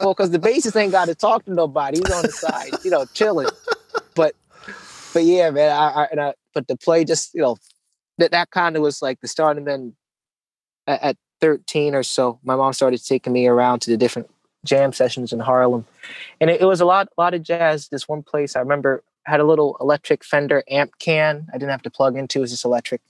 well, 0.00 0.14
because 0.14 0.30
the 0.30 0.38
bassist 0.38 0.76
ain't 0.76 0.92
got 0.92 1.06
to 1.06 1.14
talk 1.14 1.44
to 1.44 1.52
nobody. 1.52 1.98
He's 1.98 2.14
on 2.14 2.22
the 2.22 2.32
side, 2.32 2.72
you 2.84 2.90
know, 2.90 3.04
chilling. 3.12 3.48
But 4.14 4.34
but 5.12 5.24
yeah, 5.24 5.50
man. 5.50 5.70
I, 5.70 5.88
I, 5.88 6.04
and 6.10 6.20
I 6.20 6.34
but 6.54 6.68
the 6.68 6.76
play 6.76 7.04
just 7.04 7.34
you 7.34 7.42
know 7.42 7.56
that 8.18 8.30
that 8.30 8.50
kind 8.50 8.76
of 8.76 8.82
was 8.82 9.02
like 9.02 9.20
the 9.20 9.28
start, 9.28 9.58
and 9.58 9.66
then 9.66 9.94
at, 10.86 11.02
at 11.02 11.16
13 11.40 11.94
or 11.94 12.02
so, 12.02 12.40
my 12.42 12.56
mom 12.56 12.72
started 12.72 13.04
taking 13.04 13.32
me 13.32 13.46
around 13.46 13.80
to 13.82 13.90
the 13.90 13.96
different 13.96 14.28
jam 14.64 14.92
sessions 14.92 15.32
in 15.32 15.40
Harlem, 15.40 15.86
and 16.40 16.50
it, 16.50 16.60
it, 16.60 16.64
was 16.64 16.80
a 16.80 16.84
lot, 16.84 17.08
a 17.16 17.20
lot 17.20 17.34
of 17.34 17.42
jazz. 17.42 17.88
This 17.88 18.08
one 18.08 18.22
place 18.22 18.56
I 18.56 18.60
remember 18.60 19.02
had 19.24 19.40
a 19.40 19.44
little 19.44 19.76
electric 19.80 20.24
Fender 20.24 20.62
amp 20.70 20.98
can. 20.98 21.46
I 21.52 21.58
didn't 21.58 21.70
have 21.70 21.82
to 21.82 21.90
plug 21.90 22.16
into; 22.16 22.38
it 22.38 22.42
was 22.42 22.50
just 22.50 22.64
electric. 22.64 23.00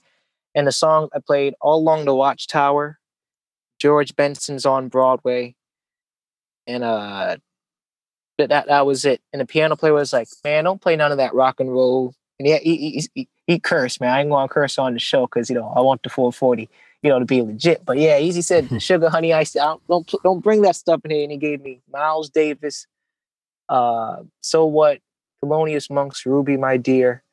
And 0.55 0.67
the 0.67 0.71
song 0.71 1.09
I 1.13 1.19
played 1.19 1.53
all 1.61 1.79
along 1.79 2.05
the 2.05 2.15
Watchtower, 2.15 2.99
George 3.79 4.15
Benson's 4.15 4.65
on 4.65 4.89
Broadway, 4.89 5.55
and 6.67 6.83
uh, 6.83 7.37
that 8.37 8.49
that, 8.49 8.67
that 8.67 8.85
was 8.85 9.05
it. 9.05 9.21
And 9.33 9.41
the 9.41 9.45
piano 9.45 9.75
player 9.75 9.93
was 9.93 10.13
like, 10.13 10.27
"Man, 10.43 10.63
don't 10.63 10.81
play 10.81 10.95
none 10.95 11.11
of 11.11 11.17
that 11.17 11.33
rock 11.33 11.59
and 11.59 11.71
roll." 11.71 12.13
And 12.39 12.47
he 12.47 12.57
he 12.57 13.09
he, 13.13 13.27
he 13.47 13.59
cursed, 13.59 14.01
man. 14.01 14.11
I 14.11 14.21
ain't 14.21 14.29
gonna 14.29 14.47
curse 14.47 14.77
on 14.77 14.93
the 14.93 14.99
show 14.99 15.25
because 15.25 15.49
you 15.49 15.55
know 15.55 15.71
I 15.75 15.81
want 15.81 16.03
the 16.03 16.09
440 16.09 16.69
you 17.01 17.09
know, 17.09 17.19
to 17.19 17.25
be 17.25 17.41
legit. 17.41 17.85
But 17.85 17.97
yeah, 17.97 18.19
Easy 18.19 18.41
said 18.41 18.65
hmm. 18.65 18.77
sugar, 18.77 19.09
honey, 19.09 19.33
ice. 19.33 19.53
Don't, 19.53 19.85
don't 19.87 20.11
don't 20.23 20.41
bring 20.41 20.61
that 20.63 20.75
stuff 20.75 21.01
in 21.05 21.11
here. 21.11 21.23
And 21.23 21.31
he 21.31 21.37
gave 21.37 21.61
me 21.61 21.81
Miles 21.91 22.29
Davis, 22.29 22.87
uh, 23.69 24.17
so 24.41 24.65
what, 24.65 24.99
Thelonious 25.43 25.89
Monk's 25.89 26.25
Ruby, 26.25 26.57
my 26.57 26.77
dear, 26.77 27.23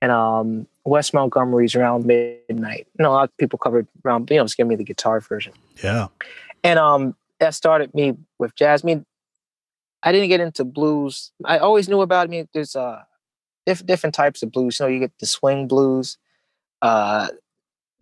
and 0.00 0.10
um, 0.10 0.66
Wes 0.84 1.12
Montgomery's 1.12 1.74
around 1.74 2.06
midnight. 2.06 2.86
You 2.98 3.04
know, 3.04 3.10
a 3.10 3.14
lot 3.14 3.28
of 3.28 3.36
people 3.36 3.58
covered 3.58 3.86
around. 4.04 4.30
You 4.30 4.38
know, 4.38 4.44
just 4.44 4.56
give 4.56 4.66
me 4.66 4.76
the 4.76 4.84
guitar 4.84 5.20
version. 5.20 5.52
Yeah, 5.82 6.08
and 6.64 6.78
um, 6.78 7.14
that 7.38 7.54
started 7.54 7.94
me 7.94 8.14
with 8.38 8.54
jazz. 8.56 8.82
I 8.82 8.86
mean, 8.86 9.06
I 10.02 10.12
didn't 10.12 10.28
get 10.28 10.40
into 10.40 10.64
blues. 10.64 11.30
I 11.44 11.58
always 11.58 11.88
knew 11.88 12.00
about. 12.00 12.28
I 12.28 12.30
mean, 12.30 12.48
there's 12.52 12.74
uh, 12.74 13.02
diff- 13.66 13.86
different 13.86 14.14
types 14.14 14.42
of 14.42 14.50
blues. 14.50 14.78
You 14.80 14.86
know, 14.86 14.90
you 14.90 14.98
get 14.98 15.12
the 15.20 15.26
swing 15.26 15.68
blues. 15.68 16.18
Uh, 16.82 17.28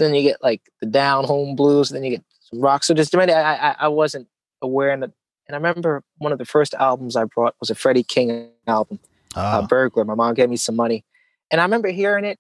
then 0.03 0.15
you 0.15 0.23
get 0.23 0.43
like 0.43 0.63
the 0.81 0.87
down 0.87 1.25
home 1.25 1.57
blues. 1.57 1.91
Then 1.91 2.03
you 2.05 2.11
get 2.11 2.25
some 2.41 2.61
rock. 2.61 2.85
So 2.85 2.95
just 2.95 3.15
I, 3.15 3.31
I, 3.31 3.77
I 3.81 3.89
wasn't 3.89 4.29
aware. 4.61 4.91
And, 4.91 5.05
and 5.05 5.13
I 5.51 5.55
remember 5.55 6.03
one 6.19 6.33
of 6.33 6.39
the 6.39 6.45
first 6.45 6.75
albums 6.75 7.17
I 7.17 7.25
brought 7.25 7.55
was 7.61 7.71
a 7.71 7.75
Freddie 7.75 8.03
King 8.03 8.51
album, 8.67 9.01
uh, 9.35 9.61
ah. 9.63 9.67
Burglar. 9.67 10.05
My 10.05 10.15
mom 10.15 10.35
gave 10.35 10.51
me 10.51 10.57
some 10.57 10.77
money, 10.77 11.05
and 11.51 11.61
I 11.61 11.65
remember 11.65 11.89
hearing 11.89 12.25
it, 12.25 12.39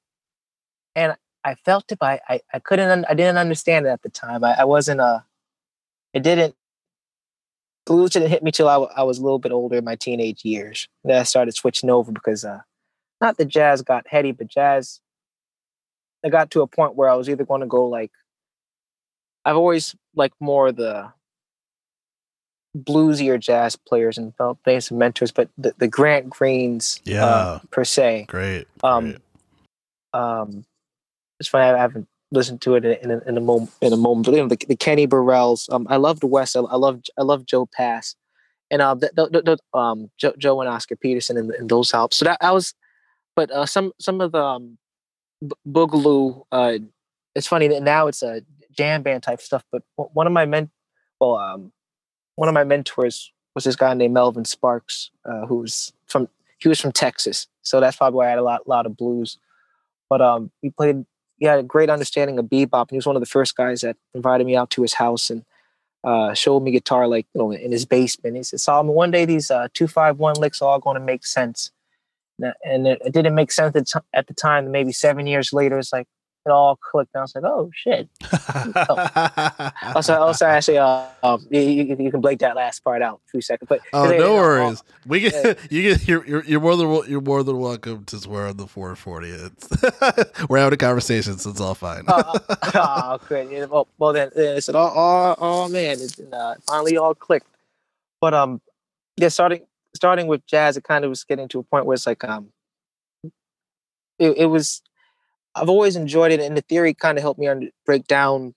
and 0.94 1.16
I 1.44 1.56
felt 1.56 1.90
it, 1.90 1.98
but 1.98 2.20
I, 2.28 2.40
I 2.54 2.58
couldn't, 2.60 3.04
I 3.08 3.14
didn't 3.14 3.38
understand 3.38 3.86
it 3.86 3.88
at 3.88 4.02
the 4.02 4.08
time. 4.08 4.44
I, 4.44 4.60
I 4.60 4.64
wasn't 4.64 5.00
a, 5.00 5.04
uh, 5.04 5.20
it 6.14 6.22
didn't, 6.22 6.54
blues 7.84 8.10
didn't 8.10 8.28
hit 8.28 8.42
me 8.42 8.52
till 8.52 8.68
I, 8.68 8.76
I 8.76 9.02
was 9.02 9.18
a 9.18 9.22
little 9.22 9.40
bit 9.40 9.50
older 9.50 9.78
in 9.78 9.84
my 9.84 9.96
teenage 9.96 10.44
years. 10.44 10.88
Then 11.02 11.18
I 11.18 11.24
started 11.24 11.54
switching 11.54 11.90
over 11.90 12.12
because, 12.12 12.44
uh, 12.44 12.60
not 13.20 13.38
the 13.38 13.44
jazz 13.44 13.82
got 13.82 14.06
heady, 14.06 14.30
but 14.32 14.46
jazz 14.46 15.00
I 16.24 16.28
got 16.28 16.50
to 16.52 16.62
a 16.62 16.66
point 16.66 16.94
where 16.94 17.08
I 17.08 17.14
was 17.14 17.28
either 17.28 17.44
going 17.44 17.62
to 17.62 17.66
go 17.66 17.86
like 17.86 18.10
I've 19.44 19.56
always 19.56 19.94
liked 20.14 20.36
more 20.40 20.72
the 20.72 21.12
bluesy 22.76 23.26
bluesier 23.26 23.40
jazz 23.40 23.76
players 23.76 24.16
and 24.16 24.34
felt 24.36 24.58
they 24.64 24.80
some 24.80 24.98
mentors, 24.98 25.30
but 25.30 25.48
the, 25.58 25.74
the 25.78 25.88
Grant 25.88 26.30
Greens, 26.30 27.00
uh, 27.00 27.10
yeah, 27.10 27.24
uh, 27.24 27.58
per 27.70 27.84
se, 27.84 28.26
great. 28.28 28.66
Um, 28.82 29.10
great. 29.10 29.18
um, 30.14 30.64
it's 31.38 31.48
funny 31.48 31.70
I 31.70 31.78
haven't 31.78 32.08
listened 32.30 32.62
to 32.62 32.76
it 32.76 32.84
in 32.84 33.10
a, 33.10 33.18
in 33.26 33.36
a 33.36 33.40
moment. 33.40 33.72
In 33.80 33.92
a 33.92 33.96
moment, 33.96 34.26
but 34.26 34.34
you 34.34 34.42
know, 34.42 34.48
the, 34.48 34.58
the 34.68 34.76
Kenny 34.76 35.06
Burrells. 35.06 35.70
Um, 35.70 35.86
I 35.90 35.96
loved 35.96 36.24
Wes. 36.24 36.56
I, 36.56 36.60
I 36.60 36.76
love 36.76 37.02
I 37.18 37.22
love 37.22 37.44
Joe 37.44 37.66
Pass, 37.66 38.14
and 38.70 38.80
um, 38.80 39.00
the, 39.00 39.10
the, 39.14 39.58
the, 39.72 39.78
um, 39.78 40.10
Joe, 40.16 40.32
Joe 40.38 40.60
and 40.60 40.70
Oscar 40.70 40.96
Peterson 40.96 41.36
and, 41.36 41.50
and 41.50 41.68
those 41.68 41.90
helps. 41.90 42.16
So 42.16 42.24
that 42.24 42.38
I 42.40 42.52
was, 42.52 42.74
but 43.36 43.50
uh, 43.50 43.66
some 43.66 43.92
some 44.00 44.20
of 44.20 44.32
the 44.32 44.42
um, 44.42 44.78
boogaloo. 45.66 46.44
Uh, 46.52 46.78
it's 47.34 47.46
funny 47.46 47.68
that 47.68 47.82
now 47.82 48.06
it's 48.06 48.22
a 48.22 48.42
jam 48.72 49.02
band 49.02 49.22
type 49.22 49.40
stuff. 49.40 49.64
But 49.70 49.82
one 49.94 50.26
of 50.26 50.32
my 50.32 50.46
men, 50.46 50.70
well, 51.20 51.36
um, 51.36 51.72
one 52.36 52.48
of 52.48 52.54
my 52.54 52.64
mentors 52.64 53.32
was 53.54 53.64
this 53.64 53.76
guy 53.76 53.92
named 53.94 54.14
Melvin 54.14 54.44
Sparks, 54.44 55.10
uh, 55.24 55.46
who's 55.46 55.92
from 56.06 56.28
he 56.58 56.68
was 56.68 56.80
from 56.80 56.92
Texas, 56.92 57.48
so 57.62 57.80
that's 57.80 57.96
probably 57.96 58.18
why 58.18 58.26
I 58.26 58.30
had 58.30 58.38
a 58.38 58.42
lot 58.42 58.68
lot 58.68 58.86
of 58.86 58.96
blues. 58.96 59.38
But 60.08 60.20
um, 60.20 60.50
he 60.60 60.70
played. 60.70 61.04
He 61.38 61.46
had 61.46 61.58
a 61.58 61.64
great 61.64 61.90
understanding 61.90 62.38
of 62.38 62.44
bebop, 62.44 62.82
and 62.82 62.90
he 62.92 62.96
was 62.96 63.06
one 63.06 63.16
of 63.16 63.22
the 63.22 63.26
first 63.26 63.56
guys 63.56 63.80
that 63.80 63.96
invited 64.14 64.46
me 64.46 64.54
out 64.54 64.70
to 64.70 64.82
his 64.82 64.94
house 64.94 65.28
and 65.28 65.44
uh, 66.04 66.34
showed 66.34 66.60
me 66.60 66.70
guitar, 66.70 67.08
like 67.08 67.26
you 67.34 67.40
know, 67.40 67.52
in 67.52 67.72
his 67.72 67.84
basement. 67.84 68.36
He 68.36 68.42
said, 68.42 68.60
"Solomon, 68.60 68.94
one 68.94 69.10
day 69.10 69.24
these 69.24 69.50
uh, 69.50 69.68
two 69.74 69.88
five 69.88 70.18
one 70.18 70.36
licks 70.36 70.62
are 70.62 70.68
all 70.68 70.78
going 70.78 70.98
to 70.98 71.04
make 71.04 71.26
sense." 71.26 71.72
And 72.64 72.86
it, 72.86 73.02
it 73.04 73.12
didn't 73.12 73.34
make 73.34 73.52
sense 73.52 73.94
at, 74.14 74.26
the 74.26 74.34
time. 74.34 74.70
Maybe 74.70 74.92
seven 74.92 75.26
years 75.26 75.52
later, 75.52 75.78
it's 75.78 75.92
like 75.92 76.06
it 76.44 76.50
all 76.50 76.76
clicked. 76.76 77.14
And 77.14 77.20
I 77.20 77.22
was 77.22 77.34
like, 77.34 77.44
oh 77.44 77.70
shit. 77.74 78.08
oh. 78.76 79.70
also, 79.94 80.14
also, 80.14 80.46
actually, 80.46 80.78
uh, 80.78 81.06
um, 81.22 81.46
you, 81.50 81.60
you, 81.60 82.10
can 82.10 82.20
break 82.20 82.40
that 82.40 82.56
last 82.56 82.80
part 82.80 83.02
out 83.02 83.20
for 83.26 83.38
a 83.38 83.42
second. 83.42 83.68
But 83.68 83.80
oh, 83.92 84.06
no 84.06 84.34
worries. 84.34 84.82
we 85.06 85.20
get 85.20 85.34
yeah. 85.34 85.54
you 85.70 85.82
get 85.82 86.08
you're, 86.08 86.26
you're, 86.26 86.44
you're 86.44 86.60
more 86.60 86.76
than 86.76 87.10
you're 87.10 87.20
more 87.20 87.42
than 87.42 87.58
welcome 87.58 88.04
to 88.06 88.18
swear 88.18 88.48
on 88.48 88.56
the 88.56 88.66
440. 88.66 89.28
It's, 89.28 90.48
we're 90.48 90.58
having 90.58 90.74
a 90.74 90.76
conversation, 90.76 91.38
so 91.38 91.50
it's 91.50 91.60
all 91.60 91.74
fine. 91.74 92.04
oh, 92.08 92.38
oh, 92.74 93.18
great. 93.28 93.68
Well, 93.68 93.88
well, 93.98 94.12
then, 94.12 94.30
then 94.34 94.56
it 94.56 94.62
said, 94.62 94.74
oh, 94.74 94.92
oh, 94.94 95.36
oh 95.38 95.68
man, 95.68 96.00
it 96.00 96.16
uh, 96.32 96.54
finally 96.66 96.96
all 96.96 97.14
clicked. 97.14 97.46
But 98.20 98.34
um, 98.34 98.60
yeah, 99.16 99.28
starting 99.28 99.62
starting 100.02 100.26
with 100.26 100.44
jazz, 100.46 100.76
it 100.76 100.82
kind 100.82 101.04
of 101.04 101.10
was 101.10 101.22
getting 101.22 101.46
to 101.46 101.60
a 101.60 101.62
point 101.62 101.86
where 101.86 101.94
it's 101.94 102.08
like 102.08 102.24
um, 102.24 102.48
it, 104.18 104.36
it 104.36 104.46
was. 104.46 104.82
I've 105.54 105.68
always 105.68 105.94
enjoyed 105.94 106.32
it, 106.32 106.40
and 106.40 106.56
the 106.56 106.62
theory 106.62 106.92
kind 106.92 107.18
of 107.18 107.22
helped 107.22 107.38
me 107.38 107.46
under, 107.46 107.68
break 107.86 108.08
down 108.08 108.54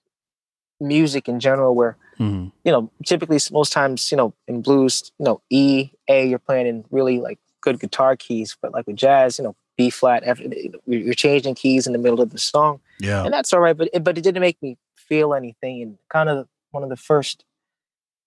music 0.79 1.29
in 1.29 1.39
general. 1.39 1.75
Where 1.75 1.97
mm-hmm. 2.19 2.47
you 2.63 2.71
know, 2.71 2.89
typically 3.05 3.37
most 3.51 3.71
times, 3.71 4.09
you 4.09 4.17
know, 4.17 4.33
in 4.47 4.63
blues, 4.63 5.11
you 5.19 5.25
know, 5.25 5.39
E, 5.51 5.91
A, 6.09 6.27
you're 6.27 6.39
playing 6.39 6.65
in 6.65 6.83
really 6.89 7.19
like 7.19 7.37
good 7.61 7.79
guitar 7.79 8.15
keys, 8.15 8.57
but 8.59 8.73
like 8.73 8.87
with 8.87 8.95
jazz, 8.95 9.37
you 9.37 9.43
know, 9.43 9.55
B 9.77 9.91
flat, 9.91 10.23
F, 10.25 10.39
you're 10.87 11.13
changing 11.13 11.53
keys 11.53 11.85
in 11.85 11.93
the 11.93 11.99
middle 11.99 12.21
of 12.21 12.31
the 12.31 12.39
song. 12.39 12.79
Yeah, 12.99 13.23
and 13.23 13.31
that's 13.31 13.53
all 13.53 13.59
right, 13.59 13.77
but 13.77 13.89
it, 13.93 14.03
but 14.03 14.17
it 14.17 14.21
didn't 14.21 14.41
make 14.41 14.59
me 14.63 14.79
feel 14.95 15.35
anything. 15.35 15.83
And 15.83 15.99
kind 16.09 16.27
of 16.27 16.47
one 16.71 16.81
of 16.81 16.89
the 16.89 16.97
first 16.97 17.45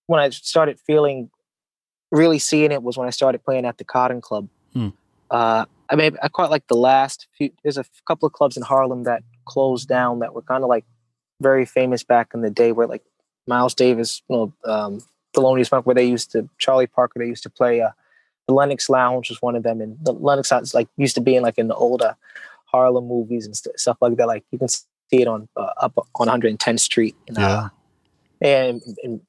when 0.06 0.20
I 0.20 0.30
started 0.30 0.78
feeling 0.78 1.30
really 2.10 2.38
seeing 2.38 2.72
it 2.72 2.82
was 2.82 2.96
when 2.96 3.06
I 3.06 3.10
started 3.10 3.44
playing 3.44 3.64
at 3.64 3.78
the 3.78 3.84
Cotton 3.84 4.20
Club. 4.20 4.48
Hmm. 4.72 4.88
Uh, 5.30 5.66
I 5.90 5.96
mean, 5.96 6.16
I 6.22 6.28
quite 6.28 6.50
like 6.50 6.66
the 6.68 6.76
last 6.76 7.26
few. 7.36 7.50
There's 7.62 7.78
a 7.78 7.84
couple 8.06 8.26
of 8.26 8.32
clubs 8.32 8.56
in 8.56 8.62
Harlem 8.62 9.04
that 9.04 9.22
closed 9.44 9.88
down 9.88 10.20
that 10.20 10.34
were 10.34 10.42
kind 10.42 10.62
of 10.62 10.68
like 10.68 10.84
very 11.40 11.64
famous 11.64 12.02
back 12.02 12.32
in 12.34 12.40
the 12.40 12.50
day, 12.50 12.72
where 12.72 12.86
like 12.86 13.02
Miles 13.46 13.74
Davis, 13.74 14.22
you 14.28 14.36
know, 14.36 14.52
um, 14.70 15.00
Thelonious 15.34 15.70
Monk, 15.72 15.86
where 15.86 15.94
they 15.94 16.04
used 16.04 16.32
to 16.32 16.48
Charlie 16.58 16.86
Parker, 16.86 17.18
they 17.18 17.26
used 17.26 17.42
to 17.44 17.50
play. 17.50 17.80
Uh, 17.80 17.90
the 18.46 18.54
Lenox 18.54 18.88
Lounge 18.88 19.28
was 19.28 19.40
one 19.42 19.56
of 19.56 19.62
them, 19.62 19.80
and 19.80 19.96
the 20.02 20.12
Lenox 20.12 20.50
Lounge 20.50 20.74
like 20.74 20.88
used 20.96 21.14
to 21.14 21.20
be 21.20 21.36
in 21.36 21.42
like 21.42 21.58
in 21.58 21.68
the 21.68 21.74
older 21.74 22.16
Harlem 22.66 23.06
movies 23.06 23.46
and 23.46 23.56
st- 23.56 23.78
stuff 23.78 23.98
like 24.00 24.16
that. 24.16 24.26
Like 24.26 24.44
you 24.50 24.58
can 24.58 24.68
see 24.68 24.86
it 25.22 25.28
on 25.28 25.48
uh, 25.56 25.70
up 25.78 25.94
on 26.16 26.28
110th 26.28 26.80
Street. 26.80 27.16
And, 27.28 27.38
uh, 27.38 27.68
yeah. 28.40 28.48
and, 28.48 28.82
and 29.02 29.20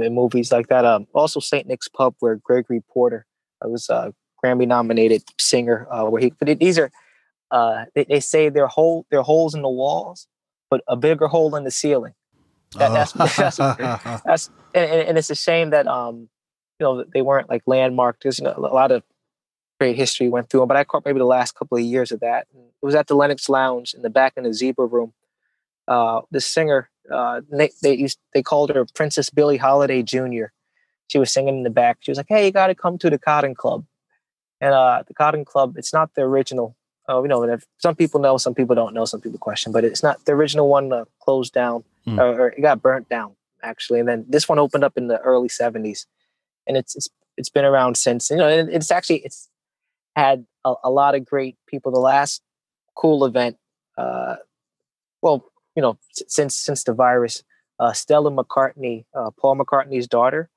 in 0.00 0.14
movies 0.14 0.52
like 0.52 0.68
that. 0.68 0.84
Um, 0.84 1.06
also 1.12 1.40
Saint 1.40 1.66
Nick's 1.66 1.88
Pub, 1.88 2.14
where 2.20 2.36
Gregory 2.36 2.82
Porter 2.88 3.26
uh, 3.64 3.68
was 3.68 3.88
a 3.88 4.14
Grammy 4.42 4.66
nominated 4.66 5.22
singer. 5.38 5.86
Uh, 5.90 6.04
where 6.04 6.22
he, 6.22 6.32
but 6.38 6.58
these 6.58 6.78
are, 6.78 6.90
uh, 7.50 7.84
they, 7.94 8.04
they 8.04 8.20
say 8.20 8.48
they're 8.48 8.66
hole, 8.66 9.06
they're 9.10 9.22
holes 9.22 9.54
in 9.54 9.62
the 9.62 9.68
walls, 9.68 10.26
but 10.70 10.82
a 10.88 10.96
bigger 10.96 11.26
hole 11.26 11.54
in 11.56 11.64
the 11.64 11.70
ceiling. 11.70 12.14
That, 12.76 12.92
that's, 12.92 13.12
that's, 13.12 13.56
that's, 13.58 14.50
and, 14.74 14.90
and, 14.90 15.18
it's 15.18 15.28
a 15.28 15.34
shame 15.34 15.70
that 15.70 15.86
um, 15.86 16.30
you 16.78 16.84
know, 16.86 17.04
they 17.12 17.20
weren't 17.20 17.50
like 17.50 17.62
landmarked. 17.66 18.22
There's 18.22 18.38
you 18.38 18.44
know, 18.44 18.54
a 18.56 18.60
lot 18.60 18.90
of 18.90 19.02
great 19.78 19.96
history 19.96 20.28
went 20.28 20.48
through 20.48 20.60
them, 20.60 20.68
but 20.68 20.76
I 20.76 20.84
caught 20.84 21.04
maybe 21.04 21.18
the 21.18 21.24
last 21.24 21.54
couple 21.54 21.76
of 21.76 21.84
years 21.84 22.12
of 22.12 22.20
that. 22.20 22.46
It 22.54 22.86
was 22.86 22.94
at 22.94 23.08
the 23.08 23.14
Lenox 23.14 23.48
Lounge 23.48 23.94
in 23.94 24.02
the 24.02 24.10
back 24.10 24.34
in 24.36 24.44
the 24.44 24.54
Zebra 24.54 24.86
Room. 24.86 25.12
Uh, 25.86 26.22
the 26.30 26.40
singer 26.40 26.88
uh, 27.10 27.40
they 27.50 27.70
they 27.82 27.96
used 27.96 28.18
they 28.34 28.42
called 28.42 28.70
her 28.70 28.86
Princess 28.94 29.30
Billie 29.30 29.56
Holiday 29.56 30.02
Jr. 30.02 30.46
She 31.08 31.18
was 31.18 31.30
singing 31.30 31.58
in 31.58 31.62
the 31.62 31.70
back. 31.70 31.98
She 32.00 32.10
was 32.10 32.18
like, 32.18 32.26
"Hey, 32.28 32.46
you 32.46 32.52
got 32.52 32.68
to 32.68 32.74
come 32.74 32.98
to 32.98 33.10
the 33.10 33.18
Cotton 33.18 33.54
Club." 33.54 33.84
And 34.60 34.72
uh, 34.72 35.02
the 35.06 35.14
Cotton 35.14 35.44
Club, 35.44 35.76
it's 35.76 35.92
not 35.92 36.14
the 36.14 36.22
original. 36.22 36.76
Uh, 37.08 37.20
you 37.20 37.28
know, 37.28 37.58
some 37.78 37.96
people 37.96 38.20
know, 38.20 38.36
some 38.36 38.54
people 38.54 38.76
don't 38.76 38.94
know, 38.94 39.04
some 39.04 39.20
people 39.20 39.38
question, 39.38 39.72
but 39.72 39.84
it's 39.84 40.04
not 40.04 40.24
the 40.24 40.32
original 40.32 40.68
one 40.68 40.92
uh, 40.92 41.04
closed 41.20 41.52
down 41.52 41.82
mm. 42.06 42.16
or, 42.16 42.40
or, 42.40 42.48
it 42.50 42.60
got 42.62 42.80
burnt 42.80 43.08
down 43.08 43.34
actually. 43.62 43.98
And 43.98 44.08
then 44.08 44.24
this 44.28 44.48
one 44.48 44.60
opened 44.60 44.84
up 44.84 44.96
in 44.96 45.08
the 45.08 45.18
early 45.20 45.48
'70s. 45.48 46.06
and 46.66 46.76
it's 46.76 46.94
it's 46.94 47.08
it's 47.36 47.48
been 47.48 47.64
around 47.64 47.96
since. 47.96 48.30
You 48.30 48.36
know, 48.36 48.48
and 48.48 48.70
it's 48.70 48.90
actually 48.90 49.18
it's 49.18 49.48
had 50.16 50.46
a, 50.64 50.74
a 50.84 50.90
lot 50.90 51.14
of 51.14 51.24
great 51.24 51.56
people. 51.66 51.92
The 51.92 51.98
last 51.98 52.42
cool 52.94 53.24
event, 53.24 53.56
uh, 53.96 54.36
well, 55.22 55.44
you 55.76 55.82
know, 55.82 55.98
since 56.10 56.54
since 56.54 56.84
the 56.84 56.92
virus, 56.92 57.42
uh, 57.78 57.92
Stella 57.92 58.30
McCartney, 58.30 59.04
uh, 59.14 59.30
Paul 59.30 59.56
McCartney's 59.56 60.06
daughter, 60.06 60.48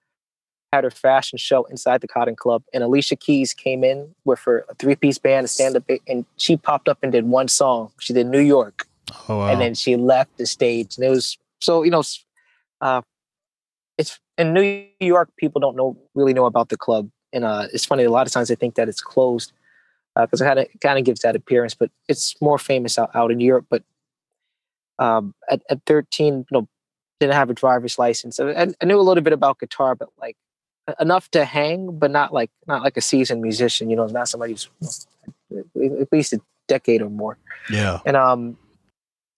had 0.73 0.83
her 0.83 0.91
fashion 0.91 1.37
show 1.37 1.63
inside 1.65 2.01
the 2.01 2.07
Cotton 2.07 2.35
Club, 2.35 2.63
and 2.73 2.83
Alicia 2.83 3.15
Keys 3.15 3.53
came 3.53 3.83
in 3.83 4.13
with 4.25 4.39
her 4.41 4.65
three 4.77 4.95
piece 4.95 5.17
band, 5.17 5.45
a 5.45 5.47
stand 5.47 5.75
up, 5.75 5.83
and 6.07 6.25
she 6.37 6.57
popped 6.57 6.89
up 6.89 6.99
and 7.01 7.11
did 7.11 7.25
one 7.25 7.47
song. 7.47 7.91
She 7.99 8.13
did 8.13 8.27
New 8.27 8.41
York, 8.41 8.87
Oh 9.27 9.37
wow. 9.39 9.47
and 9.49 9.61
then 9.61 9.73
she 9.73 9.95
left 9.95 10.37
the 10.37 10.45
stage, 10.45 10.97
and 10.97 11.05
it 11.05 11.09
was 11.09 11.37
so 11.61 11.83
you 11.83 11.91
know, 11.91 12.03
uh, 12.81 13.01
it's 13.97 14.19
in 14.37 14.53
New 14.53 14.85
York. 14.99 15.29
People 15.37 15.61
don't 15.61 15.75
know 15.77 15.97
really 16.13 16.33
know 16.33 16.45
about 16.45 16.69
the 16.69 16.77
club, 16.77 17.09
and 17.31 17.45
uh, 17.45 17.67
it's 17.73 17.85
funny. 17.85 18.03
A 18.03 18.11
lot 18.11 18.27
of 18.27 18.33
times 18.33 18.49
they 18.49 18.55
think 18.55 18.75
that 18.75 18.89
it's 18.89 19.01
closed 19.01 19.53
because 20.17 20.41
it 20.41 20.45
kind 20.45 20.59
of 20.59 20.67
kind 20.81 20.99
of 20.99 21.05
gives 21.05 21.21
that 21.21 21.35
appearance, 21.35 21.73
but 21.73 21.89
it's 22.09 22.35
more 22.41 22.57
famous 22.57 22.99
out, 22.99 23.11
out 23.15 23.31
in 23.31 23.39
Europe. 23.39 23.65
But 23.69 23.83
um, 24.99 25.33
at, 25.49 25.61
at 25.69 25.81
13, 25.85 26.33
you 26.33 26.45
know, 26.51 26.67
didn't 27.19 27.33
have 27.33 27.49
a 27.49 27.53
driver's 27.53 27.97
license. 27.97 28.39
I, 28.39 28.67
I 28.81 28.85
knew 28.85 28.99
a 28.99 29.01
little 29.01 29.23
bit 29.23 29.33
about 29.33 29.59
guitar, 29.59 29.95
but 29.95 30.09
like 30.19 30.35
enough 30.99 31.29
to 31.31 31.45
hang, 31.45 31.97
but 31.97 32.11
not 32.11 32.33
like 32.33 32.51
not 32.67 32.83
like 32.83 32.97
a 32.97 33.01
seasoned 33.01 33.41
musician. 33.41 33.89
You 33.89 33.95
know, 33.95 34.07
not 34.07 34.27
somebody 34.27 34.53
who's 34.53 34.69
you 35.49 35.65
know, 35.75 36.01
at 36.01 36.11
least 36.11 36.33
a 36.33 36.41
decade 36.67 37.01
or 37.01 37.09
more. 37.09 37.37
yeah. 37.69 37.99
And 38.05 38.17
um, 38.17 38.57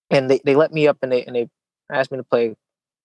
and 0.10 0.30
they, 0.30 0.40
they 0.44 0.56
let 0.56 0.74
me 0.74 0.88
up 0.88 0.98
and 1.02 1.12
they 1.12 1.24
and 1.26 1.36
they 1.36 1.50
asked 1.92 2.12
me 2.12 2.18
to 2.18 2.24
play 2.24 2.56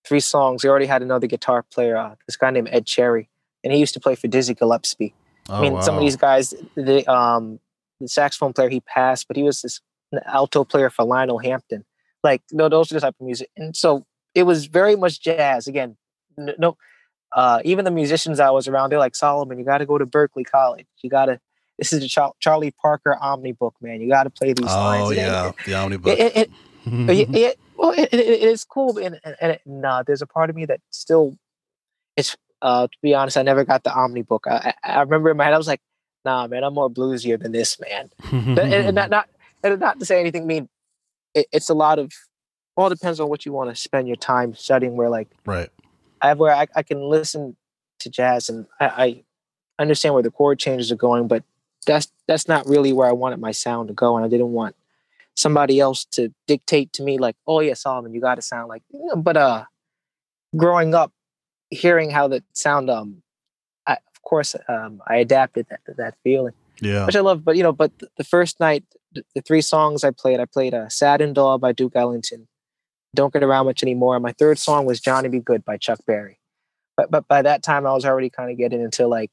three 0.05 0.21
songs. 0.21 0.63
They 0.63 0.69
already 0.69 0.87
had 0.87 1.03
another 1.03 1.27
guitar 1.27 1.63
player, 1.63 1.97
uh, 1.97 2.15
this 2.27 2.37
guy 2.37 2.51
named 2.51 2.69
Ed 2.73 2.87
Cherry, 2.87 3.29
and 3.63 3.73
he 3.73 3.79
used 3.79 3.95
to 3.95 4.01
play 4.01 4.15
for 4.15 4.29
Dizzy 4.29 4.55
Gillespie. 4.55 5.15
Oh, 5.49 5.55
I 5.55 5.61
mean, 5.61 5.83
some 5.83 5.97
of 5.97 6.01
these 6.01 6.17
guys, 6.17 6.55
the 6.75 7.07
um, 7.13 7.61
the 8.01 8.09
saxophone 8.09 8.53
player 8.53 8.69
he 8.69 8.81
passed, 8.81 9.29
but 9.29 9.37
he 9.37 9.43
was 9.43 9.63
this 9.63 9.81
alto 10.27 10.65
player 10.65 10.91
for 10.91 11.05
Lionel 11.05 11.39
Hampton. 11.39 11.85
Like, 12.23 12.43
no, 12.53 12.69
those 12.69 12.91
are 12.91 12.95
the 12.95 13.01
type 13.01 13.15
of 13.21 13.27
music, 13.27 13.51
and 13.57 13.77
so 13.77 14.05
it 14.35 14.45
was 14.45 14.67
very 14.67 14.97
much 14.97 15.21
jazz. 15.21 15.67
Again, 15.67 15.97
no, 16.37 16.77
uh, 17.35 17.61
even 17.65 17.85
the 17.85 17.91
musicians 17.91 18.41
I 18.41 18.51
was 18.51 18.69
around, 18.69 18.91
they're 18.91 18.99
like 18.99 19.17
Solomon. 19.17 19.59
You 19.59 19.65
got 19.65 19.79
to 19.79 19.87
go 19.87 19.99
to 19.99 20.07
Berklee 20.07 20.47
College. 20.47 20.87
You 21.03 21.11
got 21.11 21.27
to. 21.27 21.41
This 21.79 21.93
is 21.93 22.01
the 22.01 22.09
Char- 22.09 22.35
Charlie 22.39 22.73
Parker 22.81 23.17
Omnibook, 23.21 23.73
man. 23.81 24.01
You 24.01 24.09
got 24.09 24.25
to 24.25 24.31
play 24.31 24.53
these 24.53 24.67
lines. 24.67 25.07
Oh 25.07 25.11
And 25.11 25.19
it- 25.19 25.23
yeah, 25.23 25.53
the 25.67 25.75
omnibus. 25.75 26.13
It, 26.19 26.37
it, 26.37 26.51
it, 27.09 27.17
yeah, 27.17 27.25
yeah, 27.39 27.53
well, 27.77 27.91
it, 27.93 28.09
it, 28.13 28.21
it 28.21 28.43
is 28.43 28.65
cool, 28.65 28.99
and 28.99 29.19
and, 29.25 29.37
and 29.41 29.53
it, 29.53 29.63
nah, 29.67 30.03
there's 30.03 30.23
a 30.23 30.27
part 30.27 30.51
of 30.51 30.55
me 30.57 30.65
that 30.67 30.81
still, 30.91 31.37
it's 32.17 32.37
uh, 32.61 32.87
to 32.87 32.99
be 33.03 33.15
honest, 33.15 33.37
I 33.37 33.43
never 33.43 33.65
got 33.65 33.83
the 33.83 33.91
Omnibook. 33.91 34.41
I, 34.47 34.75
I 34.85 34.93
I 34.93 35.01
remember 35.01 35.31
in 35.31 35.37
my 35.37 35.45
head, 35.45 35.55
I 35.55 35.59
was 35.59 35.67
like, 35.67 35.81
nah, 36.25 36.47
man, 36.47 36.63
I'm 36.63 36.75
more 36.75 36.91
bluesier 36.91 37.41
than 37.41 37.53
this, 37.53 37.81
man. 37.81 38.11
and, 38.31 38.59
and 38.59 38.95
not 38.95 39.11
not 39.11 39.29
and 39.65 39.81
not 39.81 39.99
to 39.99 40.05
say 40.07 40.21
anything 40.21 40.47
mean, 40.47 40.69
it, 41.35 41.47
it's 41.53 41.69
a 41.69 41.75
lot 41.75 41.99
of. 41.99 42.13
All 42.75 42.89
depends 42.89 43.21
on 43.21 43.29
what 43.29 43.45
you 43.45 43.53
want 43.53 43.69
to 43.69 43.77
spend 43.77 44.09
your 44.09 44.17
time 44.17 44.55
studying. 44.55 44.97
Where 44.97 45.11
like 45.11 45.29
right. 45.45 45.69
I 46.23 46.29
have 46.29 46.39
where 46.39 46.55
I, 46.55 46.67
I 46.75 46.83
can 46.83 47.03
listen 47.03 47.57
to 47.99 48.11
jazz 48.11 48.49
and 48.49 48.67
I, 48.81 48.87
I 48.87 49.25
understand 49.79 50.15
where 50.15 50.23
the 50.23 50.31
chord 50.31 50.59
changes 50.59 50.91
are 50.91 50.97
going, 50.97 51.29
but 51.29 51.45
that's 51.87 52.11
that's 52.27 52.49
not 52.49 52.67
really 52.67 52.93
where 52.93 53.09
I 53.09 53.13
wanted 53.13 53.41
my 53.41 53.53
sound 53.53 53.89
to 53.89 53.95
go, 53.95 54.17
and 54.17 54.25
I 54.25 54.29
didn't 54.29 54.53
want 54.53 54.75
somebody 55.35 55.81
else 55.81 56.05
to 56.05 56.33
dictate 56.47 56.93
to 56.95 57.03
me 57.03 57.19
like, 57.19 57.37
oh 57.47 57.61
yeah, 57.61 57.75
Solomon, 57.75 58.15
you 58.15 58.21
got 58.21 58.37
to 58.37 58.43
sound 58.43 58.69
like. 58.69 58.83
But 59.17 59.37
uh, 59.37 59.65
growing 60.57 60.95
up, 60.95 61.13
hearing 61.71 62.11
how 62.11 62.29
that 62.29 62.45
sound, 62.53 62.91
um, 62.91 63.23
I, 63.87 63.95
of 63.95 64.23
course, 64.23 64.55
um, 64.69 65.03
I 65.07 65.17
adapted 65.17 65.67
that 65.71 65.81
that 65.97 66.15
feeling, 66.23 66.55
Yeah. 66.81 67.07
which 67.07 67.17
I 67.17 67.21
love. 67.21 67.45
But 67.45 67.57
you 67.57 67.63
know, 67.63 67.73
but 67.73 67.93
the 68.17 68.25
first 68.25 68.61
night, 68.61 68.85
the, 69.15 69.43
three 69.43 69.61
songs 69.61 70.05
I 70.05 70.11
played, 70.11 70.41
I 70.41 70.45
played 70.45 70.75
uh, 70.75 70.89
"Satin 70.89 71.33
Doll" 71.33 71.59
by 71.59 71.73
Duke 71.73 71.93
Ellington. 71.97 72.49
Don't 73.15 73.33
get 73.33 73.43
around 73.43 73.67
much 73.67 73.83
anymore. 73.83 74.15
And 74.17 74.23
my 74.23 74.33
third 74.33 74.59
song 74.59 74.87
was 74.87 75.01
"Johnny 75.01 75.29
B. 75.29 75.39
Goode" 75.39 75.65
by 75.65 75.77
Chuck 75.77 76.01
Berry. 76.07 76.39
But 76.97 77.11
but 77.11 77.29
by 77.29 77.43
that 77.43 77.63
time, 77.63 77.87
I 77.87 77.93
was 77.93 78.05
already 78.05 78.31
kind 78.31 78.51
of 78.51 78.57
getting 78.59 78.81
into 78.81 79.07
like 79.07 79.31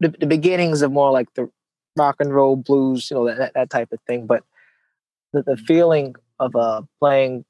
the, 0.00 0.08
the 0.08 0.26
beginnings 0.26 0.82
of 0.82 0.92
more 0.92 1.10
like 1.10 1.32
the 1.34 1.50
rock 1.96 2.16
and 2.20 2.34
roll 2.34 2.56
blues, 2.56 3.10
you 3.10 3.16
know, 3.16 3.26
that 3.34 3.54
that, 3.54 3.70
type 3.70 3.92
of 3.92 3.98
thing. 4.06 4.26
But 4.26 4.44
the, 5.32 5.42
the 5.42 5.56
feeling 5.56 6.14
of 6.38 6.56
uh 6.56 6.82
playing 6.98 7.44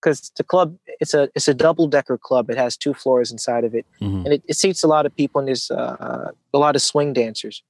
because 0.00 0.32
the 0.36 0.42
club 0.44 0.76
it's 1.00 1.14
a 1.14 1.28
it's 1.34 1.48
a 1.48 1.54
double 1.54 1.86
decker 1.86 2.18
club. 2.18 2.50
It 2.50 2.56
has 2.56 2.76
two 2.76 2.94
floors 2.94 3.30
inside 3.30 3.64
of 3.64 3.74
it, 3.74 3.86
Mhm. 4.00 4.24
and 4.24 4.32
it, 4.34 4.42
it 4.48 4.56
seats 4.56 4.82
a 4.82 4.88
lot 4.88 5.06
of 5.06 5.14
people 5.14 5.38
and 5.38 5.48
there's 5.48 5.70
uh, 5.70 6.30
a 6.52 6.58
lot 6.58 6.74
of 6.76 6.82
swing 6.82 7.12
dancers 7.12 7.62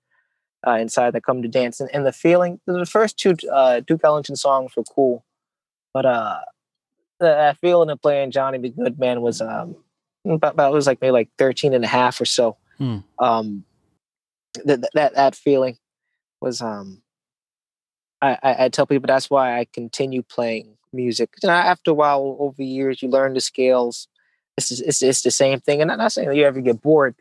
uh, 0.66 0.72
inside 0.72 1.12
that 1.12 1.25
come 1.25 1.42
to 1.42 1.48
dance. 1.48 1.81
And, 1.81 1.90
and 1.92 2.07
the 2.07 2.12
feeling 2.12 2.61
the 2.66 2.87
first 2.87 3.18
two 3.18 3.35
uh, 3.53 3.81
Duke 3.81 4.03
Ellington 4.05 4.37
songs 4.37 4.72
were 4.77 4.85
cool, 4.85 5.25
but 5.92 6.07
uh, 6.07 6.40
the, 7.18 7.27
that 7.27 7.59
feeling 7.59 7.90
of 7.90 8.01
playing 8.01 8.31
Johnny 8.31 8.59
B. 8.59 8.70
Goode 8.70 8.98
Man 8.98 9.20
was 9.20 9.40
um 9.40 9.77
about, 10.25 10.55
about 10.55 10.72
it 10.72 10.75
was 10.75 10.87
like 10.87 11.01
maybe 11.01 11.12
like 11.12 11.31
13 11.38 11.75
and 11.75 11.85
a 11.85 11.88
half 11.88 12.20
or 12.20 12.25
so. 12.25 12.57
Hmm. 12.79 12.98
Um, 13.18 13.64
that 14.64 14.88
that 14.94 15.14
that 15.14 15.35
feeling 15.35 15.79
was 16.40 16.61
um. 16.61 17.03
I, 18.20 18.38
I, 18.40 18.64
I 18.64 18.68
tell 18.68 18.87
people 18.87 19.09
that's 19.09 19.31
why 19.31 19.59
I 19.59 19.66
continue 19.72 20.22
playing 20.22 20.77
music. 20.92 21.31
Know, 21.42 21.51
after 21.51 21.90
a 21.90 21.94
while, 21.94 22.37
over 22.38 22.62
years, 22.62 23.03
you 23.03 23.09
learn 23.09 23.35
the 23.35 23.40
scales. 23.40 24.07
It's 24.57 24.70
it's 24.70 25.03
it's 25.03 25.22
the 25.22 25.31
same 25.31 25.61
thing, 25.61 25.83
and 25.83 25.90
I'm 25.90 25.98
not 25.98 26.12
saying 26.12 26.29
that 26.29 26.37
you 26.37 26.44
ever 26.44 26.61
get 26.61 26.83
bored, 26.83 27.16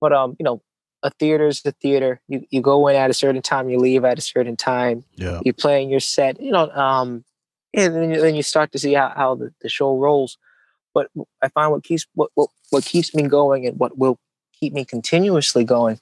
but 0.00 0.12
um, 0.12 0.36
you 0.38 0.44
know, 0.44 0.62
a 1.04 1.10
theater 1.10 1.46
is 1.46 1.62
a 1.64 1.72
theater. 1.72 2.20
You 2.26 2.44
you 2.50 2.60
go 2.60 2.88
in 2.88 2.96
at 2.96 3.10
a 3.10 3.14
certain 3.14 3.42
time, 3.42 3.68
you 3.68 3.78
leave 3.78 4.04
at 4.04 4.18
a 4.18 4.22
certain 4.22 4.56
time. 4.56 5.04
Yeah. 5.14 5.40
You 5.44 5.52
play 5.52 5.82
in 5.82 5.90
your 5.90 6.00
set, 6.00 6.40
you 6.40 6.50
know, 6.50 6.70
um, 6.70 7.24
and 7.74 7.94
then 7.94 8.10
you, 8.10 8.20
then 8.20 8.34
you 8.34 8.42
start 8.42 8.72
to 8.72 8.78
see 8.78 8.94
how, 8.94 9.12
how 9.14 9.34
the, 9.34 9.52
the 9.60 9.68
show 9.68 9.96
rolls. 9.96 10.38
But 10.94 11.10
I 11.42 11.48
find 11.48 11.70
what 11.70 11.84
keeps 11.84 12.06
what, 12.14 12.30
what 12.34 12.48
what 12.70 12.84
keeps 12.84 13.14
me 13.14 13.24
going 13.24 13.66
and 13.66 13.78
what 13.78 13.98
will 13.98 14.18
keep 14.58 14.72
me 14.72 14.84
continuously 14.84 15.62
going 15.64 16.00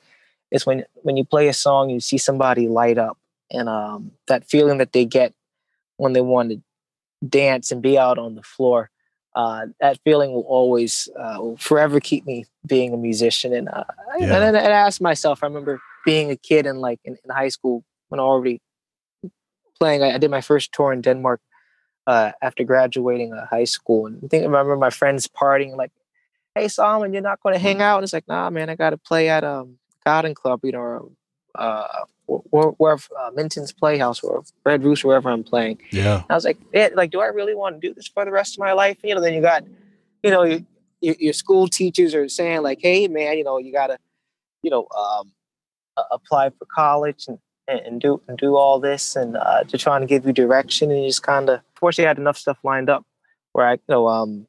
is 0.53 0.65
when 0.65 0.85
when 1.03 1.17
you 1.17 1.25
play 1.25 1.49
a 1.49 1.53
song, 1.53 1.91
you 1.91 1.99
see 1.99 2.19
somebody 2.19 2.69
light 2.69 2.99
up, 2.99 3.19
and 3.51 3.69
um, 3.69 4.13
that 4.29 4.49
feeling 4.49 4.79
that 4.79 4.93
they 4.93 5.05
get 5.05 5.35
when 5.97 6.13
they 6.13 6.21
want 6.21 6.51
to 6.51 6.63
dance 7.27 7.73
and 7.73 7.83
be 7.83 7.99
out 7.99 8.19
on 8.19 8.37
the 8.37 8.43
floor. 8.43 8.91
Uh, 9.35 9.67
that 9.81 9.99
feeling 10.05 10.33
will 10.33 10.43
always, 10.47 11.09
uh, 11.19 11.37
will 11.39 11.57
forever 11.57 12.01
keep 12.01 12.27
me 12.27 12.45
being 12.67 12.93
a 12.93 12.97
musician. 12.97 13.55
And 13.55 13.69
uh, 13.69 13.85
Yeah. 14.19 14.45
and, 14.45 14.55
then 14.55 14.57
I 14.57 14.71
asked 14.71 15.01
myself, 15.01 15.43
I 15.43 15.47
remember 15.47 15.81
being 16.05 16.31
a 16.31 16.37
kid 16.37 16.67
and 16.67 16.81
like 16.81 17.01
in, 17.05 17.17
in 17.25 17.31
high 17.31 17.49
school 17.49 17.83
when 18.09 18.21
already 18.21 18.61
playing. 19.79 20.03
I, 20.03 20.15
I 20.15 20.19
did 20.19 20.31
my 20.31 20.41
first 20.41 20.73
tour 20.73 20.93
in 20.93 21.01
Denmark 21.01 21.41
uh, 22.07 22.33
after 22.43 22.65
graduating 22.65 23.33
uh, 23.33 23.47
high 23.47 23.65
school, 23.65 24.07
and 24.07 24.21
I 24.23 24.29
think 24.29 24.43
I 24.43 24.47
remember 24.47 24.77
my 24.77 24.91
friends 24.91 25.29
partying 25.29 25.77
like, 25.77 25.93
"Hey, 26.55 26.69
Solomon, 26.69 27.13
you're 27.13 27.23
not 27.23 27.41
going 27.43 27.55
to 27.55 27.59
hang 27.59 27.81
out?" 27.81 27.99
And 27.99 28.05
it's 28.05 28.13
like, 28.13 28.29
"Nah, 28.29 28.51
man, 28.51 28.69
I 28.71 28.77
got 28.77 28.91
to 28.91 28.99
play 28.99 29.29
at 29.29 29.45
um 29.45 29.79
Garden 30.05 30.35
Club, 30.35 30.61
you 30.63 30.73
know, 30.73 31.13
uh, 31.55 32.05
where, 32.27 32.69
where 32.69 32.95
uh, 32.95 33.31
Minton's 33.35 33.73
Playhouse 33.73 34.23
or 34.23 34.45
Red 34.65 34.85
Roost, 34.85 35.05
wherever 35.05 35.31
I'm 35.31 35.45
playing." 35.45 35.79
Yeah. 35.91 36.23
I 36.31 36.35
was 36.35 36.45
like, 36.45 36.59
yeah, 36.73 36.89
like, 36.95 37.11
do 37.11 37.21
I 37.21 37.27
really 37.27 37.55
want 37.55 37.81
to 37.81 37.89
do 37.89 37.95
this 37.95 38.09
for 38.09 38.25
the 38.25 38.31
rest 38.31 38.55
of 38.55 38.61
my 38.61 38.73
life? 38.73 38.99
You 39.03 39.15
know, 39.15 39.21
then 39.21 39.35
you 39.35 39.41
got, 39.43 39.65
you 40.23 40.31
know, 40.31 40.43
your, 40.45 40.61
your, 41.01 41.15
your 41.19 41.33
school 41.33 41.69
teachers 41.69 42.15
are 42.15 42.29
saying 42.29 42.63
like, 42.63 42.79
hey, 42.81 43.09
man, 43.09 43.37
you 43.39 43.45
know, 43.45 43.59
you 43.59 43.73
got 43.73 43.89
to, 43.89 43.99
you 44.63 44.71
know, 44.71 44.87
um, 44.97 45.33
a- 45.97 46.15
apply 46.15 46.51
for 46.51 46.67
college 46.75 47.25
and, 47.29 47.39
and, 47.69 47.81
and 47.81 48.01
do 48.01 48.21
and 48.29 48.39
do 48.39 48.57
all 48.57 48.81
this, 48.81 49.17
and 49.17 49.37
uh, 49.37 49.65
they're 49.69 49.79
trying 49.79 50.01
to 50.01 50.07
give 50.07 50.27
you 50.27 50.33
direction, 50.33 50.91
and 50.91 51.03
you 51.03 51.09
just 51.09 51.23
kind 51.23 51.49
of, 51.49 51.61
fortunately, 51.75 52.07
I 52.07 52.09
had 52.09 52.19
enough 52.19 52.39
stuff 52.39 52.59
lined 52.65 52.89
up 52.89 53.05
where 53.53 53.67
I, 53.67 53.73
you 53.73 53.81
know, 53.89 54.09
um, 54.09 54.47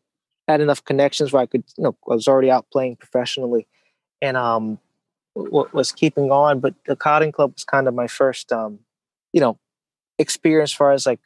had 0.47 0.61
enough 0.61 0.83
connections 0.83 1.31
where 1.31 1.41
I 1.41 1.45
could, 1.45 1.63
you 1.77 1.83
know, 1.83 1.97
I 2.09 2.15
was 2.15 2.27
already 2.27 2.51
out 2.51 2.67
playing 2.71 2.95
professionally, 2.97 3.67
and 4.21 4.37
um, 4.37 4.79
w- 5.35 5.69
was 5.73 5.91
keeping 5.91 6.31
on. 6.31 6.59
But 6.59 6.75
the 6.85 6.95
Cotton 6.95 7.31
Club 7.31 7.53
was 7.53 7.63
kind 7.63 7.87
of 7.87 7.93
my 7.93 8.07
first, 8.07 8.51
um, 8.51 8.79
you 9.31 9.41
know, 9.41 9.57
experience 10.19 10.71
as 10.71 10.75
far 10.75 10.91
as 10.91 11.05
like 11.05 11.19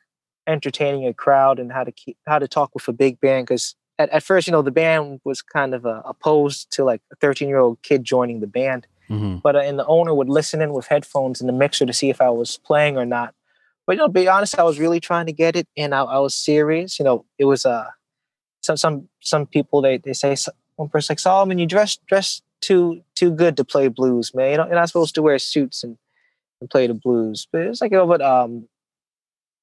entertaining 0.48 1.06
a 1.06 1.14
crowd 1.14 1.60
and 1.60 1.72
how 1.72 1.84
to 1.84 1.92
keep 1.92 2.18
how 2.26 2.40
to 2.40 2.48
talk 2.48 2.74
with 2.74 2.88
a 2.88 2.94
big 2.94 3.20
band 3.20 3.46
because 3.46 3.76
at, 4.00 4.10
at 4.10 4.24
first 4.24 4.48
you 4.48 4.52
know 4.52 4.62
the 4.62 4.72
band 4.72 5.20
was 5.26 5.42
kind 5.42 5.74
of 5.74 5.86
uh, 5.86 6.02
opposed 6.06 6.72
to 6.72 6.84
like 6.84 7.02
a 7.12 7.16
13 7.18 7.50
year 7.50 7.60
old 7.60 7.82
kid 7.82 8.04
joining 8.04 8.40
the 8.40 8.48
band 8.48 8.88
hmm 9.08 9.38
but 9.44 9.56
uh, 9.56 9.60
and 9.60 9.78
the 9.78 9.86
owner 9.86 10.14
would 10.14 10.30
listen 10.30 10.62
in 10.62 10.74
with 10.74 10.88
headphones 10.88 11.42
in 11.42 11.48
the 11.48 11.54
mixer 11.54 11.86
to 11.86 11.94
see 11.94 12.10
if 12.10 12.22
i 12.22 12.30
was 12.30 12.58
playing 12.60 12.98
or 12.98 13.06
not 13.06 13.36
but 13.86 13.94
you 13.94 13.98
know 13.98 14.08
be 14.08 14.28
honest 14.28 14.58
i 14.58 14.64
was 14.64 14.80
really 14.80 15.02
trying 15.02 15.26
to 15.26 15.34
get 15.34 15.56
it 15.56 15.68
and 15.76 15.94
i, 15.94 16.02
I 16.02 16.20
was 16.20 16.34
serious 16.34 16.98
you 16.98 17.04
know 17.04 17.26
it 17.38 17.46
was 17.46 17.66
uh 17.66 17.88
some 18.62 18.78
some 18.78 19.10
some 19.20 19.46
people 19.46 19.82
they, 19.82 19.98
they 19.98 20.14
say 20.14 20.36
one 20.78 20.88
person 20.88 21.14
like 21.14 21.20
solomon 21.20 21.60
you 21.60 21.66
dress 21.66 21.98
dress 22.08 22.42
too 22.62 23.02
too 23.16 23.32
good 23.32 23.58
to 23.58 23.64
play 23.64 23.88
blues 23.88 24.34
man 24.34 24.52
you 24.52 24.58
know 24.58 24.66
you're 24.66 24.76
not 24.76 24.88
supposed 24.88 25.16
to 25.16 25.22
wear 25.22 25.38
suits 25.40 25.84
and, 25.84 25.98
and 26.60 26.70
play 26.70 26.88
the 26.88 26.94
blues 26.94 27.48
but 27.52 27.62
it's 27.62 27.82
like 27.82 27.94
oh 27.94 28.08
but 28.08 28.22
um 28.22 28.68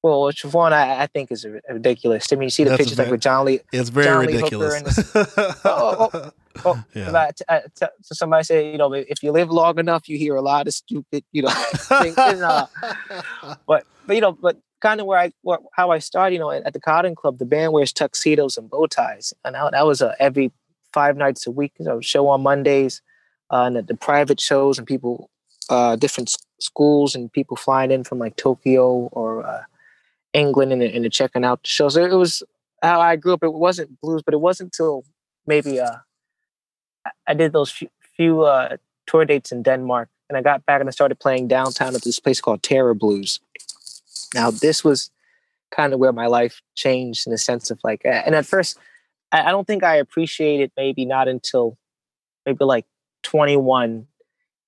well, 0.05 0.25
which 0.25 0.45
I, 0.45 1.01
I 1.01 1.07
think 1.07 1.31
is 1.31 1.47
ridiculous. 1.67 2.31
I 2.31 2.35
mean, 2.35 2.43
you 2.43 2.49
see 2.51 2.63
the 2.63 2.69
That's 2.69 2.81
pictures 2.83 2.99
like 2.99 3.09
with 3.09 3.21
John 3.21 3.43
Lee. 3.45 3.61
It's 3.73 3.89
very 3.89 4.05
John 4.05 4.35
ridiculous. 4.35 5.15
Oh, 5.65 6.31
well, 6.63 6.85
yeah. 6.93 7.31
To 7.77 7.89
somebody 8.03 8.43
say, 8.43 8.71
you 8.71 8.77
know, 8.77 8.93
if 8.93 9.23
you 9.23 9.31
live 9.31 9.49
long 9.49 9.79
enough, 9.79 10.07
you 10.07 10.19
hear 10.19 10.35
a 10.35 10.43
lot 10.43 10.67
of 10.67 10.75
stupid, 10.75 11.23
you 11.31 11.41
know, 11.41 11.49
things. 11.73 12.15
And, 12.19 12.43
uh, 12.43 12.67
but 13.67 13.85
but 14.05 14.15
you 14.15 14.21
know, 14.21 14.33
but 14.33 14.57
kind 14.79 15.01
of 15.01 15.07
where 15.07 15.17
I 15.17 15.31
where, 15.41 15.57
how 15.73 15.89
I 15.89 15.97
started, 15.97 16.35
you 16.35 16.39
know, 16.39 16.51
at, 16.51 16.63
at, 16.67 16.73
the 16.73 16.79
Cotton 16.79 17.15
Club, 17.15 17.39
the 17.39 17.45
band 17.45 17.73
wears 17.73 17.91
tuxedos 17.91 18.57
and 18.57 18.69
bow 18.69 18.85
ties, 18.85 19.33
and 19.43 19.57
I, 19.57 19.71
that 19.71 19.87
was 19.87 20.01
a 20.01 20.15
every 20.19 20.51
five 20.95 21.15
nights 21.17 21.45
a 21.45 21.51
week. 21.51 21.73
You 21.79 21.85
know, 21.85 22.01
show 22.01 22.27
on 22.27 22.41
Mondays, 22.41 23.01
uh, 23.51 23.63
and 23.67 23.87
the, 23.87 23.95
private 23.95 24.39
shows, 24.39 24.77
and 24.77 24.87
people, 24.87 25.29
uh, 25.69 25.95
different 25.97 26.29
schools, 26.59 27.15
and 27.15 27.31
people 27.31 27.57
flying 27.57 27.91
in 27.91 28.03
from 28.03 28.19
like 28.19 28.35
Tokyo 28.37 29.09
or 29.19 29.45
uh, 29.45 29.63
England, 30.33 30.71
and, 30.73 30.81
and 30.81 31.11
checking 31.11 31.45
out 31.45 31.63
the 31.63 31.69
shows. 31.69 31.93
So 31.95 32.03
it 32.03 32.15
was 32.25 32.43
how 32.81 33.01
I 33.01 33.15
grew 33.17 33.33
up. 33.33 33.43
It 33.43 33.53
wasn't 33.53 33.99
blues, 34.01 34.21
but 34.25 34.33
it 34.33 34.41
wasn't 34.41 34.67
until 34.67 35.03
maybe 35.45 35.79
uh, 35.79 35.97
I 37.27 37.33
did 37.33 37.51
those 37.53 37.71
few, 37.71 37.89
few 38.15 38.41
uh, 38.43 38.77
tour 39.05 39.25
dates 39.25 39.51
in 39.51 39.63
Denmark, 39.63 40.09
and 40.29 40.37
I 40.37 40.41
got 40.41 40.65
back 40.65 40.79
and 40.79 40.89
I 40.89 40.91
started 40.91 41.19
playing 41.19 41.47
downtown 41.47 41.95
at 41.95 42.03
this 42.03 42.19
place 42.19 42.41
called 42.41 42.63
Terra 42.63 42.95
Blues. 42.95 43.39
Now, 44.33 44.51
this 44.51 44.83
was 44.83 45.11
kind 45.71 45.93
of 45.93 45.99
where 45.99 46.13
my 46.13 46.27
life 46.27 46.61
changed 46.75 47.27
in 47.27 47.31
the 47.31 47.37
sense 47.37 47.69
of 47.71 47.79
like, 47.83 48.01
and 48.05 48.35
at 48.35 48.45
first, 48.45 48.79
I 49.31 49.51
don't 49.51 49.67
think 49.67 49.83
I 49.83 49.95
appreciated 49.95 50.71
maybe 50.77 51.05
not 51.05 51.27
until 51.27 51.77
maybe 52.45 52.63
like 52.63 52.85
21 53.23 54.07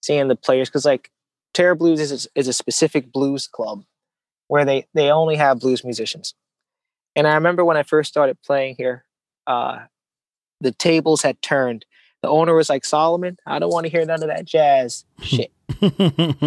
seeing 0.02 0.28
the 0.28 0.36
players 0.36 0.70
because 0.70 0.86
like 0.86 1.12
Terra 1.54 1.76
Blues 1.76 2.00
is 2.00 2.26
a, 2.26 2.40
is 2.40 2.48
a 2.48 2.54
specific 2.54 3.12
blues 3.12 3.48
club 3.48 3.84
where 4.48 4.66
they 4.66 4.88
they 4.94 5.12
only 5.12 5.36
have 5.36 5.60
blues 5.60 5.84
musicians. 5.84 6.34
And 7.16 7.28
I 7.28 7.34
remember 7.34 7.66
when 7.66 7.78
I 7.78 7.84
first 7.84 8.10
started 8.10 8.38
playing 8.44 8.76
here, 8.78 9.06
uh, 9.48 9.80
the 10.62 10.72
tables 10.72 11.22
had 11.22 11.42
turned. 11.42 11.86
The 12.22 12.30
owner 12.30 12.54
was 12.54 12.70
like, 12.70 12.86
Solomon, 12.86 13.38
I 13.46 13.60
don't 13.60 13.72
want 13.72 13.86
to 13.86 13.92
hear 13.92 14.06
none 14.06 14.22
of 14.22 14.30
that 14.30 14.46
jazz 14.46 15.06
shit. 15.22 15.52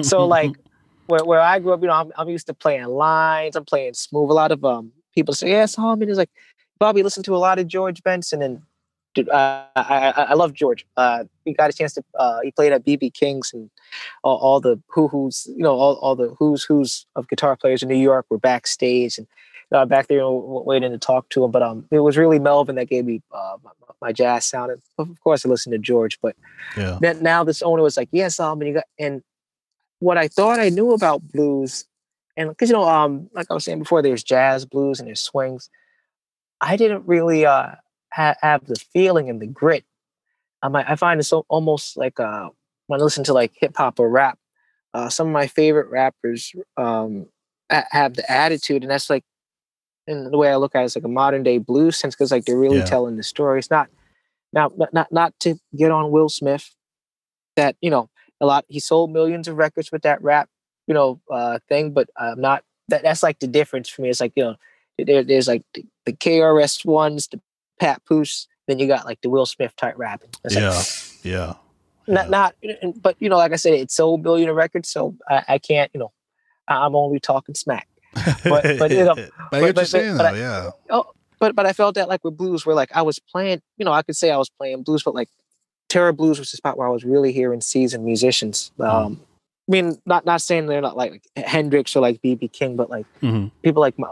so 0.02 0.26
like 0.26 0.52
where, 1.06 1.24
where 1.24 1.40
I 1.40 1.58
grew 1.58 1.72
up, 1.72 1.80
you 1.80 1.88
know, 1.88 1.94
I'm, 1.94 2.12
I'm 2.16 2.28
used 2.28 2.46
to 2.46 2.54
playing 2.54 2.86
lines. 2.86 3.56
I'm 3.56 3.64
playing 3.64 3.94
smooth. 3.94 4.30
A 4.30 4.34
lot 4.34 4.52
of 4.52 4.64
um 4.64 4.92
people 5.14 5.34
say, 5.34 5.50
yeah, 5.50 5.66
Solomon 5.66 6.08
is 6.08 6.18
like, 6.18 6.30
Bobby, 6.80 7.02
listen 7.04 7.22
to 7.22 7.36
a 7.36 7.38
lot 7.38 7.60
of 7.60 7.68
George 7.68 8.02
Benson 8.02 8.42
and 8.42 8.62
dude, 9.14 9.28
uh, 9.28 9.64
I, 9.76 10.12
I, 10.16 10.22
I 10.22 10.34
love 10.34 10.54
George. 10.54 10.86
Uh, 10.96 11.24
we 11.44 11.52
got 11.52 11.70
a 11.70 11.72
chance 11.72 11.94
to. 11.94 12.04
Uh, 12.18 12.40
he 12.42 12.50
played 12.50 12.72
at 12.72 12.84
BB 12.84 13.12
King's 13.14 13.52
and 13.52 13.70
all, 14.24 14.38
all 14.38 14.60
the 14.60 14.80
who 14.88 15.08
who's 15.08 15.46
you 15.56 15.62
know 15.62 15.74
all, 15.74 15.94
all 15.96 16.16
the 16.16 16.34
who's 16.38 16.64
who's 16.64 17.06
of 17.16 17.28
guitar 17.28 17.56
players 17.56 17.82
in 17.82 17.88
New 17.88 17.96
York 17.96 18.26
were 18.30 18.38
backstage 18.38 19.18
and 19.18 19.26
uh, 19.72 19.84
back 19.84 20.08
there 20.08 20.18
you 20.18 20.22
know, 20.22 20.62
waiting 20.66 20.90
to 20.90 20.98
talk 20.98 21.28
to 21.30 21.44
him. 21.44 21.50
But 21.50 21.62
um, 21.62 21.86
it 21.90 22.00
was 22.00 22.16
really 22.16 22.38
Melvin 22.38 22.76
that 22.76 22.88
gave 22.88 23.04
me 23.04 23.22
uh, 23.32 23.56
my, 23.62 23.70
my, 24.00 24.12
jazz 24.12 24.44
sound. 24.46 24.72
And 24.72 24.82
of 25.10 25.20
course, 25.20 25.44
I 25.44 25.48
listened 25.48 25.72
to 25.72 25.78
George. 25.78 26.18
But 26.20 26.36
yeah. 26.76 26.98
then 27.00 27.22
now 27.22 27.44
this 27.44 27.62
owner 27.62 27.82
was 27.82 27.96
like, 27.96 28.08
"Yes, 28.12 28.36
Solomon, 28.36 28.68
you 28.68 28.74
got." 28.74 28.84
And 28.98 29.22
what 29.98 30.18
I 30.18 30.28
thought 30.28 30.58
I 30.58 30.70
knew 30.70 30.92
about 30.92 31.22
blues, 31.32 31.84
and 32.36 32.48
because 32.48 32.70
you 32.70 32.74
know, 32.74 32.88
um, 32.88 33.28
like 33.34 33.46
I 33.50 33.54
was 33.54 33.64
saying 33.64 33.80
before, 33.80 34.02
there's 34.02 34.24
jazz 34.24 34.64
blues 34.64 34.98
and 34.98 35.08
there's 35.08 35.20
swings. 35.20 35.68
I 36.60 36.76
didn't 36.76 37.06
really 37.06 37.46
uh 37.46 37.76
ha- 38.12 38.36
have 38.42 38.66
the 38.66 38.76
feeling 38.92 39.30
and 39.30 39.40
the 39.40 39.46
grit. 39.46 39.84
Um, 40.62 40.76
I, 40.76 40.92
I 40.92 40.96
find 40.96 41.20
it's 41.20 41.28
so 41.28 41.46
almost 41.48 41.96
like 41.96 42.20
uh, 42.20 42.50
when 42.86 43.00
I 43.00 43.04
listen 43.04 43.24
to 43.24 43.32
like 43.32 43.52
hip 43.56 43.76
hop 43.76 43.98
or 43.98 44.10
rap, 44.10 44.38
uh, 44.92 45.08
some 45.08 45.28
of 45.28 45.32
my 45.32 45.46
favorite 45.46 45.88
rappers 45.88 46.52
um, 46.76 47.26
a- 47.70 47.84
have 47.90 48.14
the 48.14 48.30
attitude, 48.30 48.82
and 48.82 48.90
that's 48.90 49.08
like, 49.08 49.24
in 50.06 50.30
the 50.30 50.36
way 50.36 50.50
I 50.50 50.56
look 50.56 50.74
at 50.74 50.82
it, 50.82 50.86
it's 50.86 50.96
like 50.96 51.04
a 51.04 51.08
modern 51.08 51.42
day 51.42 51.58
blues 51.58 51.96
sense 51.96 52.14
because 52.14 52.32
like 52.32 52.44
they're 52.44 52.58
really 52.58 52.78
yeah. 52.78 52.84
telling 52.84 53.16
the 53.16 53.22
story. 53.22 53.58
It's 53.58 53.70
not 53.70 53.88
now 54.52 54.70
not 54.92 55.12
not 55.12 55.38
to 55.40 55.56
get 55.76 55.90
on 55.90 56.10
Will 56.10 56.28
Smith, 56.28 56.74
that 57.56 57.76
you 57.80 57.90
know 57.90 58.10
a 58.40 58.46
lot 58.46 58.64
he 58.68 58.80
sold 58.80 59.12
millions 59.12 59.48
of 59.48 59.56
records 59.56 59.92
with 59.92 60.02
that 60.02 60.22
rap 60.22 60.48
you 60.86 60.94
know 60.94 61.20
uh, 61.30 61.58
thing, 61.68 61.92
but 61.92 62.08
I'm 62.16 62.40
not 62.40 62.64
that 62.88 63.02
that's 63.02 63.22
like 63.22 63.38
the 63.38 63.46
difference 63.46 63.88
for 63.88 64.02
me. 64.02 64.08
It's 64.10 64.20
like 64.20 64.32
you 64.34 64.44
know 64.44 64.56
there, 65.04 65.22
there's 65.22 65.48
like 65.48 65.62
the, 65.74 65.84
the 66.06 66.12
KRS 66.12 66.84
ones, 66.84 67.28
the 67.28 67.40
Papoose. 67.78 68.46
Then 68.66 68.78
you 68.78 68.86
got 68.86 69.04
like 69.04 69.20
the 69.20 69.30
Will 69.30 69.46
Smith 69.46 69.74
type 69.76 69.94
rapping. 69.96 70.30
Yeah, 70.48 70.70
like, 70.70 70.86
yeah. 71.24 71.54
Not, 72.06 72.54
yeah. 72.62 72.78
not, 72.82 73.02
but 73.02 73.16
you 73.18 73.28
know, 73.28 73.36
like 73.36 73.52
I 73.52 73.56
said, 73.56 73.74
it's 73.74 73.94
sold 73.94 74.22
billion 74.22 74.48
of 74.48 74.56
records, 74.56 74.88
so 74.88 75.16
I, 75.28 75.44
I 75.48 75.58
can't, 75.58 75.90
you 75.94 76.00
know, 76.00 76.12
I'm 76.68 76.94
only 76.94 77.20
talking 77.20 77.54
smack. 77.54 77.88
But, 78.14 78.44
but 78.78 78.90
you 78.90 79.04
know, 79.04 79.14
but, 79.14 79.30
but, 79.50 79.74
but, 79.74 79.88
saying, 79.88 80.16
but, 80.16 80.32
though, 80.32 80.36
I, 80.36 80.38
yeah. 80.38 80.70
Oh, 80.90 81.06
but 81.38 81.56
but 81.56 81.66
I 81.66 81.72
felt 81.72 81.94
that 81.96 82.08
like 82.08 82.22
with 82.22 82.36
blues, 82.36 82.64
where 82.64 82.76
like 82.76 82.94
I 82.94 83.02
was 83.02 83.18
playing, 83.18 83.62
you 83.78 83.84
know, 83.84 83.92
I 83.92 84.02
could 84.02 84.16
say 84.16 84.30
I 84.30 84.36
was 84.36 84.50
playing 84.50 84.82
blues, 84.82 85.02
but 85.02 85.14
like 85.14 85.28
Terra 85.88 86.12
Blues 86.12 86.38
was 86.38 86.50
the 86.50 86.56
spot 86.56 86.78
where 86.78 86.86
I 86.86 86.90
was 86.90 87.04
really 87.04 87.32
hearing 87.32 87.60
seasoned 87.60 88.04
musicians. 88.04 88.72
Mm-hmm. 88.78 88.82
Um, 88.82 89.16
mm. 89.16 89.20
I 89.20 89.70
mean, 89.70 90.02
not 90.06 90.24
not 90.26 90.42
saying 90.42 90.66
they're 90.66 90.80
not 90.80 90.96
like, 90.96 91.12
like 91.12 91.46
Hendrix 91.46 91.96
or 91.96 92.00
like 92.00 92.20
BB 92.22 92.52
King, 92.52 92.76
but 92.76 92.90
like 92.90 93.06
mm-hmm. 93.22 93.48
people 93.62 93.80
like 93.80 93.94
M- 93.98 94.04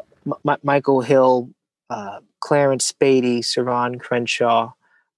M- 0.46 0.56
Michael 0.62 1.00
Hill, 1.00 1.50
uh, 1.90 2.20
Clarence 2.40 2.92
Spady, 2.92 3.38
Saron 3.38 4.00
Crenshaw. 4.00 4.72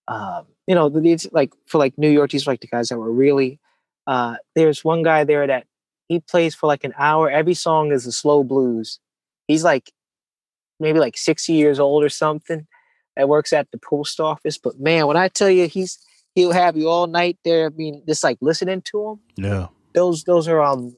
Um, 0.08 0.46
you 0.66 0.74
know, 0.74 0.88
these 0.88 1.26
like 1.32 1.52
for 1.66 1.78
like 1.78 1.96
New 1.98 2.10
York, 2.10 2.30
these 2.30 2.46
are 2.46 2.50
like 2.52 2.60
the 2.60 2.66
guys 2.66 2.88
that 2.88 2.98
were 2.98 3.12
really. 3.12 3.58
Uh, 4.06 4.36
there's 4.56 4.84
one 4.84 5.02
guy 5.02 5.24
there 5.24 5.46
that 5.46 5.66
he 6.08 6.20
plays 6.20 6.54
for 6.54 6.66
like 6.66 6.84
an 6.84 6.94
hour. 6.98 7.30
Every 7.30 7.54
song 7.54 7.92
is 7.92 8.06
a 8.06 8.12
slow 8.12 8.42
blues. 8.42 8.98
He's 9.46 9.62
like 9.62 9.92
maybe 10.80 10.98
like 10.98 11.16
60 11.16 11.52
years 11.52 11.78
old 11.78 12.02
or 12.02 12.08
something. 12.08 12.66
That 13.16 13.28
works 13.28 13.52
at 13.52 13.70
the 13.70 13.78
post 13.78 14.18
office. 14.18 14.56
But 14.56 14.80
man, 14.80 15.06
when 15.06 15.16
I 15.16 15.28
tell 15.28 15.50
you, 15.50 15.68
he's 15.68 15.98
he'll 16.34 16.52
have 16.52 16.76
you 16.76 16.88
all 16.88 17.06
night 17.06 17.38
there. 17.44 17.66
I 17.66 17.68
mean, 17.70 18.02
just 18.06 18.24
like 18.24 18.38
listening 18.40 18.82
to 18.82 19.08
him. 19.08 19.20
Yeah. 19.36 19.66
Those 19.94 20.24
those 20.24 20.48
are 20.48 20.62
um 20.62 20.96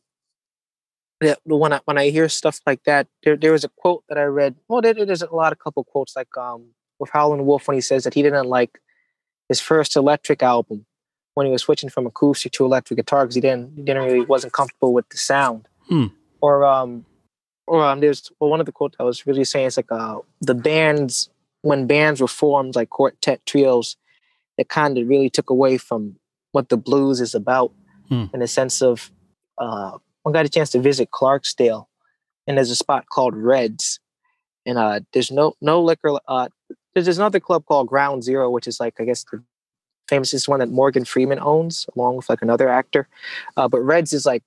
yeah, 1.22 1.34
when 1.44 1.72
I 1.72 1.80
when 1.84 1.98
I 1.98 2.10
hear 2.10 2.28
stuff 2.28 2.60
like 2.66 2.84
that, 2.84 3.06
there 3.22 3.36
there 3.36 3.52
was 3.52 3.64
a 3.64 3.68
quote 3.68 4.04
that 4.08 4.18
I 4.18 4.24
read. 4.24 4.56
Well, 4.68 4.80
there, 4.80 4.94
there's 4.94 5.22
a 5.22 5.34
lot 5.34 5.52
of 5.52 5.58
couple 5.58 5.84
quotes 5.84 6.16
like 6.16 6.36
um 6.36 6.66
with 6.98 7.10
Howlin' 7.10 7.46
Wolf 7.46 7.66
when 7.66 7.76
he 7.76 7.80
says 7.80 8.04
that 8.04 8.14
he 8.14 8.22
didn't 8.22 8.46
like 8.46 8.78
his 9.48 9.60
first 9.60 9.96
electric 9.96 10.42
album 10.42 10.86
when 11.34 11.46
he 11.46 11.52
was 11.52 11.62
switching 11.62 11.88
from 11.88 12.06
acoustic 12.06 12.52
to 12.52 12.64
electric 12.64 12.96
guitar 12.96 13.24
because 13.24 13.34
he 13.34 13.40
didn't 13.40 13.72
he 13.76 13.82
didn't 13.82 14.04
really 14.04 14.24
wasn't 14.24 14.52
comfortable 14.52 14.92
with 14.92 15.08
the 15.10 15.16
sound. 15.16 15.68
Hmm. 15.88 16.06
Or 16.40 16.64
um 16.64 17.04
or 17.66 17.84
um 17.84 18.00
there's 18.00 18.30
well 18.40 18.50
one 18.50 18.60
of 18.60 18.66
the 18.66 18.72
quotes 18.72 18.96
I 18.98 19.04
was 19.04 19.26
really 19.26 19.44
saying 19.44 19.66
is 19.66 19.76
like 19.76 19.90
uh 19.90 20.18
the 20.40 20.54
bands 20.54 21.30
when 21.62 21.86
bands 21.86 22.20
were 22.20 22.28
formed 22.28 22.74
like 22.74 22.90
quartet 22.90 23.44
trios 23.46 23.96
that 24.58 24.68
kind 24.68 24.98
of 24.98 25.08
really 25.08 25.30
took 25.30 25.50
away 25.50 25.78
from 25.78 26.16
what 26.52 26.68
the 26.68 26.76
blues 26.76 27.20
is 27.20 27.34
about 27.34 27.72
hmm. 28.08 28.26
in 28.34 28.40
the 28.40 28.48
sense 28.48 28.82
of 28.82 29.10
uh 29.58 29.98
I 30.26 30.30
got 30.30 30.46
a 30.46 30.48
chance 30.48 30.70
to 30.70 30.80
visit 30.80 31.10
Clarksdale, 31.10 31.86
and 32.46 32.56
there's 32.56 32.70
a 32.70 32.76
spot 32.76 33.06
called 33.08 33.36
Reds, 33.36 33.98
and 34.64 34.78
uh, 34.78 35.00
there's 35.12 35.30
no 35.30 35.54
no 35.60 35.82
liquor. 35.82 36.18
Uh, 36.28 36.48
there's, 36.94 37.06
there's 37.06 37.18
another 37.18 37.40
club 37.40 37.66
called 37.66 37.88
Ground 37.88 38.22
Zero, 38.22 38.50
which 38.50 38.66
is 38.66 38.78
like 38.78 39.00
I 39.00 39.04
guess 39.04 39.24
the 39.24 39.42
famous 40.08 40.34
is 40.34 40.48
one 40.48 40.60
that 40.60 40.70
Morgan 40.70 41.04
Freeman 41.04 41.38
owns, 41.40 41.86
along 41.96 42.16
with 42.16 42.28
like 42.28 42.42
another 42.42 42.68
actor. 42.68 43.08
Uh, 43.56 43.68
but 43.68 43.80
Reds 43.80 44.12
is 44.12 44.26
like 44.26 44.42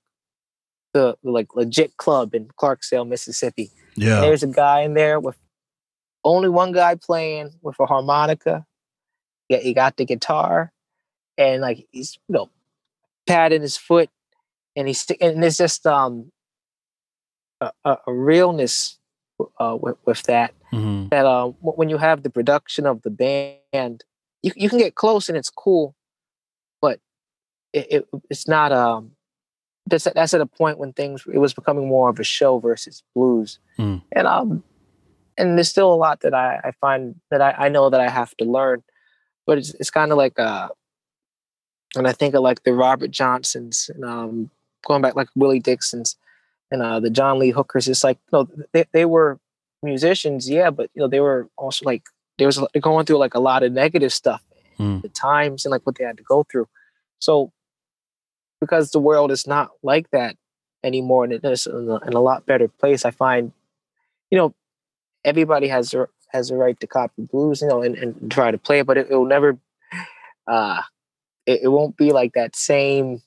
the, 0.94 1.18
the 1.24 1.32
like 1.32 1.56
legit 1.56 1.98
club 1.98 2.34
in 2.36 2.48
Clarksdale, 2.60 3.08
Mississippi. 3.08 3.72
Yeah, 3.96 4.16
and 4.16 4.24
there's 4.24 4.44
a 4.44 4.48
guy 4.48 4.82
in 4.82 4.94
there 4.94 5.20
with 5.20 5.38
only 6.24 6.50
one 6.50 6.72
guy 6.72 6.96
playing 6.96 7.52
with 7.62 7.80
a 7.80 7.86
harmonica. 7.86 8.66
Yeah, 9.50 9.58
he 9.58 9.74
got 9.74 9.98
the 9.98 10.06
guitar, 10.06 10.72
and 11.38 11.62
like 11.62 11.86
he's 11.92 12.18
you 12.28 12.34
know 12.34 12.50
patting 13.28 13.62
his 13.62 13.78
foot 13.78 14.10
and 14.76 14.88
he's 14.88 15.06
and 15.22 15.42
there's 15.42 15.58
just 15.58 15.86
um 15.86 16.32
a, 17.62 17.72
a, 17.84 17.98
a 18.08 18.14
realness 18.14 19.00
uh, 19.60 19.78
with, 19.80 19.98
with 20.06 20.24
that 20.24 20.54
mm-hmm. 20.72 21.10
that 21.10 21.26
uh, 21.26 21.48
when 21.62 21.90
you 21.90 21.98
have 21.98 22.24
the 22.24 22.30
production 22.30 22.86
of 22.86 23.02
the 23.02 23.10
band 23.10 24.04
you, 24.42 24.52
you 24.56 24.70
can 24.70 24.80
get 24.80 24.96
close 24.96 25.28
and 25.28 25.38
it's 25.38 25.50
cool 25.50 25.96
but 26.82 27.00
it, 27.74 27.88
it 27.92 28.08
it's 28.30 28.48
not 28.48 28.72
um 28.72 29.12
that's 29.88 30.06
that's 30.16 30.34
at 30.34 30.42
a 30.42 30.46
point 30.46 30.78
when 30.78 30.94
things 30.94 31.24
it 31.32 31.38
was 31.38 31.54
becoming 31.54 31.88
more 31.88 32.10
of 32.10 32.20
a 32.20 32.24
show 32.24 32.60
versus 32.60 33.04
blues 33.14 33.60
mm. 33.78 34.02
and 34.12 34.28
um 34.28 34.64
and 35.38 35.58
there's 35.58 35.70
still 35.70 35.94
a 35.94 35.96
lot 35.96 36.22
that 36.22 36.34
I, 36.34 36.62
I 36.64 36.72
find 36.80 37.16
that 37.30 37.42
I, 37.42 37.66
I 37.66 37.70
know 37.70 37.90
that 37.90 38.00
I 38.00 38.10
have 38.10 38.36
to 38.38 38.46
learn 38.46 38.84
but 39.46 39.58
it's 39.58 39.74
it's 39.76 39.92
kind 39.92 40.12
of 40.12 40.18
like 40.18 40.40
uh 40.40 40.70
and 41.96 42.08
I 42.08 42.12
think 42.12 42.36
of 42.36 42.42
like 42.42 42.64
the 42.64 42.74
Robert 42.74 43.12
Johnsons 43.12 43.90
and 43.94 44.06
um 44.06 44.50
going 44.86 45.02
back 45.02 45.16
like 45.16 45.30
Willie 45.36 45.60
Dixon's 45.60 46.16
and 46.72 46.82
uh, 46.82 47.00
the 47.00 47.10
John 47.10 47.40
Lee 47.40 47.52
Hookers. 47.52 47.88
It's 47.88 48.04
like 48.04 48.18
you 48.32 48.40
know 48.40 48.66
they 48.72 48.86
they 48.92 49.06
were 49.06 49.40
musicians, 49.84 50.50
yeah, 50.50 50.70
but 50.70 50.90
you 50.94 51.02
know 51.02 51.08
they 51.08 51.20
were 51.20 51.50
also 51.58 51.86
like 51.86 52.04
they 52.38 52.46
was 52.46 52.60
going 52.82 53.06
through 53.06 53.18
like 53.18 53.34
a 53.34 53.40
lot 53.40 53.64
of 53.64 53.72
negative 53.72 54.14
stuff, 54.14 54.42
mm. 54.80 55.02
the 55.02 55.10
times 55.10 55.66
and 55.66 55.72
like 55.72 55.86
what 55.86 55.98
they 55.98 56.04
had 56.04 56.18
to 56.18 56.24
go 56.24 56.46
through. 56.50 56.68
So 57.20 57.52
because 58.60 58.92
the 58.92 59.00
world 59.00 59.32
is 59.32 59.48
not 59.48 59.72
like 59.84 60.10
that 60.12 60.36
anymore, 60.84 61.24
and 61.24 61.34
it 61.34 61.44
is 61.44 61.68
in 61.68 61.90
a, 61.90 61.98
in 62.08 62.14
a 62.14 62.22
lot 62.22 62.46
better 62.46 62.68
place, 62.68 63.06
I 63.06 63.12
find 63.12 63.52
you 64.32 64.38
know 64.38 64.54
everybody 65.24 65.68
has 65.68 65.94
a, 65.94 66.08
has 66.30 66.52
a 66.52 66.56
right 66.56 66.80
to 66.80 66.88
copy 66.88 67.24
blues, 67.24 67.62
you 67.62 67.68
know, 67.68 67.82
and, 67.82 67.96
and 67.96 68.32
try 68.32 68.52
to 68.52 68.58
play 68.60 68.80
it, 68.80 68.86
but 68.86 68.98
it, 68.98 69.10
will 69.10 69.26
never 69.26 69.58
uh, 70.48 70.82
it, 71.46 71.62
it 71.64 71.68
won't 71.70 71.98
be 71.98 72.12
like 72.12 72.34
that 72.34 72.56
same 72.56 73.22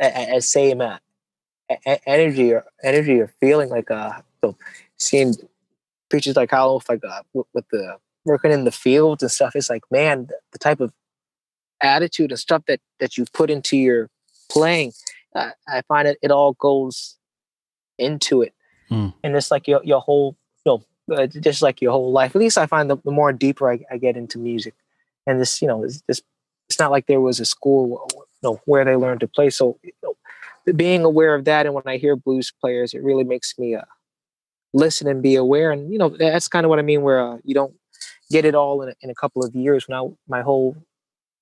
as 0.00 0.48
same 0.48 0.80
uh, 0.80 0.98
energy 2.06 2.52
or 2.52 2.64
energy 2.82 3.20
or 3.20 3.28
feeling 3.40 3.68
like 3.68 3.90
uh 3.90 4.12
so 4.40 4.56
seeing 4.98 5.34
preachers 6.08 6.36
like 6.36 6.50
Hollow 6.50 6.80
like 6.88 7.04
uh 7.04 7.22
with, 7.32 7.46
with, 7.54 7.68
the 7.70 7.96
working 8.24 8.50
in 8.50 8.64
the 8.64 8.72
fields 8.72 9.22
and 9.22 9.30
stuff. 9.30 9.54
It's 9.54 9.70
like 9.70 9.82
man, 9.90 10.26
the, 10.26 10.34
the, 10.52 10.58
type 10.58 10.80
of 10.80 10.92
attitude 11.82 12.30
and 12.30 12.38
stuff 12.38 12.62
that 12.66 12.80
that 12.98 13.16
you 13.16 13.24
put 13.32 13.50
into 13.50 13.76
your 13.76 14.10
playing, 14.50 14.92
uh, 15.34 15.50
I 15.68 15.82
find 15.82 16.08
it 16.08 16.18
it 16.22 16.30
all 16.30 16.54
goes 16.54 17.16
into 17.98 18.42
it, 18.42 18.54
mm. 18.90 19.12
and 19.22 19.36
it's 19.36 19.50
like 19.50 19.68
your 19.68 19.80
your 19.84 20.00
whole 20.00 20.36
you 20.64 20.72
know 21.08 21.16
uh, 21.16 21.26
just 21.26 21.62
like 21.62 21.80
your 21.80 21.92
whole 21.92 22.12
life. 22.12 22.34
At 22.34 22.40
least 22.40 22.58
I 22.58 22.66
find 22.66 22.90
the, 22.90 22.96
the 23.04 23.10
more 23.10 23.32
deeper 23.32 23.70
I, 23.70 23.80
I, 23.90 23.96
get 23.96 24.16
into 24.16 24.38
music, 24.38 24.74
and 25.26 25.40
this 25.40 25.62
you 25.62 25.68
know 25.68 25.84
it's 25.84 26.02
this 26.06 26.22
it's 26.68 26.78
not 26.78 26.90
like 26.90 27.06
there 27.06 27.20
was 27.20 27.40
a 27.40 27.44
school 27.44 28.08
know 28.42 28.60
where 28.64 28.84
they 28.84 28.96
learn 28.96 29.18
to 29.20 29.28
play. 29.28 29.50
So 29.50 29.78
you 29.82 29.92
know, 30.02 30.14
being 30.72 31.04
aware 31.04 31.34
of 31.34 31.44
that, 31.44 31.66
and 31.66 31.74
when 31.74 31.84
I 31.86 31.96
hear 31.96 32.16
blues 32.16 32.52
players, 32.60 32.94
it 32.94 33.02
really 33.02 33.24
makes 33.24 33.58
me 33.58 33.74
uh, 33.74 33.82
listen 34.72 35.08
and 35.08 35.22
be 35.22 35.34
aware. 35.36 35.70
And 35.70 35.92
you 35.92 35.98
know 35.98 36.08
that's 36.08 36.48
kind 36.48 36.64
of 36.64 36.70
what 36.70 36.78
I 36.78 36.82
mean, 36.82 37.02
where 37.02 37.20
uh, 37.20 37.38
you 37.44 37.54
don't 37.54 37.74
get 38.30 38.44
it 38.44 38.54
all 38.54 38.82
in 38.82 38.90
a, 38.90 38.94
in 39.02 39.10
a 39.10 39.14
couple 39.14 39.44
of 39.44 39.54
years. 39.54 39.88
When 39.88 39.98
I 39.98 40.08
my 40.28 40.42
whole 40.42 40.76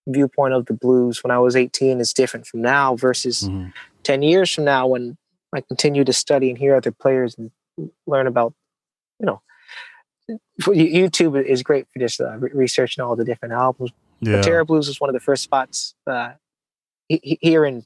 viewpoint 0.08 0.54
of 0.54 0.66
the 0.66 0.72
blues 0.72 1.22
when 1.22 1.30
I 1.30 1.38
was 1.38 1.54
18 1.54 2.00
is 2.00 2.12
different 2.12 2.46
from 2.46 2.62
now 2.62 2.96
versus 2.96 3.42
mm-hmm. 3.42 3.68
10 4.02 4.22
years 4.22 4.52
from 4.52 4.64
now 4.64 4.86
when 4.86 5.16
I 5.54 5.60
continue 5.60 6.04
to 6.04 6.12
study 6.12 6.48
and 6.50 6.58
hear 6.58 6.74
other 6.74 6.92
players 6.92 7.36
and 7.36 7.50
learn 8.06 8.26
about, 8.26 8.54
you 9.20 9.26
know, 9.26 9.42
YouTube 10.60 11.42
is 11.42 11.62
great 11.62 11.86
for 11.92 12.00
just 12.00 12.20
uh, 12.20 12.36
researching 12.38 13.02
all 13.02 13.16
the 13.16 13.24
different 13.24 13.54
albums. 13.54 13.92
Yeah. 14.20 14.42
Terra 14.42 14.64
Blues 14.64 14.88
was 14.88 15.00
one 15.00 15.08
of 15.08 15.14
the 15.14 15.20
first 15.20 15.42
spots 15.42 15.94
uh, 16.06 16.32
here 17.08 17.64
in 17.64 17.84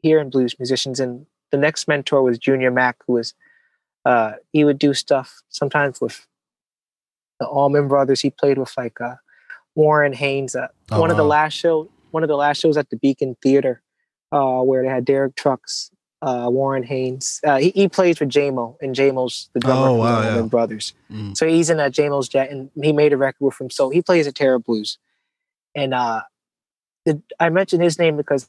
here 0.00 0.20
in 0.20 0.30
blues 0.30 0.58
musicians, 0.58 1.00
and 1.00 1.26
the 1.50 1.56
next 1.56 1.88
mentor 1.88 2.22
was 2.22 2.38
Junior 2.38 2.70
Mack, 2.70 2.96
who 3.06 3.14
was 3.14 3.34
uh, 4.04 4.32
he 4.52 4.64
would 4.64 4.78
do 4.78 4.94
stuff 4.94 5.42
sometimes 5.48 6.00
with 6.00 6.26
the 7.40 7.46
Allman 7.46 7.88
Brothers. 7.88 8.20
He 8.20 8.30
played 8.30 8.58
with 8.58 8.72
like 8.76 9.00
uh, 9.00 9.16
Warren 9.74 10.12
Haynes. 10.12 10.54
Uh, 10.54 10.68
oh, 10.90 11.00
one 11.00 11.08
wow. 11.08 11.12
of 11.12 11.16
the 11.16 11.24
last 11.24 11.54
show, 11.54 11.90
one 12.10 12.22
of 12.22 12.28
the 12.28 12.36
last 12.36 12.60
shows 12.60 12.76
at 12.76 12.90
the 12.90 12.96
Beacon 12.96 13.36
Theater, 13.42 13.82
uh, 14.32 14.60
where 14.60 14.82
they 14.82 14.88
had 14.88 15.04
Derek 15.04 15.36
Trucks, 15.36 15.90
uh, 16.22 16.48
Warren 16.50 16.82
Haynes. 16.82 17.40
Uh, 17.44 17.56
he, 17.56 17.70
he 17.70 17.88
plays 17.88 18.20
with 18.20 18.28
Jaimoe, 18.28 18.76
and 18.80 18.94
Jaimoe's 18.94 19.50
the 19.52 19.60
drummer 19.60 19.88
oh, 19.88 19.94
wow, 19.94 20.20
the 20.20 20.28
Allman 20.28 20.44
yeah. 20.44 20.48
Brothers. 20.48 20.94
Mm. 21.10 21.36
So 21.36 21.46
he's 21.46 21.70
in 21.70 21.76
that 21.78 21.92
Jaimoe's 21.92 22.28
jet, 22.28 22.50
and 22.50 22.70
he 22.80 22.92
made 22.92 23.12
a 23.12 23.16
record 23.16 23.44
with 23.44 23.60
him. 23.60 23.70
So 23.70 23.90
he 23.90 24.02
plays 24.02 24.26
at 24.26 24.34
Terra 24.34 24.60
Blues, 24.60 24.98
and 25.74 25.94
uh, 25.94 26.22
the, 27.04 27.22
I 27.38 27.48
mentioned 27.50 27.82
his 27.82 27.98
name 27.98 28.16
because 28.16 28.48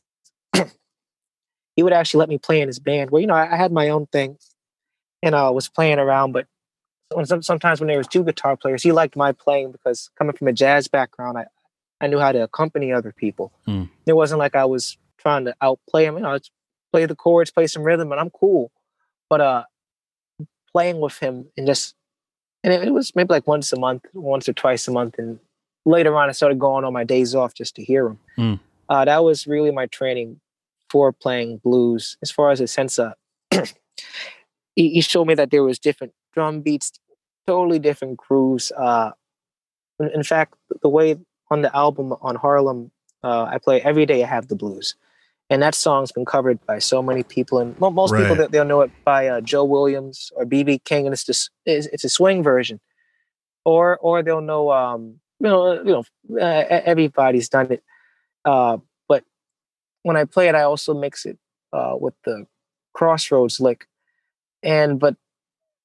he 1.80 1.84
would 1.84 1.94
actually 1.94 2.20
let 2.20 2.28
me 2.28 2.38
play 2.38 2.60
in 2.60 2.68
his 2.68 2.78
band. 2.78 3.10
Where 3.10 3.22
you 3.22 3.28
know 3.28 3.36
I, 3.36 3.54
I 3.54 3.56
had 3.56 3.72
my 3.72 3.88
own 3.88 4.06
thing, 4.08 4.38
and 5.24 5.34
I 5.34 5.46
uh, 5.46 5.52
was 5.52 5.70
playing 5.70 5.98
around, 5.98 6.34
but 6.34 6.46
sometimes 7.42 7.80
when 7.80 7.88
there 7.88 7.98
was 7.98 8.06
two 8.06 8.26
guitar 8.26 8.58
players, 8.58 8.84
he 8.84 8.92
liked 8.92 9.16
my 9.16 9.32
playing 9.32 9.72
because 9.72 10.10
coming 10.18 10.36
from 10.36 10.50
a 10.50 10.54
jazz 10.54 10.90
background, 10.90 11.38
I, 11.38 11.46
I 12.02 12.08
knew 12.08 12.20
how 12.20 12.34
to 12.34 12.44
accompany 12.44 12.92
other 12.92 13.14
people. 13.14 13.54
Mm. 13.66 13.90
It 14.06 14.12
wasn't 14.12 14.40
like 14.40 14.58
I 14.58 14.66
was 14.66 14.98
trying 15.18 15.46
to 15.46 15.56
outplay 15.62 16.04
him. 16.04 16.16
You 16.16 16.24
know, 16.24 16.34
I'd 16.34 16.50
play 16.92 17.06
the 17.06 17.16
chords, 17.16 17.50
play 17.50 17.66
some 17.66 17.84
rhythm, 17.84 18.12
and 18.12 18.20
I'm 18.20 18.30
cool. 18.30 18.74
But 19.30 19.40
uh, 19.40 19.64
playing 20.74 21.00
with 21.00 21.18
him 21.20 21.46
and 21.56 21.66
just 21.66 21.96
and 22.62 22.74
it, 22.74 22.84
it, 22.90 22.92
was 22.92 23.16
maybe 23.16 23.30
like 23.30 23.48
once 23.48 23.72
a 23.72 23.80
month, 23.80 24.04
once 24.14 24.50
or 24.50 24.54
twice 24.54 24.86
a 24.86 24.92
month, 24.92 25.16
and 25.18 25.40
later 25.86 26.14
on 26.18 26.28
I 26.28 26.34
started 26.34 26.60
going 26.60 26.84
on 26.84 26.92
my 26.92 27.06
days 27.06 27.34
off 27.34 27.54
just 27.54 27.78
to 27.78 27.84
hear 27.86 28.08
him. 28.08 28.20
Mm. 28.38 28.60
Uh, 28.90 29.06
that 29.06 29.24
was 29.24 29.48
really 29.48 29.72
my 29.72 29.86
training 29.86 30.42
for 30.90 31.12
playing 31.12 31.58
blues. 31.64 32.18
As 32.22 32.32
far 32.32 32.52
as 32.52 32.62
a 32.62 32.68
sense 32.68 33.00
of, 33.00 33.14
he, 34.76 34.90
he 34.90 35.02
showed 35.02 35.26
me 35.26 35.36
that 35.36 35.52
there 35.52 35.64
was 35.64 35.80
different 35.80 36.14
drum 36.34 36.62
beats, 36.62 36.92
totally 37.48 37.80
different 37.80 38.18
grooves. 38.18 38.72
Uh, 38.72 39.12
in, 40.00 40.10
in, 40.16 40.24
fact, 40.24 40.56
the 40.82 40.90
way 40.90 41.18
on 41.52 41.62
the 41.62 41.76
album 41.76 42.14
on 42.22 42.36
Harlem, 42.36 42.92
uh, 43.24 43.44
I 43.44 43.58
play 43.58 43.82
every 43.82 44.06
day. 44.06 44.24
I 44.24 44.28
have 44.28 44.48
the 44.48 44.56
blues, 44.56 44.96
and 45.50 45.62
that 45.62 45.76
song's 45.76 46.12
been 46.12 46.26
covered 46.26 46.66
by 46.66 46.80
so 46.80 47.02
many 47.02 47.24
people, 47.24 47.60
and 47.60 47.78
most 47.80 48.14
right. 48.14 48.28
people 48.28 48.48
they'll 48.48 48.66
know 48.66 48.82
it 48.82 48.92
by 49.04 49.28
uh, 49.28 49.42
Joe 49.42 49.66
Williams 49.66 50.32
or 50.36 50.46
BB 50.46 50.84
King, 50.86 51.06
and 51.06 51.14
it's 51.14 51.26
just 51.26 51.50
it's, 51.66 51.88
it's, 51.88 52.06
a 52.06 52.10
swing 52.10 52.44
version, 52.44 52.80
or 53.66 53.98
or 53.98 54.24
they'll 54.24 54.42
know 54.42 54.72
um, 54.72 55.20
you 55.40 55.50
know 55.50 55.74
you 55.74 55.92
know 55.92 56.04
uh, 56.40 56.64
everybody's 56.70 57.50
done 57.50 57.74
it, 57.74 57.84
uh, 58.46 58.78
when 60.04 60.18
I 60.18 60.26
play 60.26 60.48
it, 60.48 60.56
I 60.56 60.64
also 60.64 60.94
mix 60.94 61.26
it 61.26 61.38
uh, 61.74 61.96
with 62.00 62.14
the 62.26 62.46
Crossroads 62.94 63.60
lick, 63.60 63.88
and 64.64 65.00
but 65.00 65.16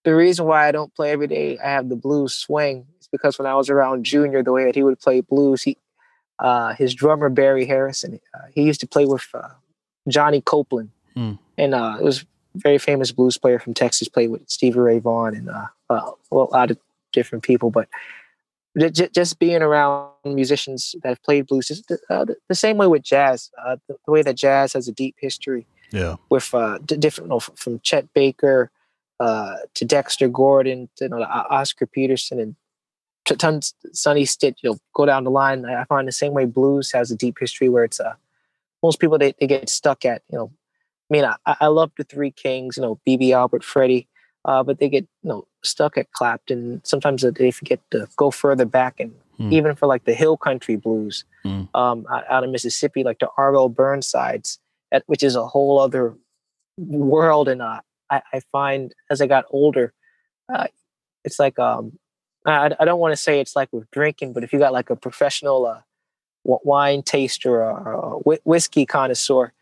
the 0.05 0.15
reason 0.15 0.47
why 0.47 0.69
I 0.69 0.73
don't 0.73 0.95
play 0.95 1.11
every 1.11 1.27
day, 1.27 1.59
I 1.59 1.69
have 1.71 1.89
the 1.89 1.97
blues 1.97 2.35
swing, 2.35 2.87
is 3.01 3.09
because 3.11 3.39
when 3.39 3.47
I 3.47 3.55
was 3.55 3.71
around 3.71 4.05
Junior, 4.05 4.43
the 4.43 4.53
way 4.53 4.65
that 4.65 4.75
he 4.75 4.83
would 4.83 5.01
play 5.01 5.21
blues, 5.21 5.63
he, 5.63 5.79
uh, 6.39 6.75
his 6.75 6.95
drummer 6.95 7.29
Barry 7.29 7.67
Harrison, 7.67 8.21
uh, 8.35 8.47
he 8.55 8.63
used 8.63 8.81
to 8.81 8.87
play 8.87 9.07
with 9.07 9.27
uh, 9.35 9.49
Johnny 10.09 10.41
Copeland, 10.41 10.91
mm. 11.17 11.39
and 11.57 11.75
uh, 11.75 11.97
it 11.99 12.05
was 12.05 12.23
a 12.23 12.27
very 12.57 12.79
famous 12.79 13.13
blues 13.13 13.39
player 13.39 13.59
from 13.59 13.75
Texas. 13.75 14.09
Played 14.09 14.31
with 14.31 14.49
Stevie 14.49 14.79
Ray 14.79 14.99
Vaughan 14.99 15.35
and 15.35 15.49
uh, 15.49 15.67
uh, 15.91 16.11
well, 16.31 16.49
a 16.51 16.55
lot 16.55 16.71
of 16.71 16.79
different 17.13 17.45
people, 17.45 17.71
but 17.71 17.89
just 18.77 19.39
being 19.39 19.63
around 19.63 20.11
musicians 20.25 20.95
that 21.03 21.09
have 21.11 21.23
played 21.23 21.47
blues 21.47 21.71
is 21.71 21.83
the, 21.83 22.37
the 22.49 22.55
same 22.55 22.77
way 22.77 22.87
with 22.87 23.03
jazz. 23.03 23.51
The, 23.57 23.81
the, 23.89 24.13
way 24.13 24.23
that 24.23 24.37
jazz 24.37 24.73
has 24.73 24.89
a 24.89 24.93
deep 24.93 25.15
history, 25.19 25.67
yeah, 25.93 26.17
with 26.29 26.51
different 26.87 27.29
you 27.29 27.35
know, 27.35 27.41
from 27.41 27.79
Chet 27.81 28.13
Baker 28.15 28.71
uh, 29.21 29.57
to 29.75 29.85
Dexter 29.85 30.29
Gordon, 30.29 30.89
to 30.97 31.05
you 31.05 31.11
know, 31.11 31.23
Oscar 31.23 31.87
Peterson, 31.87 32.41
and 32.41 32.57
to 33.27 33.37
tons 33.37 33.75
Sonny 33.93 34.25
Stitt. 34.25 34.57
You'll 34.63 34.81
go 34.95 35.07
down 35.07 35.25
the 35.25 35.31
line. 35.31 35.65
I 35.65 35.85
find 35.85 36.09
the 36.09 36.13
same 36.13 36.33
way 36.33 36.45
blues 36.45 36.93
has 36.93 37.11
a 37.11 37.17
deep 37.17 37.37
history 37.39 37.69
where 37.69 37.85
it's 37.85 38.01
uh, 38.01 38.15
most 38.83 39.01
people 39.01 39.19
they, 39.19 39.35
they 39.39 39.47
get 39.47 39.69
stuck 39.69 40.05
at. 40.05 40.23
You 40.31 40.39
know, 40.39 40.53
I 41.11 41.15
mean, 41.15 41.25
I, 41.25 41.37
I 41.47 41.67
love 41.69 41.93
the 41.97 42.05
Three 42.05 42.31
Kings. 42.31 42.77
You 42.77 42.83
know, 42.83 43.01
BB 43.07 43.33
Albert, 43.33 43.65
Freddie. 43.65 44.09
Uh, 44.45 44.63
but 44.63 44.79
they 44.79 44.89
get 44.89 45.07
you 45.23 45.29
know 45.29 45.47
stuck 45.63 45.97
at 45.97 46.11
Clapton. 46.13 46.81
Sometimes 46.85 47.23
they 47.23 47.51
forget 47.51 47.81
to 47.91 48.07
go 48.17 48.31
further 48.31 48.65
back, 48.65 49.01
and 49.01 49.15
hmm. 49.37 49.53
even 49.53 49.75
for 49.75 49.87
like 49.87 50.05
the 50.05 50.15
hill 50.15 50.37
country 50.37 50.77
blues 50.77 51.25
hmm. 51.43 51.63
um, 51.75 52.07
out 52.11 52.45
of 52.45 52.51
Mississippi, 52.51 53.05
like 53.05 53.19
the 53.19 53.29
R.L. 53.37 53.71
Burnsides, 53.71 54.59
which 55.07 55.23
is 55.23 55.37
a 55.37 55.47
whole 55.47 55.79
other 55.79 56.15
world. 56.77 57.49
And 57.49 57.63
uh, 57.63 57.81
I, 58.11 58.23
I 58.33 58.41
find 58.53 58.95
as 59.11 59.21
I 59.21 59.27
got 59.27 59.45
older, 59.51 59.93
uh, 60.53 60.67
it's 61.25 61.39
like 61.39 61.59
um, 61.59 61.99
I, 62.47 62.71
I 62.79 62.85
don't 62.85 63.01
want 63.01 63.13
to 63.13 63.17
say 63.17 63.41
it's 63.41 63.57
like 63.57 63.73
with 63.73 63.91
drinking, 63.91 64.33
but 64.33 64.45
if 64.45 64.53
you 64.53 64.59
got 64.59 64.73
like 64.73 64.91
a 64.91 64.97
professional 64.97 65.67
uh, 65.67 65.81
wine 66.45 67.03
taster 67.03 67.63
or, 67.63 67.95
or 67.95 68.39
whiskey 68.45 68.85
connoisseur, 68.85 69.53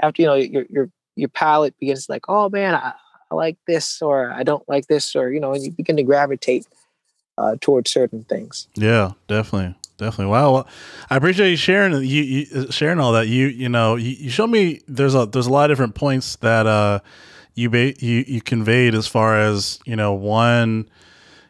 after 0.00 0.22
you 0.22 0.26
know 0.26 0.34
your 0.34 0.64
your 0.68 0.90
your 1.14 1.28
palate 1.28 1.78
begins 1.78 2.08
like, 2.08 2.24
oh 2.28 2.48
man, 2.48 2.74
I, 2.74 2.94
I 3.32 3.34
like 3.34 3.56
this 3.66 4.02
or 4.02 4.30
I 4.30 4.42
don't 4.42 4.66
like 4.68 4.86
this, 4.86 5.16
or 5.16 5.32
you 5.32 5.40
know, 5.40 5.54
and 5.54 5.64
you 5.64 5.70
begin 5.70 5.96
to 5.96 6.02
gravitate 6.02 6.66
uh, 7.38 7.56
towards 7.60 7.90
certain 7.90 8.24
things. 8.24 8.68
Yeah, 8.74 9.12
definitely 9.26 9.74
definitely. 9.98 10.32
Wow, 10.32 10.52
well, 10.52 10.68
I 11.10 11.16
appreciate 11.16 11.50
you 11.50 11.56
sharing 11.56 11.94
you, 11.94 12.22
you, 12.22 12.70
sharing 12.70 12.98
all 12.98 13.12
that. 13.12 13.28
You 13.28 13.46
you 13.46 13.68
know 13.68 13.96
you, 13.96 14.10
you 14.10 14.30
showed 14.30 14.48
me 14.48 14.80
there's 14.88 15.14
a 15.14 15.26
there's 15.26 15.46
a 15.46 15.50
lot 15.50 15.70
of 15.70 15.76
different 15.76 15.94
points 15.94 16.36
that 16.36 16.66
uh 16.66 17.00
you 17.54 17.70
ba- 17.70 17.94
you 18.04 18.24
you 18.26 18.40
conveyed 18.40 18.94
as 18.94 19.06
far 19.06 19.38
as 19.38 19.78
you 19.86 19.96
know 19.96 20.12
one 20.12 20.88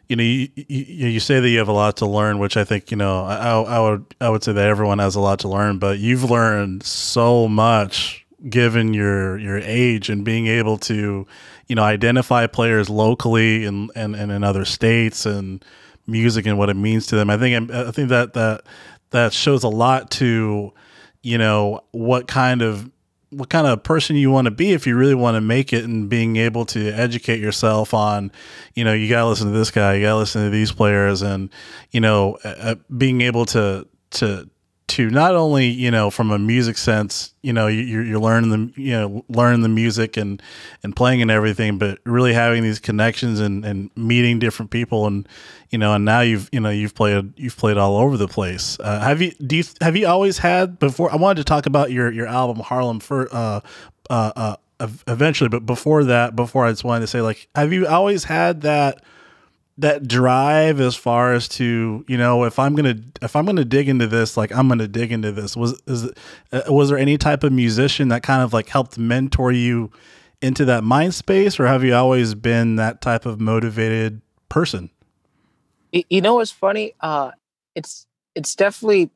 you 0.07 0.15
know 0.15 0.23
you, 0.23 0.49
you, 0.55 1.07
you 1.07 1.19
say 1.19 1.39
that 1.39 1.49
you 1.49 1.57
have 1.57 1.69
a 1.69 1.73
lot 1.73 1.97
to 1.97 2.05
learn 2.05 2.37
which 2.37 2.57
i 2.57 2.65
think 2.65 2.91
you 2.91 2.97
know 2.97 3.23
I, 3.23 3.61
I 3.61 3.79
would 3.79 4.05
i 4.19 4.29
would 4.29 4.43
say 4.43 4.51
that 4.51 4.67
everyone 4.67 4.99
has 4.99 5.15
a 5.15 5.21
lot 5.21 5.39
to 5.39 5.47
learn 5.47 5.79
but 5.79 5.99
you've 5.99 6.29
learned 6.29 6.83
so 6.83 7.47
much 7.47 8.25
given 8.49 8.93
your 8.93 9.37
your 9.37 9.59
age 9.59 10.09
and 10.09 10.25
being 10.25 10.47
able 10.47 10.77
to 10.79 11.25
you 11.67 11.75
know 11.75 11.83
identify 11.83 12.47
players 12.47 12.89
locally 12.89 13.65
and 13.65 13.91
and, 13.95 14.15
and 14.15 14.31
in 14.31 14.43
other 14.43 14.65
states 14.65 15.25
and 15.25 15.63
music 16.07 16.45
and 16.45 16.57
what 16.57 16.69
it 16.69 16.75
means 16.75 17.07
to 17.07 17.15
them. 17.15 17.29
I 17.29 17.37
think 17.37 17.71
i 17.71 17.91
think 17.91 18.09
that 18.09 18.33
that 18.33 18.63
that 19.11 19.33
shows 19.33 19.63
a 19.63 19.69
lot 19.69 20.11
to 20.11 20.73
you 21.21 21.37
know 21.37 21.81
what 21.91 22.27
kind 22.27 22.61
of 22.61 22.89
what 23.29 23.49
kind 23.49 23.65
of 23.65 23.83
person 23.83 24.15
you 24.15 24.29
want 24.29 24.45
to 24.45 24.51
be 24.51 24.73
if 24.73 24.85
you 24.85 24.95
really 24.95 25.15
want 25.15 25.35
to 25.35 25.41
make 25.41 25.73
it 25.73 25.83
and 25.83 26.09
being 26.09 26.35
able 26.35 26.65
to 26.65 26.91
educate 26.91 27.39
yourself 27.39 27.93
on 27.93 28.31
you 28.75 28.83
know 28.83 28.93
you 28.93 29.09
got 29.09 29.21
to 29.21 29.27
listen 29.27 29.51
to 29.51 29.57
this 29.57 29.71
guy 29.71 29.95
you 29.95 30.01
got 30.03 30.11
to 30.11 30.17
listen 30.17 30.43
to 30.43 30.49
these 30.49 30.71
players 30.71 31.21
and 31.21 31.49
you 31.91 31.99
know 31.99 32.37
uh, 32.43 32.75
being 32.95 33.21
able 33.21 33.45
to 33.45 33.87
to 34.11 34.47
to 34.93 35.09
not 35.09 35.33
only 35.35 35.65
you 35.65 35.89
know 35.89 36.11
from 36.11 36.29
a 36.29 36.37
music 36.37 36.77
sense, 36.77 37.33
you 37.41 37.51
know 37.51 37.65
you're 37.65 38.03
you're 38.03 38.19
learning 38.19 38.51
the 38.51 38.81
you 38.81 38.91
know 38.91 39.25
learning 39.27 39.61
the 39.61 39.69
music 39.69 40.17
and 40.17 40.39
and 40.83 40.95
playing 40.95 41.23
and 41.23 41.31
everything, 41.31 41.79
but 41.79 41.97
really 42.05 42.31
having 42.31 42.61
these 42.61 42.79
connections 42.79 43.39
and 43.39 43.65
and 43.65 43.89
meeting 43.95 44.37
different 44.37 44.69
people 44.69 45.07
and 45.07 45.27
you 45.71 45.79
know 45.79 45.95
and 45.95 46.05
now 46.05 46.21
you've 46.21 46.47
you 46.51 46.59
know 46.59 46.69
you've 46.69 46.93
played 46.93 47.33
you've 47.39 47.57
played 47.57 47.75
all 47.75 47.97
over 47.97 48.17
the 48.17 48.27
place. 48.27 48.77
Uh, 48.79 48.99
have 48.99 49.19
you 49.19 49.31
do 49.31 49.55
you 49.55 49.63
have 49.81 49.95
you 49.95 50.05
always 50.05 50.37
had 50.37 50.77
before? 50.77 51.11
I 51.11 51.15
wanted 51.15 51.37
to 51.37 51.45
talk 51.45 51.65
about 51.65 51.91
your 51.91 52.11
your 52.11 52.27
album 52.27 52.59
Harlem 52.59 52.99
for 52.99 53.27
uh 53.31 53.61
uh. 54.09 54.31
uh 54.35 54.55
eventually 55.07 55.47
but 55.47 55.65
before 55.65 56.03
that 56.03 56.35
before 56.35 56.65
i 56.65 56.69
just 56.69 56.83
wanted 56.83 56.99
to 56.99 57.07
say 57.07 57.21
like 57.21 57.47
have 57.55 57.71
you 57.71 57.87
always 57.87 58.25
had 58.25 58.61
that 58.61 59.01
that 59.77 60.07
drive 60.07 60.79
as 60.79 60.95
far 60.95 61.33
as 61.33 61.47
to 61.47 62.05
you 62.07 62.15
know 62.15 62.43
if 62.43 62.59
i'm 62.59 62.75
gonna 62.75 62.95
if 63.23 63.35
i'm 63.35 63.45
gonna 63.45 63.65
dig 63.65 63.89
into 63.89 64.05
this 64.05 64.37
like 64.37 64.51
i'm 64.51 64.67
gonna 64.67 64.87
dig 64.87 65.11
into 65.11 65.31
this. 65.31 65.57
Was 65.57 65.81
is 65.87 66.11
uh, 66.51 66.61
was 66.67 66.89
there 66.89 66.97
any 66.97 67.17
type 67.17 67.43
of 67.43 67.51
musician 67.51 68.09
that 68.09 68.21
kind 68.21 68.43
of 68.43 68.53
like 68.53 68.69
helped 68.69 68.97
mentor 68.97 69.51
you 69.51 69.91
into 70.41 70.65
that 70.65 70.83
mind 70.83 71.15
space 71.15 71.59
or 71.59 71.65
have 71.65 71.83
you 71.83 71.95
always 71.95 72.35
been 72.35 72.75
that 72.75 73.01
type 73.01 73.25
of 73.25 73.39
motivated 73.39 74.21
person? 74.49 74.91
You 75.91 76.21
know 76.21 76.35
what's 76.35 76.51
funny? 76.51 76.93
Uh 76.99 77.31
it's 77.73 78.05
it's 78.35 78.55
definitely 78.55 79.09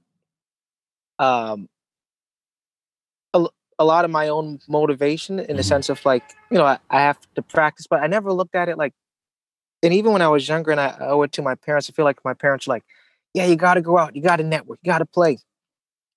um 1.19 1.69
a, 3.33 3.45
a 3.77 3.85
lot 3.85 4.05
of 4.05 4.11
my 4.11 4.29
own 4.29 4.59
motivation 4.67 5.37
in 5.37 5.45
mm-hmm. 5.45 5.57
the 5.57 5.63
sense 5.63 5.89
of 5.89 6.03
like 6.03 6.23
you 6.49 6.57
know 6.57 6.65
I, 6.65 6.79
I 6.89 7.01
have 7.01 7.19
to 7.35 7.41
practice 7.41 7.87
but 7.87 8.01
i 8.01 8.07
never 8.07 8.31
looked 8.31 8.55
at 8.55 8.69
it 8.69 8.77
like 8.77 8.93
and 9.83 9.93
even 9.93 10.11
when 10.11 10.21
I 10.21 10.27
was 10.27 10.47
younger 10.47 10.71
and 10.71 10.79
I 10.79 10.95
owe 10.99 11.21
it 11.23 11.31
to 11.33 11.41
my 11.41 11.55
parents, 11.55 11.89
I 11.89 11.93
feel 11.93 12.05
like 12.05 12.23
my 12.25 12.33
parents 12.33 12.67
were 12.67 12.73
like, 12.73 12.83
yeah, 13.33 13.45
you 13.45 13.55
got 13.55 13.75
to 13.75 13.81
go 13.81 13.97
out, 13.97 14.15
you 14.15 14.21
got 14.21 14.37
to 14.37 14.43
network, 14.43 14.79
you 14.81 14.91
got 14.91 14.99
to 14.99 15.05
play. 15.05 15.37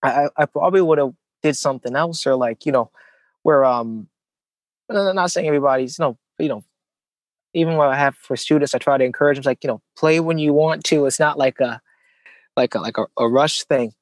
I, 0.03 0.29
I 0.37 0.47
probably 0.47 0.81
would 0.81 0.99
have 0.99 1.13
did 1.43 1.57
something 1.57 1.95
else 1.95 2.27
or 2.27 2.37
like, 2.37 2.65
you 2.65 2.73
know, 2.73 2.91
where, 3.43 3.65
um, 3.65 4.09
I'm 4.89 5.15
not 5.15 5.31
saying 5.31 5.47
everybody's, 5.47 5.99
you 5.99 6.05
know, 6.05 6.19
you 6.39 6.49
know, 6.49 6.65
even 7.53 7.77
what 7.77 7.89
I 7.89 7.97
have 7.97 8.17
for 8.17 8.37
students, 8.37 8.75
I 8.75 8.79
try 8.79 8.97
to 8.97 9.05
encourage 9.05 9.37
them, 9.37 9.45
like, 9.45 9.63
you 9.63 9.69
know, 9.69 9.83
play 9.97 10.21
when 10.21 10.39
you 10.39 10.53
want 10.53 10.85
to. 10.85 11.07
It's 11.07 11.21
not 11.21 11.37
like 11.37 11.61
a, 11.61 11.81
like 12.57 12.75
a, 12.75 12.79
like 12.79 12.97
a, 12.97 13.07
a 13.19 13.29
rush 13.29 13.65
thing. 13.65 13.93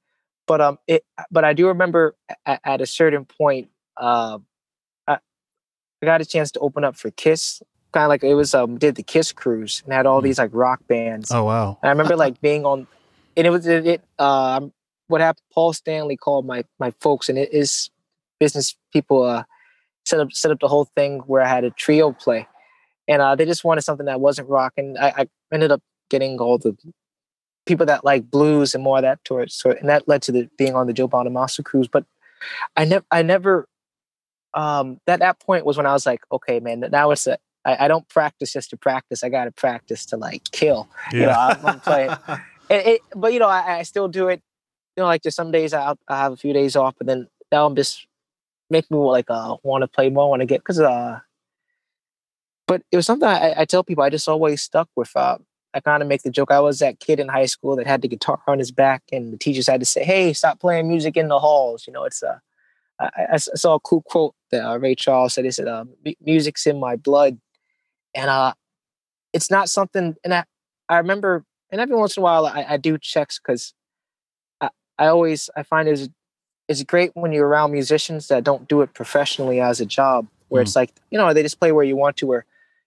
But, 0.47 0.61
um, 0.61 0.79
it, 0.87 1.05
but 1.31 1.45
I 1.45 1.53
do 1.53 1.69
remember 1.69 2.17
at, 2.47 2.61
at 2.65 2.81
a 2.81 2.87
certain 2.87 3.25
point, 3.25 3.71
uh, 3.97 4.39
I, 5.07 5.19
I 6.03 6.07
got 6.07 6.21
a 6.21 6.25
chance 6.25 6.53
to 6.53 6.61
open 6.61 6.85
up 6.85 6.97
for 6.97 7.11
Kiss 7.11 7.61
kind 7.93 8.05
of 8.05 8.09
like 8.09 8.25
it 8.25 8.35
was 8.35 8.55
um 8.55 8.79
did 8.79 8.95
the 8.95 9.03
Kiss 9.03 9.33
cruise 9.33 9.83
and 9.85 9.93
had 9.93 10.07
all 10.07 10.21
hmm. 10.21 10.27
these 10.27 10.39
like 10.39 10.51
rock 10.53 10.81
bands. 10.89 11.31
Oh 11.31 11.45
wow! 11.45 11.79
And 11.83 11.89
I 11.89 11.93
remember 11.93 12.17
like 12.17 12.41
being 12.41 12.65
on, 12.65 12.87
and 13.37 13.47
it 13.47 13.51
was 13.51 13.67
it. 13.67 13.87
it 13.87 14.03
um, 14.19 14.73
what 15.09 15.21
happened? 15.21 15.45
Paul 15.53 15.73
Stanley 15.73 16.17
called 16.17 16.47
my 16.47 16.65
my 16.79 16.93
folks 17.01 17.29
and 17.29 17.39
it 17.39 17.53
is 17.53 17.91
business 18.39 18.77
people 18.93 19.23
uh 19.23 19.43
set 20.05 20.21
up 20.21 20.33
set 20.33 20.51
up 20.51 20.61
the 20.61 20.69
whole 20.69 20.85
thing 20.85 21.21
where 21.21 21.43
I 21.43 21.49
had 21.49 21.65
a 21.65 21.71
trio 21.71 22.13
play, 22.13 22.47
and 23.07 23.23
uh 23.23 23.35
they 23.35 23.45
just 23.45 23.65
wanted 23.65 23.83
something 23.83 24.07
that 24.07 24.21
wasn't 24.21 24.49
rock, 24.49 24.75
and 24.77 24.99
I, 24.99 25.13
I 25.17 25.29
ended 25.53 25.71
up 25.71 25.83
getting 26.11 26.39
all 26.39 26.59
the 26.59 26.77
people 27.67 27.87
that 27.87 28.05
like 28.05 28.31
blues 28.31 28.75
and 28.75 28.83
more 28.83 28.97
of 28.97 29.03
that 29.03 29.23
towards 29.25 29.55
so 29.55 29.71
and 29.71 29.89
that 29.91 30.09
led 30.09 30.23
to 30.23 30.33
the 30.33 30.49
being 30.57 30.75
on 30.75 30.87
the 30.87 30.93
Joe 30.93 31.09
Bonamassa 31.09 31.65
cruise. 31.65 31.89
But 31.89 32.05
I 32.77 32.85
never 32.85 33.05
I 33.11 33.23
never 33.23 33.69
um 34.55 35.01
that 35.07 35.21
that 35.21 35.39
point 35.39 35.67
was 35.67 35.77
when 35.77 35.87
I 35.87 35.93
was 35.93 36.07
like, 36.07 36.23
okay, 36.33 36.61
man, 36.61 36.85
now 36.91 37.11
it's 37.11 37.27
a 37.27 37.39
I, 37.69 37.85
I 37.85 37.89
don't 37.89 38.09
practice 38.09 38.53
just 38.53 38.71
to 38.71 38.77
practice. 38.77 39.23
I 39.23 39.29
got 39.29 39.45
to 39.45 39.53
practice 39.53 40.07
to 40.07 40.17
like 40.17 40.45
kill. 40.53 40.89
Yeah. 41.13 41.19
You 41.21 41.27
know, 41.27 41.33
I'm, 41.33 41.67
I'm 41.67 41.81
playing. 41.81 42.11
it, 42.71 42.87
it, 42.87 43.01
but 43.15 43.33
you 43.33 43.39
know, 43.39 43.49
I, 43.49 43.79
I, 43.79 43.83
still 43.83 44.09
do 44.09 44.29
it. 44.29 44.41
You 44.97 45.03
know, 45.03 45.07
like 45.07 45.23
just 45.23 45.37
some 45.37 45.51
days 45.51 45.75
I'll, 45.75 45.99
I 46.09 46.19
have 46.19 46.33
a 46.33 46.37
few 46.37 46.55
days 46.55 46.77
off, 46.77 46.95
but 46.97 47.07
then 47.07 47.29
that'll 47.51 47.75
just 47.75 48.07
make 48.71 48.91
me 48.91 48.99
like 48.99 49.27
uh 49.29 49.57
want 49.63 49.83
to 49.83 49.89
play 49.89 50.09
more, 50.09 50.31
want 50.31 50.41
to 50.41 50.47
get 50.47 50.61
because 50.61 50.81
uh. 50.81 51.21
But 52.67 52.83
it 52.91 52.97
was 52.97 53.07
something 53.07 53.29
I, 53.29 53.55
I 53.59 53.65
tell 53.65 53.85
people 53.85 54.05
I 54.05 54.11
just 54.11 54.29
always 54.29 54.63
stuck 54.63 54.89
with. 54.97 55.15
Uh, 55.15 55.39
I 55.75 55.81
kind 55.81 56.03
of 56.03 56.09
make 56.09 56.23
the 56.23 56.31
joke. 56.31 56.51
I 56.51 56.61
was 56.61 56.79
that 56.79 57.01
kid 57.01 57.21
in 57.21 57.29
high 57.29 57.47
school 57.47 57.77
that 57.77 57.87
had 57.87 58.03
the 58.03 58.09
guitar 58.09 58.41
on 58.47 58.59
his 58.59 58.71
back, 58.71 59.03
and 59.13 59.33
the 59.33 59.39
teachers 59.39 59.67
had 59.67 59.81
to 59.81 59.87
say, 59.87 60.05
"Hey, 60.05 60.33
stop 60.33 60.61
playing 60.61 60.89
music 60.89 61.17
in 61.17 61.29
the 61.29 61.39
halls." 61.39 61.87
You 61.87 61.93
know, 61.93 62.05
it's 62.05 62.23
uh, 62.23 62.39
I, 62.99 63.11
I 63.33 63.37
saw 63.37 63.75
a 63.75 63.81
cool 63.81 64.03
quote 64.03 64.35
that 64.51 64.67
uh, 64.67 64.79
Ray 64.79 64.95
Charles 64.95 65.35
said. 65.35 65.45
He 65.45 65.51
said, 65.51 65.69
uh, 65.69 65.85
"Music's 66.21 66.67
in 66.67 66.81
my 66.81 66.97
blood." 66.97 67.39
And 68.19 68.29
uh, 68.29 68.53
it's 69.33 69.51
not 69.51 69.71
something. 69.71 70.17
And 70.25 70.35
I, 70.35 70.45
I 70.89 70.99
remember, 70.99 71.45
and 71.71 71.81
every 71.81 71.95
once 71.95 72.17
in 72.17 72.21
a 72.21 72.25
while, 72.25 72.47
I, 72.47 72.67
I 72.71 72.77
do 72.77 72.99
checks 72.99 73.39
because 73.39 73.73
I, 74.61 74.71
I 74.99 75.07
always 75.07 75.49
I 75.57 75.63
find 75.63 75.89
it's 75.89 76.09
it's 76.69 76.83
great 76.83 77.13
when 77.15 77.33
you're 77.33 77.47
around 77.47 77.73
musicians 77.73 78.29
that 78.29 78.45
don't 78.45 78.69
do 78.69 78.83
it 78.83 78.93
professionally 78.93 79.61
as 79.61 79.81
a 79.81 79.87
job, 79.87 80.27
where 80.49 80.61
mm. 80.61 80.67
it's 80.67 80.75
like 80.75 80.91
you 81.11 81.17
know 81.17 81.33
they 81.33 81.43
just 81.43 81.61
play 81.61 81.71
where 81.71 81.85
you 81.85 81.97
want 81.97 82.17
to. 82.19 82.27
Where 82.27 82.45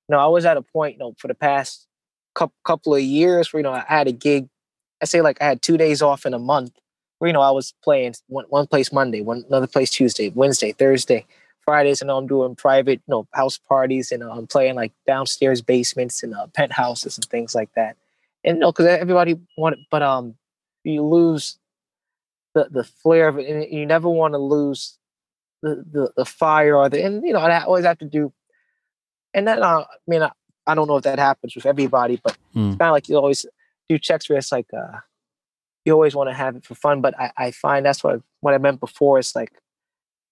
you 0.10 0.14
know 0.14 0.20
I 0.20 0.28
was 0.28 0.44
at 0.46 0.58
a 0.58 0.62
point, 0.62 0.96
you 0.96 1.00
know, 1.00 1.16
for 1.18 1.30
the 1.30 1.34
past 1.34 1.88
couple 2.36 2.56
couple 2.66 2.94
of 2.94 3.02
years 3.02 3.54
where 3.54 3.62
you 3.62 3.64
know 3.64 3.74
I 3.74 3.86
had 3.88 4.08
a 4.08 4.12
gig. 4.12 4.50
I 5.02 5.06
say 5.06 5.22
like 5.22 5.42
I 5.42 5.46
had 5.46 5.62
two 5.62 5.78
days 5.78 6.02
off 6.02 6.26
in 6.26 6.34
a 6.34 6.40
month, 6.40 6.74
where 7.20 7.30
you 7.30 7.34
know 7.34 7.42
I 7.42 7.52
was 7.52 7.74
playing 7.82 8.16
one 8.28 8.46
one 8.50 8.68
place 8.68 8.92
Monday, 8.92 9.22
one 9.22 9.46
another 9.48 9.68
place 9.68 9.92
Tuesday, 9.92 10.28
Wednesday, 10.28 10.74
Thursday, 10.74 11.26
Fridays, 11.72 12.01
and 12.01 12.11
I'm 12.11 12.28
doing 12.28 12.53
private, 12.53 12.99
you 13.07 13.11
know, 13.11 13.28
house 13.32 13.57
parties, 13.57 14.11
and 14.11 14.24
uh, 14.24 14.30
I'm 14.30 14.45
playing 14.45 14.76
like 14.76 14.91
downstairs 15.07 15.61
basements 15.61 16.22
and 16.22 16.36
uh, 16.36 16.47
penthouses 16.47 17.17
and 17.17 17.24
things 17.24 17.55
like 17.55 17.69
that. 17.78 17.95
And 18.43 18.57
you 18.57 18.59
know, 18.59 18.74
because 18.74 18.88
everybody 18.88 19.39
wanted, 19.57 19.80
but 19.89 20.01
um, 20.01 20.36
you 20.84 21.01
lose 21.01 21.57
the 22.53 22.67
the 22.69 22.84
flair 22.84 23.30
of 23.30 23.39
it, 23.39 23.49
and 23.49 23.72
you 23.72 23.86
never 23.86 24.09
want 24.09 24.34
to 24.34 24.38
lose 24.38 24.97
the, 25.61 25.86
the 25.89 26.11
the 26.17 26.26
fire 26.26 26.76
or 26.76 26.89
the, 26.89 27.01
and 27.01 27.24
you 27.24 27.32
know, 27.32 27.39
I 27.39 27.63
always 27.63 27.86
have 27.86 27.99
to 27.99 28.05
do. 28.05 28.34
And 29.34 29.47
then, 29.47 29.63
uh, 29.63 29.86
I 29.88 29.97
mean, 30.07 30.24
I, 30.24 30.32
I 30.67 30.76
don't 30.76 30.89
know 30.89 30.97
if 30.97 31.05
that 31.05 31.19
happens 31.19 31.55
with 31.55 31.65
everybody, 31.65 32.19
but 32.22 32.38
mm. 32.53 32.67
it's 32.67 32.78
kind 32.80 32.89
of 32.89 32.95
like 32.95 33.07
you 33.07 33.15
always 33.15 33.45
do 33.88 33.97
checks 33.97 34.28
where 34.28 34.39
it's 34.39 34.51
like, 34.51 34.67
uh, 34.78 34.97
you 35.86 35.93
always 35.93 36.15
want 36.15 36.30
to 36.30 36.34
have 36.34 36.57
it 36.57 36.65
for 36.65 36.76
fun. 36.76 36.99
But 36.99 37.17
I, 37.17 37.32
I 37.38 37.51
find 37.51 37.86
that's 37.86 38.03
what 38.03 38.22
what 38.41 38.53
I 38.53 38.57
meant 38.57 38.82
before. 38.82 39.19
It's 39.19 39.38
like 39.38 39.53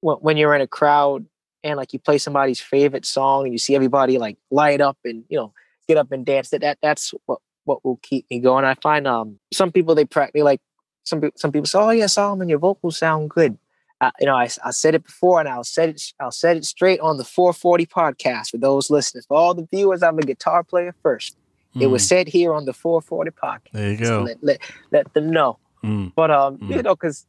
when 0.01 0.37
you're 0.37 0.55
in 0.55 0.61
a 0.61 0.67
crowd 0.67 1.25
and 1.63 1.77
like 1.77 1.93
you 1.93 1.99
play 1.99 2.17
somebody's 2.17 2.59
favorite 2.59 3.05
song 3.05 3.43
and 3.43 3.53
you 3.53 3.57
see 3.57 3.75
everybody 3.75 4.17
like 4.17 4.37
light 4.51 4.81
up 4.81 4.97
and 5.03 5.23
you 5.29 5.37
know 5.37 5.53
get 5.87 5.97
up 5.97 6.11
and 6.11 6.25
dance 6.25 6.49
that, 6.49 6.61
that 6.61 6.77
that's 6.81 7.13
what 7.25 7.39
what 7.65 7.83
will 7.83 7.99
keep 8.01 8.25
me 8.29 8.39
going 8.39 8.65
i 8.65 8.73
find 8.75 9.07
um 9.07 9.39
some 9.51 9.71
people 9.71 9.95
they 9.95 10.05
practically 10.05 10.41
like 10.41 10.61
some 11.03 11.21
people 11.21 11.37
some 11.37 11.51
people 11.51 11.65
say 11.65 11.79
oh 11.79 11.89
yeah 11.89 12.05
solomon 12.05 12.49
your 12.49 12.59
vocals 12.59 12.97
sound 12.97 13.29
good 13.29 13.57
uh, 14.01 14.11
you 14.19 14.25
know 14.25 14.35
I, 14.35 14.47
I 14.63 14.71
said 14.71 14.95
it 14.95 15.03
before 15.03 15.39
and 15.39 15.49
i'll 15.49 15.63
set 15.63 15.89
it 15.89 16.01
i'll 16.19 16.31
set 16.31 16.57
it 16.57 16.65
straight 16.65 16.99
on 17.01 17.17
the 17.17 17.25
440 17.25 17.85
podcast 17.85 18.51
for 18.51 18.57
those 18.57 18.89
listeners 18.89 19.25
for 19.25 19.37
all 19.37 19.53
the 19.53 19.67
viewers 19.71 20.01
i'm 20.01 20.17
a 20.17 20.21
guitar 20.21 20.63
player 20.63 20.95
first 21.03 21.35
mm. 21.75 21.81
it 21.81 21.87
was 21.87 22.03
hmm. 22.03 22.07
said 22.07 22.27
here 22.27 22.53
on 22.53 22.65
the 22.65 22.73
440 22.73 23.31
podcast 23.31 23.71
there 23.73 23.91
you 23.91 23.97
go 23.97 24.05
so 24.05 24.21
let, 24.23 24.43
let, 24.43 24.61
let 24.91 25.13
them 25.13 25.29
know 25.29 25.59
mm. 25.83 26.11
but 26.15 26.31
um 26.31 26.57
mm. 26.57 26.75
you 26.75 26.81
know 26.81 26.95
because 26.95 27.25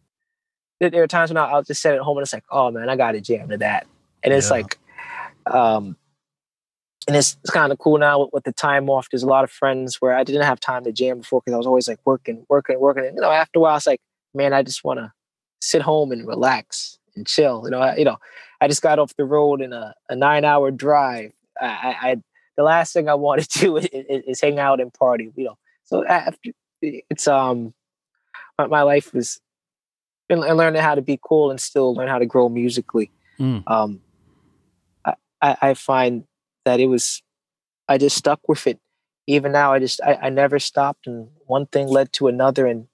there 0.80 1.02
are 1.02 1.06
times 1.06 1.30
when 1.30 1.36
I'll 1.36 1.62
just 1.62 1.82
sit 1.82 1.94
at 1.94 2.00
home 2.00 2.16
and 2.16 2.24
it's 2.24 2.32
like, 2.32 2.44
oh 2.50 2.70
man, 2.70 2.88
I 2.88 2.96
got 2.96 3.12
to 3.12 3.20
jam 3.20 3.48
to 3.50 3.58
that. 3.58 3.86
And 4.22 4.32
it's 4.32 4.48
yeah. 4.48 4.56
like, 4.56 4.78
um, 5.46 5.96
and 7.06 7.16
it's, 7.16 7.36
it's 7.42 7.50
kind 7.50 7.72
of 7.72 7.78
cool 7.78 7.98
now 7.98 8.20
with, 8.20 8.30
with, 8.32 8.44
the 8.44 8.52
time 8.52 8.88
off. 8.88 9.08
There's 9.10 9.22
a 9.22 9.28
lot 9.28 9.44
of 9.44 9.50
friends 9.50 10.00
where 10.00 10.14
I 10.14 10.24
didn't 10.24 10.42
have 10.42 10.60
time 10.60 10.84
to 10.84 10.92
jam 10.92 11.18
before 11.18 11.40
because 11.40 11.54
I 11.54 11.58
was 11.58 11.66
always 11.66 11.88
like 11.88 11.98
working, 12.04 12.46
working, 12.48 12.78
working. 12.80 13.06
And 13.06 13.16
you 13.16 13.20
know, 13.22 13.30
after 13.30 13.58
a 13.58 13.62
while, 13.62 13.76
it's 13.76 13.86
like, 13.86 14.00
man, 14.34 14.52
I 14.52 14.62
just 14.62 14.84
want 14.84 15.00
to 15.00 15.12
sit 15.60 15.82
home 15.82 16.12
and 16.12 16.26
relax 16.26 16.98
and 17.16 17.26
chill. 17.26 17.62
You 17.64 17.70
know, 17.70 17.80
I, 17.80 17.96
you 17.96 18.04
know, 18.04 18.16
I 18.60 18.68
just 18.68 18.82
got 18.82 18.98
off 18.98 19.16
the 19.16 19.24
road 19.24 19.60
in 19.60 19.72
a, 19.72 19.94
a 20.08 20.16
nine 20.16 20.44
hour 20.44 20.70
drive. 20.70 21.32
I, 21.60 21.66
I, 21.66 22.10
I, 22.10 22.16
the 22.56 22.62
last 22.62 22.92
thing 22.92 23.08
I 23.08 23.14
want 23.16 23.42
to 23.42 23.58
do 23.58 23.76
is, 23.76 23.86
is, 23.86 24.22
is, 24.26 24.40
hang 24.40 24.58
out 24.58 24.80
and 24.80 24.92
party. 24.92 25.32
You 25.36 25.44
know, 25.44 25.58
so 25.84 26.06
after 26.06 26.50
it's 26.82 27.28
um, 27.28 27.74
my, 28.58 28.66
my 28.66 28.82
life 28.82 29.12
was 29.12 29.40
and, 30.30 30.42
and 30.42 30.56
learning 30.56 30.82
how 30.82 30.94
to 30.94 31.02
be 31.02 31.18
cool 31.22 31.50
and 31.50 31.60
still 31.60 31.94
learn 31.94 32.08
how 32.08 32.18
to 32.18 32.26
grow 32.26 32.48
musically. 32.48 33.10
Mm. 33.38 33.62
Um, 33.66 34.00
I, 35.42 35.56
I 35.60 35.74
find 35.74 36.24
that 36.64 36.80
it 36.80 36.86
was, 36.86 37.22
I 37.88 37.98
just 37.98 38.16
stuck 38.16 38.48
with 38.48 38.66
it. 38.66 38.78
Even 39.26 39.52
now, 39.52 39.72
I 39.72 39.78
just, 39.78 40.00
I, 40.02 40.18
I 40.22 40.28
never 40.30 40.58
stopped, 40.58 41.06
and 41.06 41.28
one 41.46 41.66
thing 41.66 41.86
led 41.86 42.12
to 42.14 42.26
another, 42.26 42.66
and 42.66 42.88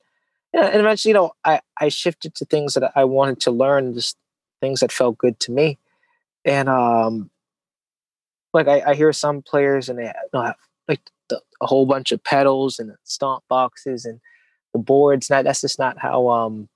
and 0.52 0.80
eventually, 0.80 1.10
you 1.10 1.14
know, 1.14 1.32
I 1.44 1.60
I 1.80 1.88
shifted 1.88 2.34
to 2.34 2.44
things 2.44 2.74
that 2.74 2.92
I 2.94 3.04
wanted 3.04 3.40
to 3.42 3.50
learn, 3.50 3.94
just 3.94 4.18
things 4.60 4.80
that 4.80 4.92
felt 4.92 5.16
good 5.16 5.40
to 5.40 5.52
me, 5.52 5.78
and 6.44 6.68
um, 6.68 7.30
like 8.52 8.68
I, 8.68 8.82
I 8.90 8.94
hear 8.94 9.12
some 9.12 9.40
players 9.40 9.88
and 9.88 9.98
they 9.98 10.06
you 10.06 10.12
know, 10.34 10.42
have 10.42 10.56
like 10.88 11.00
the, 11.30 11.40
a 11.62 11.66
whole 11.66 11.86
bunch 11.86 12.12
of 12.12 12.22
pedals 12.22 12.78
and 12.78 12.92
stomp 13.04 13.44
boxes 13.48 14.04
and 14.04 14.20
the 14.72 14.78
boards. 14.78 15.30
Not 15.30 15.44
that's 15.44 15.62
just 15.62 15.78
not 15.78 15.98
how 15.98 16.28
um 16.28 16.68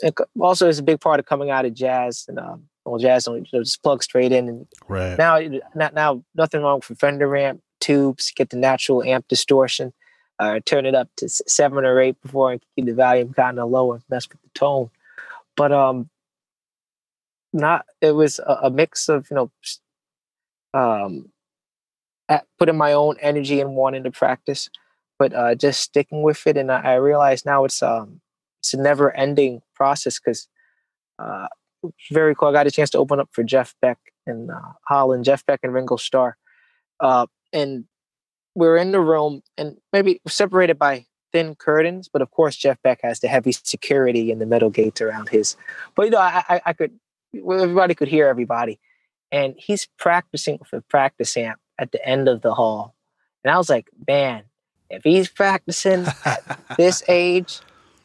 it 0.00 0.14
also 0.40 0.68
is 0.68 0.78
a 0.78 0.82
big 0.82 1.00
part 1.00 1.20
of 1.20 1.26
coming 1.26 1.50
out 1.50 1.64
of 1.64 1.74
jazz 1.74 2.24
and 2.28 2.38
um, 2.38 2.64
well, 2.84 2.98
jazz 2.98 3.24
don't 3.24 3.36
you 3.52 3.58
know, 3.58 3.62
just 3.62 3.82
plug 3.82 4.02
straight 4.02 4.32
in 4.32 4.48
and 4.48 4.66
right 4.88 5.18
now, 5.18 5.38
now, 5.74 5.90
now 5.92 6.24
nothing 6.34 6.62
wrong 6.62 6.80
with 6.88 6.98
Fender 6.98 7.36
amp 7.36 7.60
tubes, 7.80 8.32
get 8.34 8.50
the 8.50 8.56
natural 8.56 9.02
amp 9.02 9.28
distortion. 9.28 9.92
or 10.40 10.60
turn 10.60 10.86
it 10.86 10.94
up 10.94 11.08
to 11.16 11.28
seven 11.28 11.84
or 11.84 12.00
eight 12.00 12.20
before 12.22 12.52
I 12.52 12.60
keep 12.74 12.86
the 12.86 12.94
volume 12.94 13.34
kind 13.34 13.58
of 13.58 13.70
low 13.70 13.92
and 13.92 14.02
mess 14.08 14.28
with 14.28 14.40
the 14.42 14.48
tone. 14.54 14.90
But 15.56 15.72
um, 15.72 16.08
not 17.52 17.84
it 18.00 18.12
was 18.12 18.38
a, 18.38 18.58
a 18.64 18.70
mix 18.70 19.08
of 19.08 19.28
you 19.30 19.36
know, 19.36 19.50
um, 20.74 21.30
putting 22.58 22.76
my 22.76 22.92
own 22.92 23.16
energy 23.20 23.60
and 23.60 23.74
wanting 23.74 24.04
to 24.04 24.10
practice, 24.10 24.70
but 25.18 25.34
uh, 25.34 25.54
just 25.54 25.80
sticking 25.80 26.22
with 26.22 26.46
it. 26.46 26.56
And 26.56 26.72
I, 26.72 26.80
I 26.80 26.94
realize 26.94 27.44
now 27.44 27.64
it's 27.64 27.82
um, 27.82 28.20
it's 28.60 28.74
a 28.74 28.78
never 28.78 29.14
ending 29.14 29.60
process 29.82 30.20
because 30.20 30.46
uh, 31.18 31.48
very 32.12 32.36
cool. 32.36 32.48
I 32.48 32.52
got 32.52 32.68
a 32.68 32.70
chance 32.70 32.90
to 32.90 32.98
open 32.98 33.18
up 33.18 33.28
for 33.32 33.42
Jeff 33.42 33.74
Beck 33.82 33.98
and 34.26 34.48
uh, 34.50 34.72
Holland, 34.86 35.24
Jeff 35.24 35.44
Beck 35.44 35.60
and 35.64 35.74
Ringo 35.74 35.96
Starr, 35.96 36.36
uh, 37.00 37.26
and 37.52 37.84
we're 38.54 38.76
in 38.76 38.92
the 38.92 39.00
room 39.00 39.42
and 39.58 39.76
maybe 39.92 40.20
separated 40.28 40.78
by 40.78 41.06
thin 41.32 41.56
curtains, 41.56 42.08
but 42.12 42.22
of 42.22 42.30
course 42.30 42.54
Jeff 42.54 42.80
Beck 42.82 43.00
has 43.02 43.18
the 43.18 43.26
heavy 43.26 43.50
security 43.52 44.30
and 44.30 44.40
the 44.40 44.46
metal 44.46 44.70
gates 44.70 45.00
around 45.00 45.30
his. 45.30 45.56
But 45.96 46.04
you 46.04 46.10
know, 46.10 46.18
I, 46.18 46.44
I, 46.48 46.60
I 46.66 46.72
could, 46.74 46.92
everybody 47.34 47.94
could 47.96 48.08
hear 48.08 48.28
everybody, 48.28 48.78
and 49.32 49.54
he's 49.58 49.88
practicing 49.98 50.58
with 50.60 50.72
a 50.72 50.82
practice 50.82 51.36
amp 51.36 51.58
at 51.78 51.90
the 51.90 52.06
end 52.06 52.28
of 52.28 52.42
the 52.42 52.54
hall, 52.54 52.94
and 53.42 53.52
I 53.52 53.58
was 53.58 53.68
like, 53.68 53.88
man, 54.06 54.44
if 54.90 55.02
he's 55.02 55.28
practicing 55.28 56.06
at 56.24 56.60
this 56.76 57.02
age, 57.08 57.60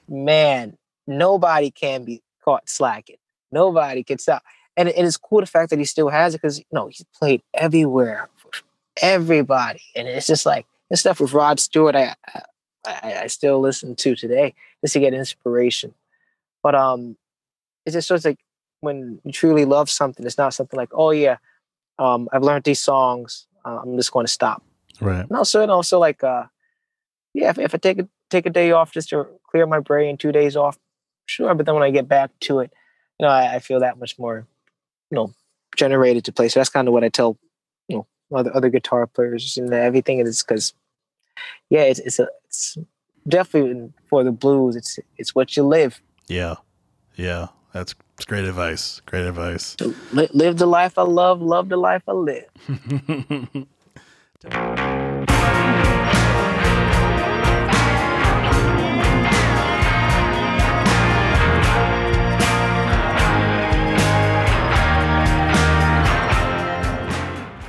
man, 0.08 0.77
nobody 1.08 1.72
can 1.72 2.04
be 2.04 2.22
caught 2.44 2.70
slacking. 2.70 3.18
Nobody 3.52 4.04
can 4.04 4.18
stop. 4.18 4.44
And, 4.76 4.90
and 4.90 5.08
it's 5.08 5.18
cool 5.18 5.40
the 5.40 5.48
fact 5.48 5.72
that 5.72 5.80
he 5.80 5.86
still 5.86 6.10
has 6.10 6.36
it 6.36 6.42
because 6.42 6.60
you 6.60 6.66
know 6.72 6.88
he's 6.88 7.04
played 7.18 7.42
everywhere 7.54 8.30
everybody. 9.02 9.82
And 9.96 10.08
it's 10.08 10.28
just 10.28 10.46
like 10.46 10.66
the 10.90 10.98
stuff 10.98 11.20
with 11.20 11.34
Rod 11.34 11.60
Stewart, 11.60 11.96
I, 11.96 12.16
I, 12.86 13.22
I 13.22 13.28
still 13.28 13.60
listen 13.60 13.96
to 13.96 14.16
today 14.16 14.54
just 14.82 14.94
to 14.94 15.00
get 15.00 15.14
inspiration. 15.14 15.94
But 16.64 16.76
um, 16.76 17.18
it's 17.86 17.94
just 17.94 18.08
sort 18.08 18.20
of 18.20 18.26
like 18.26 18.40
when 18.82 19.20
you 19.24 19.32
truly 19.32 19.66
love 19.66 19.90
something, 19.90 20.26
it's 20.26 20.38
not 20.38 20.54
something 20.54 20.78
like, 20.78 20.90
oh 20.94 21.12
yeah, 21.12 21.38
um, 22.00 22.30
I've 22.32 22.44
learned 22.44 22.64
these 22.64 22.80
songs. 22.80 23.48
Uh, 23.66 23.80
I'm 23.84 23.96
just 23.98 24.12
going 24.12 24.26
to 24.26 24.32
stop. 24.32 24.64
Right. 25.02 25.26
And 25.28 25.38
also, 25.38 25.62
and 25.62 25.72
also 25.72 26.00
like, 26.00 26.24
uh, 26.24 26.46
yeah, 27.34 27.50
if, 27.50 27.60
if 27.60 27.76
I 27.76 27.78
take 27.78 28.00
a 28.00 28.08
take 28.30 28.46
a 28.46 28.50
day 28.50 28.72
off 28.72 28.92
just 28.92 29.10
to 29.10 29.26
clear 29.50 29.66
my 29.66 29.80
brain, 29.80 30.18
two 30.18 30.32
days 30.32 30.58
off, 30.58 30.78
sure. 31.28 31.54
But 31.54 31.66
then 31.66 31.76
when 31.76 31.84
I 31.84 31.92
get 31.92 32.08
back 32.08 32.32
to 32.42 32.60
it, 32.60 32.74
you 33.20 33.26
know, 33.26 33.32
I, 33.32 33.56
I 33.56 33.60
feel 33.60 33.80
that 33.82 34.00
much 34.00 34.18
more, 34.18 34.48
you 35.12 35.16
know, 35.16 35.34
generated 35.76 36.26
to 36.26 36.32
play. 36.32 36.50
So 36.50 36.60
that's 36.60 36.70
kind 36.70 36.88
of 36.88 36.94
what 36.94 37.04
I 37.04 37.10
tell 37.10 37.38
you 37.88 37.98
know, 37.98 38.08
other 38.38 38.56
other 38.56 38.70
guitar 38.70 39.08
players 39.08 39.58
and 39.58 39.72
everything 39.74 40.20
is 40.20 40.44
because 40.44 40.74
yeah 41.70 41.82
it's 41.82 42.00
it's 42.00 42.20
a 42.20 42.28
it's 42.46 42.78
definitely 43.28 43.92
for 44.10 44.24
the 44.24 44.32
blues 44.32 44.76
it's 44.76 45.00
it's 45.18 45.36
what 45.36 45.56
you 45.56 45.64
live 45.64 46.02
yeah 46.28 46.56
yeah 47.16 47.48
that's 47.74 47.94
great 48.26 48.46
advice 48.46 49.02
great 49.06 49.26
advice 49.26 49.76
live 50.12 50.58
the 50.58 50.66
life 50.66 50.98
i 50.98 51.04
love 51.04 51.42
love 51.42 51.70
the 51.70 51.78
life 51.78 52.04
i 52.08 52.12
live 52.12 52.46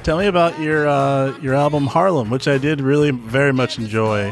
tell 0.09 0.17
me 0.17 0.27
about 0.27 0.59
your 0.59 0.89
uh, 0.89 1.39
your 1.41 1.55
album 1.55 1.87
Harlem, 1.87 2.31
which 2.31 2.49
I 2.49 2.57
did 2.57 2.81
really 2.81 3.11
very 3.11 3.53
much 3.53 3.79
enjoy. 3.79 4.31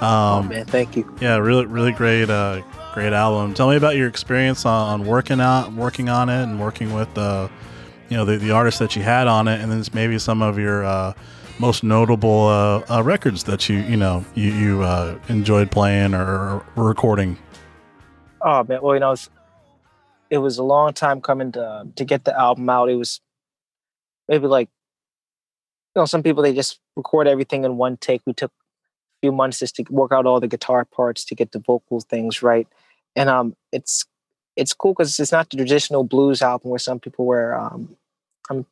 Um, 0.00 0.04
oh 0.04 0.42
man, 0.44 0.64
thank 0.64 0.94
you. 0.94 1.12
Yeah, 1.20 1.38
really 1.38 1.66
really 1.66 1.90
great 1.90 2.30
uh, 2.30 2.62
great 2.94 3.12
album. 3.12 3.52
Tell 3.52 3.68
me 3.68 3.74
about 3.74 3.96
your 3.96 4.06
experience 4.06 4.64
on, 4.64 5.00
on 5.00 5.06
working 5.08 5.40
out 5.40 5.72
working 5.72 6.08
on 6.08 6.28
it 6.28 6.44
and 6.44 6.60
working 6.60 6.94
with 6.94 7.12
the 7.14 7.20
uh, 7.20 7.48
you 8.08 8.16
know 8.16 8.24
the, 8.24 8.36
the 8.36 8.52
artists 8.52 8.78
that 8.78 8.94
you 8.94 9.02
had 9.02 9.26
on 9.26 9.48
it, 9.48 9.60
and 9.60 9.72
then 9.72 9.82
maybe 9.92 10.20
some 10.20 10.40
of 10.40 10.56
your 10.56 10.84
uh, 10.84 11.14
most 11.58 11.82
notable 11.82 12.46
uh, 12.46 12.84
uh, 12.88 13.02
records 13.02 13.42
that 13.42 13.68
you 13.68 13.78
you 13.78 13.96
know 13.96 14.24
you, 14.36 14.52
you 14.52 14.82
uh, 14.82 15.18
enjoyed 15.28 15.68
playing 15.72 16.14
or, 16.14 16.62
or, 16.76 16.84
recording. 16.84 17.36
Oh 18.40 18.62
man, 18.62 18.78
well 18.80 18.94
you 18.94 19.00
know. 19.00 19.16
it 20.30 20.38
was 20.38 20.58
a 20.58 20.62
long 20.62 20.92
time 20.92 21.20
coming 21.20 21.50
to 21.52 21.88
to 21.96 22.04
get 22.04 22.24
the 22.24 22.38
album 22.38 22.70
out. 22.70 22.88
It 22.88 22.94
was 22.94 23.20
maybe 24.28 24.46
like 24.46 24.68
you 25.94 26.00
know, 26.00 26.06
some 26.06 26.22
people 26.22 26.42
they 26.42 26.54
just 26.54 26.80
record 26.96 27.26
everything 27.26 27.64
in 27.64 27.76
one 27.76 27.96
take. 27.96 28.22
We 28.26 28.32
took 28.32 28.50
a 28.50 29.18
few 29.22 29.32
months 29.32 29.58
just 29.58 29.76
to 29.76 29.84
work 29.90 30.12
out 30.12 30.26
all 30.26 30.40
the 30.40 30.48
guitar 30.48 30.84
parts 30.84 31.24
to 31.26 31.34
get 31.34 31.52
the 31.52 31.58
vocal 31.58 32.00
things 32.00 32.42
right, 32.42 32.68
and 33.16 33.28
um, 33.28 33.56
it's 33.72 34.04
it's 34.56 34.72
cool 34.74 34.92
because 34.92 35.18
it's 35.20 35.32
not 35.32 35.50
the 35.50 35.56
traditional 35.56 36.04
blues 36.04 36.42
album 36.42 36.70
where 36.70 36.78
some 36.78 36.98
people 36.98 37.24
where 37.26 37.58
um, 37.58 37.96
I'm 38.50 38.66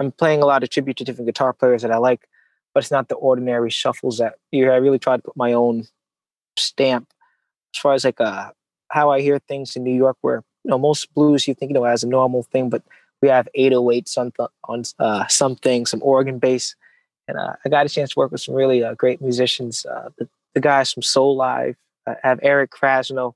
I'm 0.00 0.12
playing 0.12 0.42
a 0.42 0.46
lot 0.46 0.62
of 0.62 0.70
tribute 0.70 0.96
to 0.98 1.04
different 1.04 1.26
guitar 1.26 1.52
players 1.52 1.82
that 1.82 1.90
I 1.90 1.98
like, 1.98 2.28
but 2.72 2.82
it's 2.82 2.90
not 2.90 3.08
the 3.08 3.16
ordinary 3.16 3.70
shuffles 3.70 4.18
that 4.18 4.34
you. 4.52 4.70
I 4.70 4.76
really 4.76 4.98
try 4.98 5.16
to 5.16 5.22
put 5.22 5.36
my 5.36 5.52
own 5.52 5.86
stamp 6.56 7.08
as 7.74 7.80
far 7.80 7.94
as 7.94 8.04
like 8.04 8.20
uh 8.20 8.50
how 8.90 9.10
I 9.10 9.20
hear 9.20 9.38
things 9.38 9.76
in 9.76 9.84
New 9.84 9.94
York, 9.94 10.16
where 10.22 10.42
you 10.64 10.70
know 10.70 10.78
most 10.78 11.12
blues 11.14 11.46
you 11.46 11.54
think 11.54 11.70
you 11.70 11.74
know 11.74 11.84
as 11.84 12.02
a 12.02 12.08
normal 12.08 12.42
thing, 12.44 12.70
but 12.70 12.82
we 13.22 13.28
have 13.28 13.48
808s 13.56 14.16
on 14.18 14.32
th- 14.32 14.48
on 14.64 14.82
uh, 14.98 15.26
something, 15.26 15.86
some 15.86 16.02
organ 16.02 16.38
bass, 16.38 16.74
and 17.26 17.38
uh, 17.38 17.54
I 17.64 17.68
got 17.68 17.86
a 17.86 17.88
chance 17.88 18.10
to 18.10 18.18
work 18.18 18.32
with 18.32 18.40
some 18.40 18.54
really 18.54 18.82
uh, 18.82 18.94
great 18.94 19.20
musicians. 19.20 19.84
Uh, 19.84 20.10
the, 20.18 20.28
the, 20.54 20.60
guys 20.60 20.92
from 20.92 21.02
Soulive 21.02 21.76
I 22.06 22.16
have 22.22 22.40
Eric 22.42 22.70
Krasno. 22.70 23.34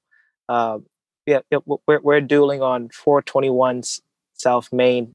Uh, 0.48 0.78
yeah, 1.26 1.40
we're 1.86 2.00
we're 2.00 2.20
dueling 2.20 2.62
on 2.62 2.88
421 2.90 3.82
South 4.34 4.72
Main. 4.72 5.12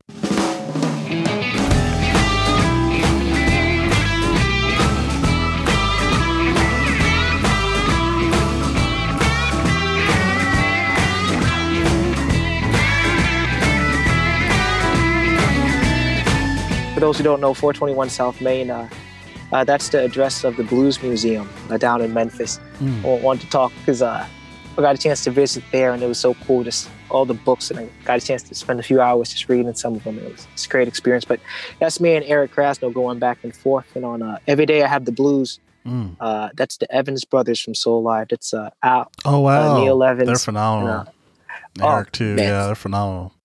For 16.98 17.02
those 17.02 17.20
who 17.20 17.24
don't 17.24 17.40
know, 17.40 17.54
421 17.54 18.10
South 18.10 18.42
Main, 18.42 18.72
uh, 18.72 18.90
uh, 19.52 19.64
that's 19.64 19.90
the 19.90 20.04
address 20.04 20.44
of 20.44 20.58
the 20.58 20.64
Blues 20.64 21.00
Museum 21.04 21.48
uh, 21.70 21.78
down 21.78 22.02
in 22.02 22.12
Memphis. 22.12 22.60
Mm. 22.80 23.06
I 23.06 23.22
wanted 23.22 23.42
to 23.42 23.50
talk 23.52 23.72
because 23.78 24.02
uh, 24.02 24.26
I 24.76 24.82
got 24.82 24.96
a 24.96 24.98
chance 24.98 25.24
to 25.26 25.30
visit 25.30 25.64
there 25.72 25.94
and 25.94 26.02
it 26.02 26.08
was 26.08 26.18
so 26.18 26.34
cool. 26.48 26.64
Just 26.64 26.90
all 27.12 27.24
the 27.24 27.36
books 27.36 27.70
and 27.70 27.80
I 27.82 27.88
got 28.04 28.18
a 28.18 28.26
chance 28.26 28.42
to 28.42 28.56
spend 28.56 28.80
a 28.80 28.82
few 28.82 29.00
hours 29.00 29.30
just 29.30 29.48
reading 29.48 29.72
some 29.76 29.94
of 29.94 30.04
them. 30.06 30.18
It 30.18 30.32
was, 30.32 30.48
it's 30.54 30.66
a 30.66 30.70
great 30.70 30.88
experience. 30.88 31.24
But 31.24 31.40
that's 31.80 32.00
me 32.00 32.16
and 32.16 32.26
Eric 32.26 32.56
Krasno 32.56 32.92
going 32.92 33.20
back 33.20 33.44
and 33.44 33.56
forth. 33.56 33.86
And 33.96 34.04
on 34.04 34.24
uh, 34.24 34.40
every 34.48 34.66
day 34.66 34.82
I 34.82 34.88
have 34.88 35.06
the 35.06 35.12
blues. 35.12 35.60
Mm. 35.86 36.16
Uh, 36.20 36.50
that's 36.56 36.78
the 36.78 36.92
Evans 36.92 37.26
brothers 37.26 37.62
from 37.62 37.74
Soulive. 37.74 38.32
It's 38.32 38.56
uh, 38.56 38.72
Al. 38.82 39.12
Oh 39.24 39.42
wow, 39.42 39.78
Neal 39.78 40.02
Evans. 40.04 40.26
They're 40.26 40.36
phenomenal. 40.38 41.02
And, 41.02 41.10
Eric 41.80 42.08
oh, 42.08 42.10
too. 42.12 42.36
Man. 42.38 42.46
Yeah, 42.46 42.66
they're 42.66 42.74
phenomenal 42.74 43.37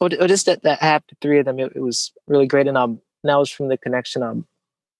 well, 0.00 0.08
just 0.08 0.46
that 0.46 0.62
that 0.62 0.80
happened 0.80 1.16
the 1.20 1.26
three 1.26 1.38
of 1.38 1.44
them, 1.44 1.58
it, 1.58 1.72
it, 1.74 1.80
was 1.80 2.12
really 2.26 2.46
great. 2.46 2.66
And 2.66 2.76
um, 2.76 3.00
that 3.22 3.36
was 3.36 3.50
from 3.50 3.68
the 3.68 3.76
connection. 3.76 4.22
Um, 4.22 4.46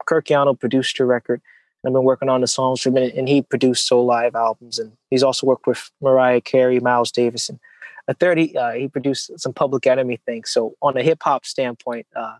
Kirk 0.06 0.26
Yano 0.26 0.58
produced 0.58 0.98
a 1.00 1.04
record. 1.04 1.40
I've 1.86 1.92
been 1.92 2.04
working 2.04 2.28
on 2.30 2.40
the 2.40 2.46
songs 2.46 2.80
for 2.80 2.88
a 2.88 2.92
minute, 2.92 3.14
and 3.14 3.28
he 3.28 3.42
produced 3.42 3.90
Soulive 3.90 4.34
albums, 4.34 4.78
and 4.78 4.92
he's 5.10 5.22
also 5.22 5.46
worked 5.46 5.66
with 5.66 5.90
Mariah 6.00 6.40
Carey, 6.40 6.80
Miles 6.80 7.12
Davis, 7.12 7.50
and 7.50 7.60
a 8.08 8.14
third 8.14 8.38
he, 8.38 8.56
uh, 8.56 8.72
he 8.72 8.88
produced 8.88 9.38
some 9.38 9.52
Public 9.52 9.86
Enemy 9.86 10.18
things. 10.24 10.50
So 10.50 10.74
on 10.80 10.96
a 10.96 11.02
hip 11.02 11.22
hop 11.22 11.44
standpoint, 11.44 12.06
uh, 12.16 12.36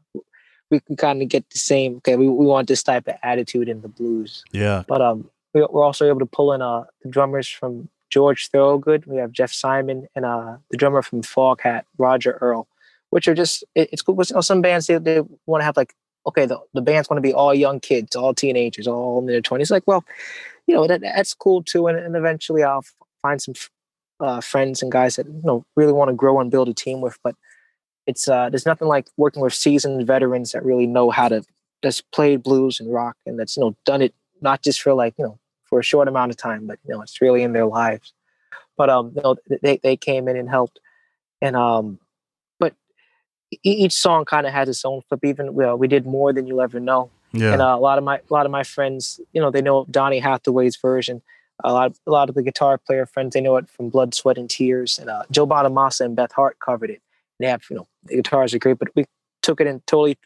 we 0.70 0.80
can 0.80 0.97
kind 0.97 1.22
of 1.22 1.28
get 1.28 1.49
the 1.51 1.59
same. 1.59 1.97
Okay, 1.97 2.16
we, 2.16 2.26
we 2.28 2.47
want 2.47 2.68
this 2.68 2.82
type 2.82 3.07
of 3.07 3.16
attitude 3.22 3.68
in 3.68 3.82
the 3.82 3.89
blues. 3.89 4.45
Yeah, 4.53 4.85
but 4.89 5.03
um, 5.03 5.30
we, 5.53 5.61
are 5.61 5.82
also 5.82 6.09
able 6.09 6.20
to 6.20 6.26
pull 6.26 6.53
in 6.53 6.62
uh 6.62 6.85
the 7.03 7.11
drummers 7.11 7.49
from 7.49 7.89
George 8.15 8.49
Thorogood. 8.51 9.07
We 9.07 9.17
have 9.17 9.33
Jeff 9.33 9.53
Simon 9.53 10.07
and 10.15 10.25
uh, 10.25 10.59
the 10.71 10.77
drummer 10.77 11.03
from 11.03 11.23
Foghat, 11.23 11.83
Roger 11.99 12.39
Earl, 12.41 12.69
which 13.11 13.27
are 13.27 13.35
just 13.35 13.65
it, 13.75 13.89
it's 13.91 14.03
cool. 14.03 14.15
Because, 14.15 14.31
you 14.31 14.37
know, 14.37 14.41
some 14.41 14.62
bands 14.62 14.87
they, 14.87 14.99
they 14.99 15.21
want 15.47 15.62
to 15.62 15.65
have 15.65 15.77
like 15.77 15.95
okay, 16.27 16.47
the, 16.47 16.59
the 16.73 16.81
band's 16.81 17.09
going 17.09 17.21
to 17.21 17.29
be 17.29 17.35
all 17.35 17.53
young 17.53 17.81
kids, 17.81 18.15
all 18.15 18.33
teenagers, 18.33 18.87
all 18.87 19.19
in 19.19 19.27
their 19.27 19.41
twenties. 19.41 19.73
Like, 19.73 19.83
well, 19.87 20.05
you 20.69 20.77
know 20.77 20.87
that 20.87 21.01
that's 21.01 21.35
cool 21.35 21.65
too. 21.65 21.89
And, 21.89 21.99
and 21.99 22.15
eventually, 22.15 22.62
I'll 22.62 22.85
find 23.21 23.43
some 23.43 23.55
uh, 24.21 24.41
friends 24.41 24.81
and 24.81 24.93
guys 24.93 25.17
that 25.17 25.27
you 25.27 25.43
know 25.43 25.67
really 25.75 25.93
want 25.93 26.09
to 26.09 26.15
grow 26.15 26.39
and 26.39 26.53
build 26.53 26.69
a 26.69 26.75
team 26.75 27.01
with. 27.01 27.19
But 27.25 27.35
it's 28.07 28.29
uh, 28.29 28.49
there's 28.49 28.65
nothing 28.65 28.87
like 28.87 29.09
working 29.17 29.43
with 29.43 29.55
seasoned 29.55 30.07
veterans 30.07 30.53
that 30.53 30.65
really 30.65 30.87
know 30.87 31.11
how 31.11 31.29
to 31.29 31.43
just 31.83 32.09
play 32.12 32.37
blues 32.37 32.79
and 32.79 32.93
rock, 32.93 33.17
and 33.27 33.41
that's 33.41 33.57
you 33.57 33.65
know 33.65 33.75
done 33.85 34.03
it 34.03 34.15
not 34.41 34.62
just 34.62 34.81
for 34.81 34.95
like 34.95 35.15
you 35.19 35.25
know 35.25 35.39
for 35.75 35.81
a 35.81 35.83
short 35.83 36.07
amount 36.07 36.31
of 36.31 36.37
time, 36.37 36.68
but 36.68 36.79
you 36.87 36.95
know, 36.95 37.03
it's 37.03 37.20
really 37.20 37.43
in 37.43 37.53
their 37.53 37.66
lives. 37.66 38.12
But 38.77 38.91
um, 38.91 39.11
you 39.16 39.22
know, 39.22 39.35
they 39.61 39.79
they 39.79 39.97
came 39.97 40.29
in 40.29 40.37
and 40.37 40.49
helped, 40.49 40.79
and 41.43 41.57
um, 41.57 41.99
but 42.61 42.75
each 43.64 43.93
song 43.93 44.25
kind 44.25 44.47
of 44.47 44.53
has 44.53 44.68
its 44.68 44.85
own 44.85 45.03
flip. 45.09 45.25
Even 45.25 45.53
well, 45.53 45.77
we 45.77 45.89
did 45.89 46.07
more 46.07 46.33
than 46.33 46.47
you'll 46.47 46.61
ever 46.61 46.79
know. 46.79 47.11
Yeah. 47.33 47.55
And 47.55 47.61
uh, 47.61 47.75
a 47.77 47.81
lot 47.81 47.99
of 47.99 48.05
my 48.05 48.18
a 48.18 48.33
lot 48.33 48.47
of 48.47 48.53
my 48.53 48.62
friends, 48.62 49.18
you 49.33 49.41
know, 49.41 49.51
they 49.51 49.62
know 49.62 49.85
Donny 49.91 50.20
Hathaway's 50.20 50.77
version. 50.77 51.22
A 51.64 51.72
lot 51.72 51.87
of, 51.87 51.99
a 52.07 52.11
lot 52.12 52.29
of 52.29 52.37
the 52.37 52.43
guitar 52.45 52.79
player 52.79 53.05
friends, 53.05 53.35
they 53.35 53.41
know 53.41 53.57
it 53.57 53.68
from 53.68 53.89
Blood, 53.89 54.14
Sweat, 54.14 54.39
and 54.39 54.49
Tears. 54.49 55.01
And 55.01 55.11
uh, 55.11 55.25
Joe 55.33 55.47
Bonamassa 55.47 56.05
and 56.05 56.14
Beth 56.14 56.33
Hart 56.33 56.59
covered 56.61 56.91
it. 56.91 57.03
They 57.41 57.47
have, 57.47 57.64
you 57.68 57.77
know, 57.77 57.89
the 58.05 58.14
guitars 58.14 58.55
are 58.55 58.61
great, 58.61 58.79
but 58.79 58.95
we 58.95 59.07
took 59.43 59.61
it 59.61 59.66
and 59.66 59.85
totally. 59.89 60.18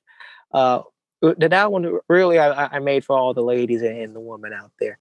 Uh, 0.53 0.83
that 1.23 1.73
one 1.73 2.01
really 2.09 2.39
I, 2.39 2.77
I 2.77 2.79
made 2.81 3.03
for 3.05 3.17
all 3.17 3.33
the 3.33 3.43
ladies 3.43 3.81
and 3.81 4.15
the 4.15 4.21
women 4.21 4.53
out 4.53 4.73
there. 4.79 4.99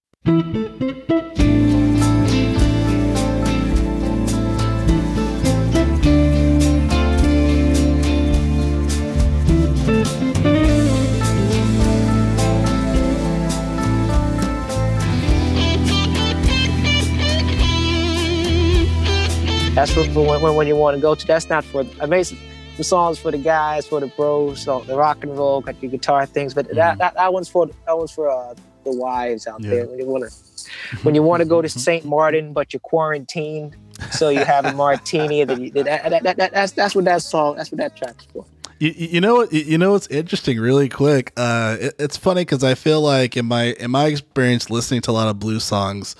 That's 19.78 19.92
for, 19.92 20.02
when, 20.26 20.56
when 20.56 20.66
you 20.66 20.74
want 20.74 20.96
to 20.96 21.00
go 21.00 21.14
to. 21.14 21.24
That's 21.24 21.48
not 21.48 21.64
for. 21.64 21.84
I 22.00 22.06
made 22.06 22.24
some, 22.24 22.36
some 22.74 22.82
songs 22.82 23.18
for 23.20 23.30
the 23.30 23.38
guys, 23.38 23.86
for 23.86 24.00
the 24.00 24.08
bros, 24.08 24.62
so 24.62 24.80
the 24.80 24.96
rock 24.96 25.22
and 25.22 25.38
roll, 25.38 25.60
got 25.60 25.80
your 25.80 25.92
guitar 25.92 26.26
things. 26.26 26.52
But 26.52 26.66
mm-hmm. 26.66 26.74
that, 26.74 26.98
that 26.98 27.14
that 27.14 27.32
one's 27.32 27.48
for 27.48 27.68
that 27.86 27.96
one's 27.96 28.10
for 28.10 28.28
uh, 28.28 28.56
the 28.84 28.92
wives 28.92 29.46
out 29.46 29.62
yeah. 29.62 29.70
there. 29.70 29.86
When 29.86 29.98
you 29.98 30.06
want 30.06 30.30
to 30.30 31.02
when 31.02 31.14
you 31.14 31.22
want 31.22 31.40
to 31.42 31.48
go 31.48 31.62
to 31.62 31.68
St. 31.68 32.04
Martin, 32.04 32.52
but 32.52 32.72
you're 32.72 32.80
quarantined, 32.80 33.76
so 34.10 34.28
you 34.28 34.44
have 34.44 34.64
a 34.64 34.72
martini. 34.72 35.44
That, 35.44 35.56
that, 35.56 35.84
that, 35.84 36.22
that, 36.22 36.36
that, 36.36 36.52
that's 36.52 36.72
that's 36.72 36.94
what 36.94 37.04
that 37.06 37.22
song. 37.22 37.56
That's 37.56 37.70
what 37.70 37.78
that 37.78 37.96
track's 37.96 38.26
for. 38.26 38.44
You, 38.80 38.94
you 38.96 39.20
know 39.20 39.44
you 39.50 39.76
know 39.76 39.92
what's 39.92 40.06
interesting 40.06 40.60
really 40.60 40.88
quick 40.88 41.32
uh, 41.36 41.78
it, 41.80 41.94
it's 41.98 42.16
funny 42.16 42.42
because 42.42 42.62
i 42.62 42.76
feel 42.76 43.00
like 43.00 43.36
in 43.36 43.44
my 43.44 43.72
in 43.72 43.90
my 43.90 44.06
experience 44.06 44.70
listening 44.70 45.00
to 45.00 45.10
a 45.10 45.12
lot 45.12 45.26
of 45.26 45.40
blues 45.40 45.64
songs 45.64 46.14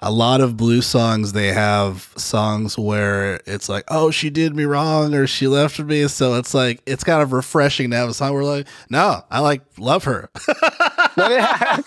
a 0.00 0.10
lot 0.10 0.42
of 0.42 0.58
blues 0.58 0.86
songs 0.86 1.32
they 1.32 1.46
have 1.46 2.12
songs 2.18 2.76
where 2.76 3.40
it's 3.46 3.70
like 3.70 3.84
oh 3.88 4.10
she 4.10 4.28
did 4.28 4.54
me 4.54 4.64
wrong 4.64 5.14
or 5.14 5.26
she 5.26 5.48
left 5.48 5.78
me 5.78 6.06
so 6.06 6.34
it's 6.34 6.52
like 6.52 6.82
it's 6.84 7.02
kind 7.02 7.22
of 7.22 7.32
refreshing 7.32 7.90
to 7.90 7.96
have 7.96 8.10
a 8.10 8.14
song 8.14 8.34
where 8.34 8.44
like 8.44 8.66
no 8.90 9.24
i 9.30 9.38
like 9.38 9.62
love 9.78 10.04
her 10.04 10.28
man 11.16 11.84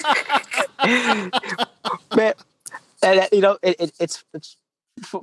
and, 3.02 3.28
you 3.32 3.42
know 3.42 3.58
it, 3.62 3.76
it, 3.80 3.92
it's 4.00 4.24
it's 4.34 4.58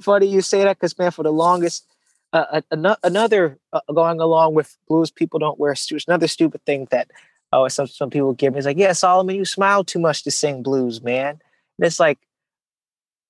funny 0.01 0.27
you 0.27 0.41
say 0.41 0.65
that 0.65 0.79
because 0.79 0.99
man 0.99 1.11
for 1.11 1.23
the 1.23 1.33
longest 1.33 1.87
uh, 2.33 2.61
another 3.03 3.59
uh, 3.73 3.81
going 3.95 4.21
along 4.21 4.55
with 4.55 4.77
blues 4.89 5.11
people 5.11 5.39
don't 5.39 5.59
wear 5.59 5.75
suits 5.75 6.07
another 6.07 6.29
stupid 6.29 6.65
thing 6.65 6.87
that 6.91 7.11
oh 7.53 7.69
some, 7.69 7.87
some 7.87 8.11
people 8.11 8.33
give 8.33 8.53
me 8.53 8.59
is 8.59 8.67
like 8.67 8.79
yeah 8.79 8.93
solomon 8.93 9.37
you 9.37 9.45
smile 9.45 9.85
too 9.85 9.99
much 9.99 10.25
to 10.25 10.31
sing 10.31 10.63
blues 10.63 11.03
man 11.03 11.41
and 11.79 11.87
it's 11.87 12.01
like 12.01 12.19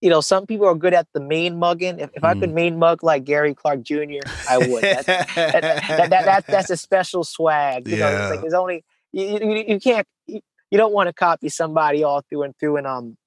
you 0.02 0.10
know, 0.10 0.20
some 0.20 0.46
people 0.46 0.66
are 0.66 0.74
good 0.74 0.94
at 0.94 1.06
the 1.14 1.20
main 1.20 1.56
mugging. 1.56 2.00
If, 2.00 2.10
if 2.14 2.22
mm. 2.22 2.28
I 2.28 2.34
could 2.34 2.50
mm. 2.50 2.54
main 2.54 2.78
mug 2.78 3.04
like 3.04 3.22
Gary 3.22 3.54
Clark 3.54 3.82
Jr., 3.82 4.18
I 4.50 4.58
would. 4.58 4.82
that, 4.82 5.06
that, 5.06 6.10
that, 6.10 6.10
that, 6.10 6.46
that's 6.46 6.70
a 6.70 6.76
special 6.76 7.22
swag. 7.22 7.86
You 7.86 7.96
yeah. 7.96 8.10
know, 8.10 8.22
it's 8.22 8.30
like 8.30 8.40
there's 8.40 8.52
only 8.52 8.84
you, 9.12 9.38
you, 9.40 9.64
you 9.68 9.80
can't 9.80 10.06
you, 10.26 10.40
you 10.72 10.78
don't 10.78 10.94
want 10.94 11.08
to 11.08 11.12
copy 11.12 11.50
somebody 11.50 12.02
all 12.02 12.22
through 12.22 12.44
and 12.44 12.56
through. 12.56 12.78
And 12.78 12.86
um, 12.86 13.18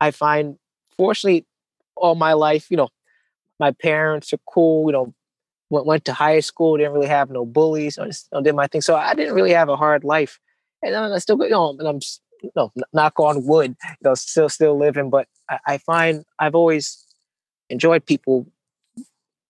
I 0.00 0.10
find 0.10 0.58
fortunately 0.96 1.44
all 1.94 2.14
my 2.14 2.32
life, 2.32 2.70
you 2.70 2.78
know, 2.78 2.88
my 3.60 3.70
parents 3.70 4.32
are 4.32 4.40
cool. 4.48 4.88
You 4.88 4.92
know, 4.92 5.14
went 5.68 5.84
went 5.84 6.04
to 6.06 6.14
high 6.14 6.40
school, 6.40 6.78
didn't 6.78 6.94
really 6.94 7.06
have 7.06 7.30
no 7.30 7.44
bullies. 7.44 7.98
I 7.98 8.06
just 8.06 8.32
know, 8.32 8.40
did 8.40 8.54
my 8.54 8.66
thing, 8.66 8.80
so 8.80 8.96
I 8.96 9.12
didn't 9.14 9.34
really 9.34 9.52
have 9.52 9.68
a 9.68 9.76
hard 9.76 10.04
life. 10.04 10.40
And 10.82 10.96
I 10.96 11.18
still, 11.18 11.36
you 11.42 11.50
know, 11.50 11.76
and 11.78 11.86
I'm 11.86 12.00
you 12.42 12.50
know, 12.56 12.72
knock 12.94 13.20
on 13.20 13.44
wood, 13.44 13.76
you 13.84 13.96
know, 14.02 14.14
still 14.14 14.48
still 14.48 14.78
living. 14.78 15.10
But 15.10 15.28
I, 15.50 15.58
I 15.66 15.78
find 15.78 16.24
I've 16.38 16.54
always 16.54 17.04
enjoyed 17.68 18.06
people. 18.06 18.46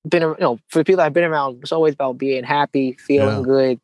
Been 0.09 0.23
you 0.23 0.37
know, 0.41 0.59
for 0.69 0.83
people 0.83 1.01
I've 1.01 1.13
been 1.13 1.25
around, 1.25 1.61
it's 1.63 1.73
always 1.73 1.95
about 1.95 2.19
being 2.19 2.43
happy, 2.43 2.93
feeling 2.95 3.39
yeah. 3.39 3.43
good, 3.43 3.81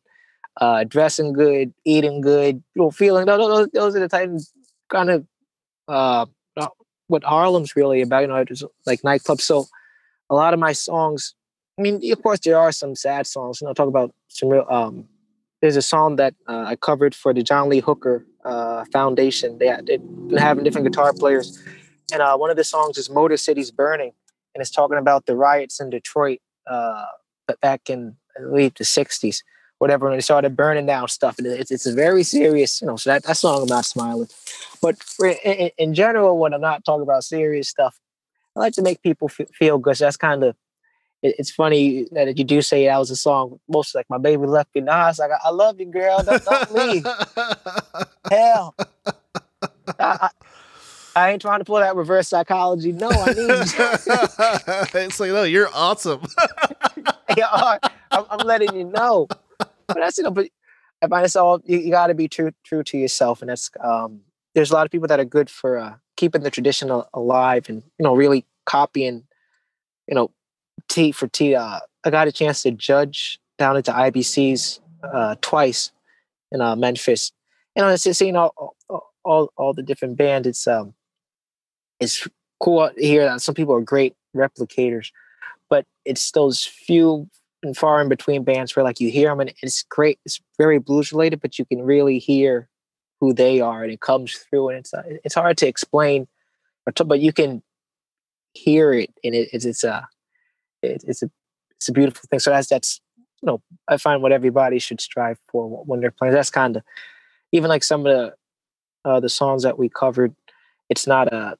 uh, 0.57 0.83
dressing 0.83 1.33
good, 1.33 1.73
eating 1.85 2.21
good, 2.21 2.63
you 2.75 2.81
know, 2.81 2.91
feeling. 2.91 3.25
Those, 3.25 3.69
those 3.73 3.95
are 3.95 4.07
the 4.07 4.23
of 4.23 4.47
kind 4.89 5.09
of 5.09 5.25
uh, 5.87 6.25
what 7.07 7.23
Harlem's 7.23 7.75
really 7.75 8.01
about. 8.01 8.21
You 8.21 8.27
know, 8.27 8.45
like 8.85 9.01
nightclubs. 9.01 9.41
So 9.41 9.65
a 10.29 10.35
lot 10.35 10.53
of 10.53 10.59
my 10.59 10.73
songs. 10.73 11.35
I 11.79 11.81
mean, 11.81 11.99
of 12.11 12.21
course, 12.21 12.39
there 12.39 12.57
are 12.57 12.71
some 12.71 12.95
sad 12.95 13.25
songs. 13.25 13.59
You 13.61 13.67
know, 13.67 13.73
talk 13.73 13.87
about 13.87 14.13
some 14.27 14.49
real 14.49 14.65
um, 14.69 15.07
there's 15.63 15.77
a 15.77 15.81
song 15.81 16.17
that 16.17 16.35
uh, 16.47 16.65
I 16.67 16.75
covered 16.75 17.15
for 17.15 17.33
the 17.33 17.41
John 17.41 17.69
Lee 17.69 17.79
Hooker 17.79 18.25
uh, 18.43 18.83
Foundation. 18.91 19.59
They 19.59 19.73
been 19.85 20.37
having 20.37 20.65
different 20.65 20.85
guitar 20.85 21.13
players, 21.13 21.57
and 22.11 22.21
uh, 22.21 22.35
one 22.35 22.49
of 22.49 22.57
the 22.57 22.65
songs 22.65 22.97
is 22.97 23.09
"Motor 23.09 23.37
City's 23.37 23.71
Burning," 23.71 24.11
and 24.53 24.61
it's 24.61 24.69
talking 24.69 24.97
about 24.97 25.25
the 25.25 25.37
riots 25.37 25.79
in 25.79 25.89
Detroit 25.89 26.39
uh, 26.67 27.05
back 27.61 27.89
in 27.89 28.17
I 28.37 28.41
believe 28.41 28.73
the 28.73 28.83
'60s, 28.83 29.37
whatever, 29.83 30.07
and 30.07 30.15
they 30.15 30.21
started 30.21 30.55
burning 30.55 30.85
down 30.85 31.09
stuff. 31.09 31.37
And 31.37 31.45
it's 31.45 31.69
it's 31.69 31.85
a 31.85 31.93
very 31.93 32.23
serious, 32.23 32.81
you 32.81 32.87
know. 32.87 32.95
So 32.95 33.09
that 33.09 33.23
that 33.23 33.35
song 33.35 33.63
I'm 33.63 33.67
not 33.67 33.83
smiling, 33.83 34.29
but 34.81 35.03
for, 35.03 35.27
in, 35.27 35.71
in 35.77 35.93
general, 35.93 36.37
when 36.37 36.53
I'm 36.53 36.61
not 36.61 36.85
talking 36.85 37.03
about 37.03 37.25
serious 37.25 37.67
stuff, 37.67 37.99
I 38.55 38.61
like 38.61 38.73
to 38.75 38.81
make 38.81 39.01
people 39.01 39.29
f- 39.29 39.49
feel 39.53 39.77
good. 39.77 39.97
So 39.97 40.05
that's 40.05 40.15
kind 40.15 40.41
of 40.45 40.55
it, 41.21 41.35
it's 41.37 41.51
funny 41.51 42.07
that 42.13 42.37
you 42.37 42.45
do 42.45 42.61
say 42.61 42.85
that 42.85 42.97
was 42.97 43.11
a 43.11 43.17
song. 43.17 43.59
Most 43.67 43.93
like 43.93 44.09
my 44.09 44.17
baby 44.17 44.45
left 44.45 44.73
me. 44.73 44.81
Nah, 44.81 45.09
it's 45.09 45.19
like 45.19 45.31
I, 45.43 45.49
love 45.49 45.81
you, 45.81 45.87
girl. 45.87 46.23
Don't, 46.23 46.45
don't 46.45 46.73
leave. 46.73 47.05
Hell, 48.31 48.75
I, 49.05 49.19
I, 49.99 50.29
I, 51.15 51.31
ain't 51.31 51.41
trying 51.41 51.59
to 51.59 51.65
pull 51.65 51.79
that 51.79 51.97
reverse 51.97 52.29
psychology. 52.29 52.93
No, 52.93 53.09
I 53.09 53.33
need 53.33 53.37
you. 53.37 55.01
it's 55.01 55.19
like 55.19 55.31
no, 55.31 55.43
you're 55.43 55.69
awesome. 55.73 56.21
yeah, 57.37 57.77
I'm, 58.11 58.25
I'm, 58.29 58.45
letting 58.45 58.75
you 58.75 58.85
know. 58.85 59.27
But 59.93 60.01
that's 60.01 60.17
you 60.17 60.23
know, 60.23 60.31
but 60.31 60.47
I 61.01 61.07
find 61.07 61.25
it's 61.25 61.35
all 61.35 61.61
you, 61.65 61.77
you 61.79 61.91
got 61.91 62.07
to 62.07 62.13
be 62.13 62.27
true 62.27 62.51
true 62.63 62.83
to 62.83 62.97
yourself, 62.97 63.41
and 63.41 63.49
that's 63.49 63.69
um. 63.83 64.21
There's 64.55 64.69
a 64.69 64.75
lot 64.75 64.85
of 64.85 64.91
people 64.91 65.07
that 65.07 65.19
are 65.19 65.25
good 65.25 65.49
for 65.49 65.79
uh, 65.79 65.95
keeping 66.15 66.43
the 66.43 66.51
tradition 66.51 66.91
alive, 67.13 67.69
and 67.69 67.81
you 67.97 68.03
know, 68.03 68.15
really 68.15 68.45
copying, 68.65 69.23
you 70.07 70.13
know, 70.15 70.29
T 70.89 71.11
for 71.11 71.27
T. 71.27 71.55
Uh, 71.55 71.79
I 72.03 72.09
got 72.09 72.27
a 72.27 72.31
chance 72.31 72.61
to 72.63 72.71
judge 72.71 73.39
down 73.57 73.77
at 73.77 73.85
the 73.85 73.91
IBCs 73.91 74.79
uh, 75.03 75.35
twice 75.41 75.91
in 76.51 76.61
uh, 76.61 76.75
Memphis. 76.75 77.31
You 77.75 77.81
know, 77.81 77.89
it's 77.89 78.03
just 78.03 78.19
seeing 78.19 78.35
all, 78.35 78.75
all 79.23 79.51
all 79.55 79.73
the 79.73 79.83
different 79.83 80.17
bands. 80.17 80.47
It's 80.47 80.67
um, 80.67 80.93
it's 81.99 82.27
cool 82.59 82.89
to 82.89 83.01
hear 83.01 83.25
that 83.25 83.41
some 83.41 83.55
people 83.55 83.73
are 83.73 83.81
great 83.81 84.15
replicators, 84.35 85.11
but 85.69 85.85
it's 86.05 86.31
those 86.31 86.63
few 86.63 87.27
and 87.63 87.75
far 87.75 88.01
in 88.01 88.09
between 88.09 88.43
bands 88.43 88.75
where 88.75 88.83
like 88.83 88.99
you 88.99 89.09
hear 89.09 89.29
them 89.29 89.39
and 89.39 89.53
it's 89.61 89.83
great. 89.83 90.19
It's 90.25 90.41
very 90.57 90.79
blues 90.79 91.11
related, 91.11 91.41
but 91.41 91.57
you 91.57 91.65
can 91.65 91.81
really 91.81 92.19
hear 92.19 92.69
who 93.19 93.33
they 93.33 93.61
are 93.61 93.83
and 93.83 93.91
it 93.91 94.01
comes 94.01 94.33
through. 94.35 94.69
And 94.69 94.79
it's 94.79 94.93
uh, 94.93 95.03
it's 95.23 95.35
hard 95.35 95.57
to 95.57 95.67
explain, 95.67 96.27
but, 96.85 96.99
but 97.07 97.19
you 97.19 97.33
can 97.33 97.63
hear 98.53 98.93
it 98.93 99.11
and 99.23 99.33
it, 99.33 99.49
it's 99.51 99.65
it's 99.65 99.83
a 99.83 99.95
uh, 99.95 100.01
it, 100.81 101.03
it's 101.07 101.23
a 101.23 101.29
it's 101.77 101.89
a 101.89 101.93
beautiful 101.93 102.27
thing. 102.29 102.39
So 102.39 102.51
that's 102.51 102.67
that's 102.67 103.01
you 103.41 103.47
know 103.47 103.61
I 103.87 103.97
find 103.97 104.21
what 104.21 104.31
everybody 104.31 104.79
should 104.79 105.01
strive 105.01 105.39
for 105.49 105.83
when 105.85 105.99
they're 105.99 106.11
playing. 106.11 106.33
That's 106.33 106.49
kind 106.49 106.77
of 106.77 106.83
even 107.51 107.69
like 107.69 107.83
some 107.83 108.05
of 108.05 108.13
the 108.13 108.35
uh, 109.09 109.19
the 109.19 109.29
songs 109.29 109.63
that 109.63 109.79
we 109.79 109.89
covered. 109.89 110.35
It's 110.89 111.07
not 111.07 111.31
a, 111.31 111.57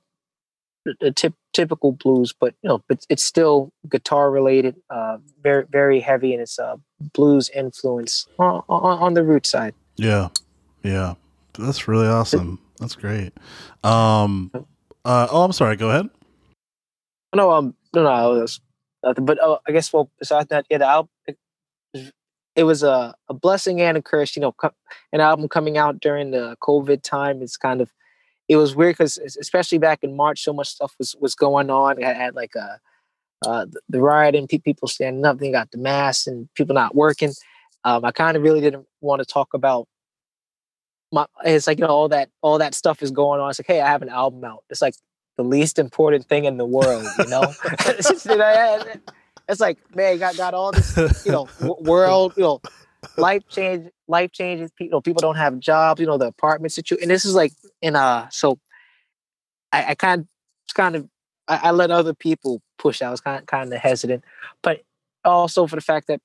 a 1.01 1.12
tip, 1.12 1.34
typical 1.54 1.91
blues, 1.93 2.34
but 2.38 2.54
you 2.62 2.68
know, 2.68 2.84
but 2.88 3.06
it's 3.10 3.24
still 3.24 3.72
guitar 3.89 4.30
related, 4.32 4.76
uh, 4.89 5.18
very 5.41 5.66
very 5.70 5.99
heavy, 5.99 6.34
and 6.34 6.41
it's 6.41 6.60
a 6.60 6.80
blues 7.14 7.49
influence 7.49 8.28
on, 8.39 8.64
on, 8.70 8.99
on 8.99 9.14
the 9.14 9.24
root 9.24 9.45
side. 9.45 9.74
Yeah, 9.95 10.30
yeah, 10.84 11.16
that's 11.58 11.88
really 11.88 12.08
awesome. 12.08 12.60
That's 12.80 12.95
great. 12.95 13.34
Um, 13.84 14.51
uh, 15.06 15.28
oh, 15.32 15.43
I'm 15.43 15.54
sorry. 15.54 15.76
Go 15.76 15.89
ahead. 15.89 16.10
No, 17.36 17.51
um, 17.51 17.76
no, 17.93 18.04
no. 18.04 18.45
nothing. 19.04 19.26
But 19.26 19.41
uh, 19.41 19.58
I 19.68 19.72
guess 19.72 19.93
well, 19.93 20.12
besides 20.20 20.49
that, 20.49 20.66
yeah, 20.70 20.80
the 20.80 20.88
album 20.88 21.10
it, 21.26 21.38
it 22.56 22.64
was 22.64 22.84
a, 22.84 23.16
a 23.30 23.34
blessing 23.34 23.82
and 23.82 23.97
a 23.97 24.01
curse. 24.01 24.36
You 24.36 24.41
know, 24.41 24.51
co- 24.51 24.74
an 25.12 25.22
album 25.22 25.47
coming 25.47 25.78
out 25.78 25.99
during 25.99 26.32
the 26.32 26.56
COVID 26.62 27.01
time 27.04 27.41
is 27.41 27.58
kind 27.58 27.82
of 27.82 27.91
it 28.47 28.57
was 28.57 28.75
weird 28.75 28.95
because 28.97 29.17
especially 29.17 29.77
back 29.77 29.99
in 30.03 30.15
March, 30.15 30.43
so 30.43 30.53
much 30.53 30.69
stuff 30.69 30.93
was 30.97 31.15
was 31.19 31.35
going 31.35 31.69
on. 31.69 32.03
I 32.03 32.13
had, 32.13 32.35
like 32.35 32.55
a 32.55 32.79
uh, 33.45 33.65
the, 33.65 33.81
the 33.89 34.01
riot 34.01 34.35
and 34.35 34.47
pe- 34.47 34.57
people 34.57 34.87
standing 34.87 35.25
up. 35.25 35.39
Then 35.39 35.51
got 35.51 35.71
the 35.71 35.77
mass 35.77 36.27
and 36.27 36.49
people 36.55 36.75
not 36.75 36.95
working. 36.95 37.33
Um, 37.83 38.05
I 38.05 38.11
kind 38.11 38.37
of 38.37 38.43
really 38.43 38.61
didn't 38.61 38.85
want 39.01 39.21
to 39.21 39.25
talk 39.25 39.53
about 39.53 39.87
my. 41.11 41.25
It's 41.43 41.67
like 41.67 41.79
you 41.79 41.85
know 41.85 41.91
all 41.91 42.09
that 42.09 42.29
all 42.41 42.57
that 42.59 42.73
stuff 42.73 43.01
is 43.01 43.11
going 43.11 43.39
on. 43.39 43.49
It's 43.49 43.59
like 43.59 43.67
hey, 43.67 43.81
I 43.81 43.89
have 43.89 44.01
an 44.01 44.09
album 44.09 44.43
out. 44.43 44.63
It's 44.69 44.81
like 44.81 44.95
the 45.37 45.43
least 45.43 45.79
important 45.79 46.25
thing 46.25 46.45
in 46.45 46.57
the 46.57 46.65
world, 46.65 47.05
you 47.17 47.27
know? 47.27 47.53
it's 49.49 49.59
like, 49.59 49.77
man, 49.95 50.17
got 50.19 50.37
got 50.37 50.53
all 50.53 50.71
this, 50.71 51.25
you 51.25 51.31
know, 51.31 51.47
world, 51.61 52.33
you 52.37 52.43
know, 52.43 52.61
life 53.17 53.47
change, 53.49 53.89
life 54.08 54.32
changes. 54.32 54.72
People, 54.72 55.01
people 55.01 55.22
don't 55.22 55.36
have 55.36 55.60
jobs. 55.60 55.99
You 55.99 56.08
know, 56.08 56.18
the 56.18 56.28
apartment 56.28 56.72
situation. 56.72 57.04
And 57.04 57.12
this 57.12 57.26
is 57.26 57.36
like 57.36 57.54
in 57.82 57.95
uh, 57.95 58.30
so 58.30 58.60
I, 59.72 59.86
I 59.89 59.95
kind 59.95 60.22
of, 60.22 60.28
kind 60.74 60.95
of, 60.95 61.08
I, 61.47 61.60
I 61.64 61.72
let 61.72 61.91
other 61.91 62.14
people 62.14 62.62
push. 62.78 63.01
I 63.01 63.10
was 63.10 63.22
kind 63.22 63.45
kind 63.47 63.72
of 63.74 63.80
hesitant, 63.80 64.24
but 64.62 64.82
also 65.26 65.68
for 65.68 65.76
the 65.76 65.82
fact 65.82 66.08
that 66.08 66.22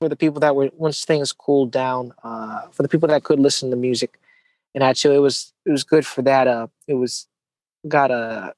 for 0.00 0.08
the 0.08 0.16
people 0.16 0.40
that 0.40 0.56
were 0.56 0.70
once 0.76 1.04
things 1.04 1.32
cooled 1.32 1.70
down, 1.70 2.12
uh, 2.24 2.62
for 2.72 2.82
the 2.82 2.88
people 2.88 3.08
that 3.08 3.24
could 3.24 3.38
listen 3.40 3.70
to 3.70 3.76
music, 3.76 4.18
and 4.74 4.82
actually 4.82 5.16
it 5.16 5.20
was 5.20 5.52
it 5.66 5.70
was 5.70 5.84
good 5.84 6.06
for 6.06 6.22
that. 6.22 6.48
Uh, 6.48 6.68
it 6.86 6.94
was 6.94 7.26
got 7.88 8.10
a 8.10 8.54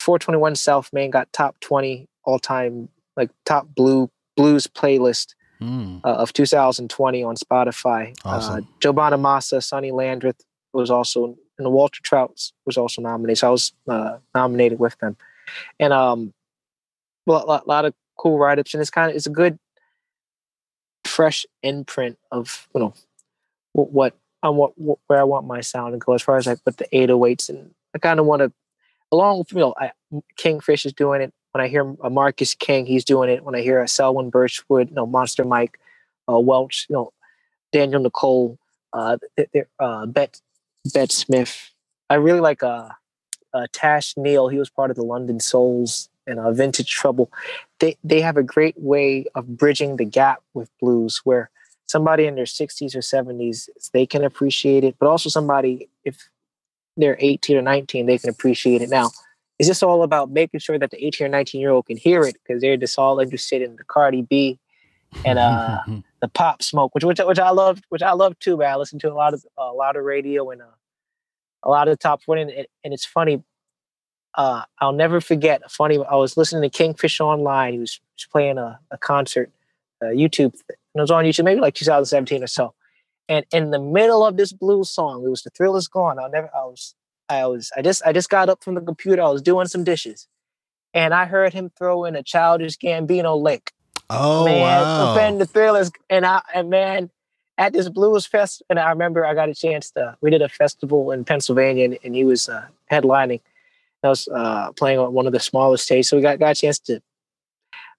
421 0.00 0.54
South 0.56 0.92
Main 0.92 1.10
got 1.10 1.32
top 1.32 1.58
20 1.60 2.06
all 2.24 2.38
time 2.38 2.88
like 3.16 3.30
top 3.44 3.66
blue 3.74 4.10
blues 4.36 4.66
playlist 4.66 5.34
mm. 5.60 6.00
uh, 6.04 6.08
of 6.08 6.32
2020 6.32 7.22
on 7.22 7.36
Spotify. 7.36 8.10
Uh, 8.24 8.28
awesome. 8.28 8.54
Uh, 8.54 8.66
Joe 8.80 8.92
Bonamassa, 8.92 9.62
Sonny 9.62 9.92
Landreth 9.92 10.40
was 10.72 10.90
also, 10.90 11.36
and 11.58 11.72
Walter 11.72 12.00
Trout 12.02 12.50
was 12.66 12.76
also 12.76 13.02
nominated. 13.02 13.38
So 13.38 13.48
I 13.48 13.50
was 13.50 13.72
uh, 13.88 14.18
nominated 14.34 14.78
with 14.78 14.98
them, 14.98 15.16
and 15.78 15.92
um, 15.92 16.32
well, 17.26 17.44
a 17.44 17.62
lot, 17.66 17.84
of 17.84 17.94
cool 18.16 18.38
write 18.38 18.58
ups, 18.58 18.74
and 18.74 18.80
it's 18.80 18.90
kind 18.90 19.10
of 19.10 19.16
it's 19.16 19.26
a 19.26 19.30
good 19.30 19.58
fresh 21.04 21.46
imprint 21.62 22.18
of 22.32 22.68
you 22.74 22.80
know 22.80 22.94
what 23.72 24.14
I 24.42 24.48
want 24.48 24.74
where 24.76 25.20
I 25.20 25.24
want 25.24 25.46
my 25.46 25.60
sound 25.60 25.92
to 25.92 25.98
go 25.98 26.14
as 26.14 26.22
far 26.22 26.36
as 26.36 26.46
like 26.46 26.58
with 26.64 26.76
the 26.76 26.88
808s, 26.92 27.48
and 27.48 27.74
I 27.94 27.98
kind 27.98 28.20
of 28.20 28.26
want 28.26 28.40
to 28.40 28.52
along 29.12 29.38
with 29.38 29.52
you 29.52 29.58
know 29.58 29.74
I, 29.78 29.92
Kingfish 30.36 30.86
is 30.86 30.92
doing 30.92 31.22
it 31.22 31.32
when 31.54 31.64
I 31.64 31.68
hear 31.68 31.94
a 32.02 32.10
Marcus 32.10 32.52
King, 32.52 32.84
he's 32.84 33.04
doing 33.04 33.30
it. 33.30 33.44
When 33.44 33.54
I 33.54 33.60
hear 33.60 33.80
a 33.80 33.86
Selwyn 33.86 34.28
Birchwood, 34.28 34.88
you 34.88 34.94
know, 34.96 35.06
Monster 35.06 35.44
Mike, 35.44 35.78
uh, 36.28 36.36
Welch, 36.36 36.86
you 36.88 36.94
know, 36.94 37.12
Danielle 37.72 38.02
Nicole, 38.02 38.58
uh, 38.92 39.18
uh, 39.78 40.06
Bet 40.06 40.40
Bet 40.92 41.12
Smith. 41.12 41.70
I 42.10 42.16
really 42.16 42.40
like 42.40 42.64
uh, 42.64 42.88
uh, 43.52 43.68
Tash 43.72 44.16
Neal. 44.16 44.48
He 44.48 44.58
was 44.58 44.68
part 44.68 44.90
of 44.90 44.96
the 44.96 45.04
London 45.04 45.38
Souls 45.38 46.08
and 46.26 46.40
uh, 46.40 46.50
Vintage 46.50 46.90
Trouble. 46.90 47.30
They 47.78 47.96
they 48.02 48.20
have 48.20 48.36
a 48.36 48.42
great 48.42 48.74
way 48.76 49.26
of 49.36 49.56
bridging 49.56 49.96
the 49.96 50.04
gap 50.04 50.42
with 50.54 50.70
blues, 50.80 51.20
where 51.22 51.50
somebody 51.86 52.26
in 52.26 52.34
their 52.34 52.46
60s 52.46 52.96
or 52.96 53.00
70s 53.00 53.68
they 53.92 54.06
can 54.06 54.24
appreciate 54.24 54.82
it, 54.82 54.96
but 54.98 55.06
also 55.06 55.28
somebody 55.28 55.88
if 56.04 56.28
they're 56.96 57.16
18 57.20 57.56
or 57.56 57.62
19 57.62 58.06
they 58.06 58.18
can 58.18 58.30
appreciate 58.30 58.80
it 58.80 58.88
now 58.88 59.10
it's 59.58 59.68
just 59.68 59.82
all 59.82 60.02
about 60.02 60.30
making 60.30 60.60
sure 60.60 60.78
that 60.78 60.90
the 60.90 61.04
18 61.04 61.26
or 61.26 61.30
19 61.30 61.60
year 61.60 61.70
old 61.70 61.86
can 61.86 61.96
hear 61.96 62.22
it 62.22 62.36
because 62.42 62.60
they're 62.60 62.76
just 62.76 62.98
all 62.98 63.20
interested 63.20 63.62
in 63.62 63.76
the 63.76 63.84
Cardi 63.84 64.22
B 64.22 64.58
and 65.24 65.38
uh 65.38 65.80
the 66.20 66.28
pop 66.28 66.62
smoke, 66.62 66.94
which 66.94 67.04
which 67.04 67.20
which 67.20 67.38
I 67.38 67.50
love, 67.50 67.82
which 67.90 68.02
I 68.02 68.12
love 68.12 68.38
too. 68.38 68.56
Man, 68.56 68.70
I 68.70 68.76
listen 68.76 68.98
to 69.00 69.12
a 69.12 69.14
lot 69.14 69.34
of 69.34 69.44
a 69.58 69.72
lot 69.72 69.96
of 69.96 70.04
radio 70.04 70.50
and 70.50 70.62
uh, 70.62 70.76
a 71.62 71.68
lot 71.68 71.88
of 71.88 71.92
the 71.92 71.98
top 71.98 72.22
40, 72.22 72.42
and, 72.42 72.50
and 72.82 72.94
it's 72.94 73.04
funny. 73.04 73.42
Uh, 74.34 74.62
I'll 74.80 74.92
never 74.92 75.20
forget. 75.20 75.62
A 75.64 75.68
funny, 75.68 75.98
I 75.98 76.16
was 76.16 76.36
listening 76.36 76.68
to 76.68 76.76
Kingfish 76.76 77.20
online. 77.20 77.74
He 77.74 77.78
was, 77.78 78.00
playing 78.32 78.58
a, 78.58 78.78
a 78.90 78.98
concert, 78.98 79.50
uh, 80.02 80.06
YouTube, 80.06 80.54
and 80.68 80.76
it 80.96 81.00
was 81.00 81.10
on 81.10 81.24
YouTube, 81.24 81.44
maybe 81.44 81.60
like 81.60 81.74
2017 81.74 82.42
or 82.42 82.46
so. 82.46 82.74
And 83.28 83.44
in 83.52 83.70
the 83.70 83.78
middle 83.78 84.24
of 84.24 84.36
this 84.36 84.52
blues 84.52 84.90
song, 84.90 85.24
it 85.24 85.28
was 85.28 85.42
"The 85.42 85.50
Thrill 85.50 85.76
Is 85.76 85.88
Gone." 85.88 86.18
I'll 86.18 86.30
never. 86.30 86.50
I 86.54 86.64
was 86.64 86.94
I 87.28 87.46
was 87.46 87.70
I 87.76 87.82
just 87.82 88.02
I 88.04 88.12
just 88.12 88.30
got 88.30 88.48
up 88.48 88.62
from 88.62 88.74
the 88.74 88.80
computer. 88.80 89.22
I 89.22 89.28
was 89.28 89.42
doing 89.42 89.66
some 89.66 89.84
dishes, 89.84 90.26
and 90.92 91.14
I 91.14 91.26
heard 91.26 91.52
him 91.52 91.70
throw 91.76 92.04
in 92.04 92.16
a 92.16 92.22
childish 92.22 92.76
Gambino 92.76 93.40
lick. 93.40 93.72
Oh 94.10 94.44
man, 94.44 94.60
wow! 94.60 95.18
And 95.18 95.40
the 95.40 95.46
thrillers, 95.46 95.90
and 96.10 96.26
I 96.26 96.42
and 96.54 96.70
man, 96.70 97.10
at 97.56 97.72
this 97.72 97.88
blues 97.88 98.26
fest, 98.26 98.62
and 98.68 98.78
I 98.78 98.90
remember 98.90 99.24
I 99.24 99.34
got 99.34 99.48
a 99.48 99.54
chance 99.54 99.90
to. 99.92 100.16
We 100.20 100.30
did 100.30 100.42
a 100.42 100.48
festival 100.48 101.10
in 101.10 101.24
Pennsylvania, 101.24 101.84
and, 101.86 101.98
and 102.04 102.14
he 102.14 102.24
was 102.24 102.48
uh, 102.48 102.66
headlining. 102.90 103.40
I 104.02 104.08
was 104.08 104.28
uh, 104.28 104.72
playing 104.72 104.98
on 104.98 105.14
one 105.14 105.26
of 105.26 105.32
the 105.32 105.40
smallest 105.40 105.84
stages, 105.84 106.08
so 106.08 106.16
we 106.16 106.22
got 106.22 106.38
got 106.38 106.52
a 106.52 106.60
chance 106.60 106.78
to 106.80 107.00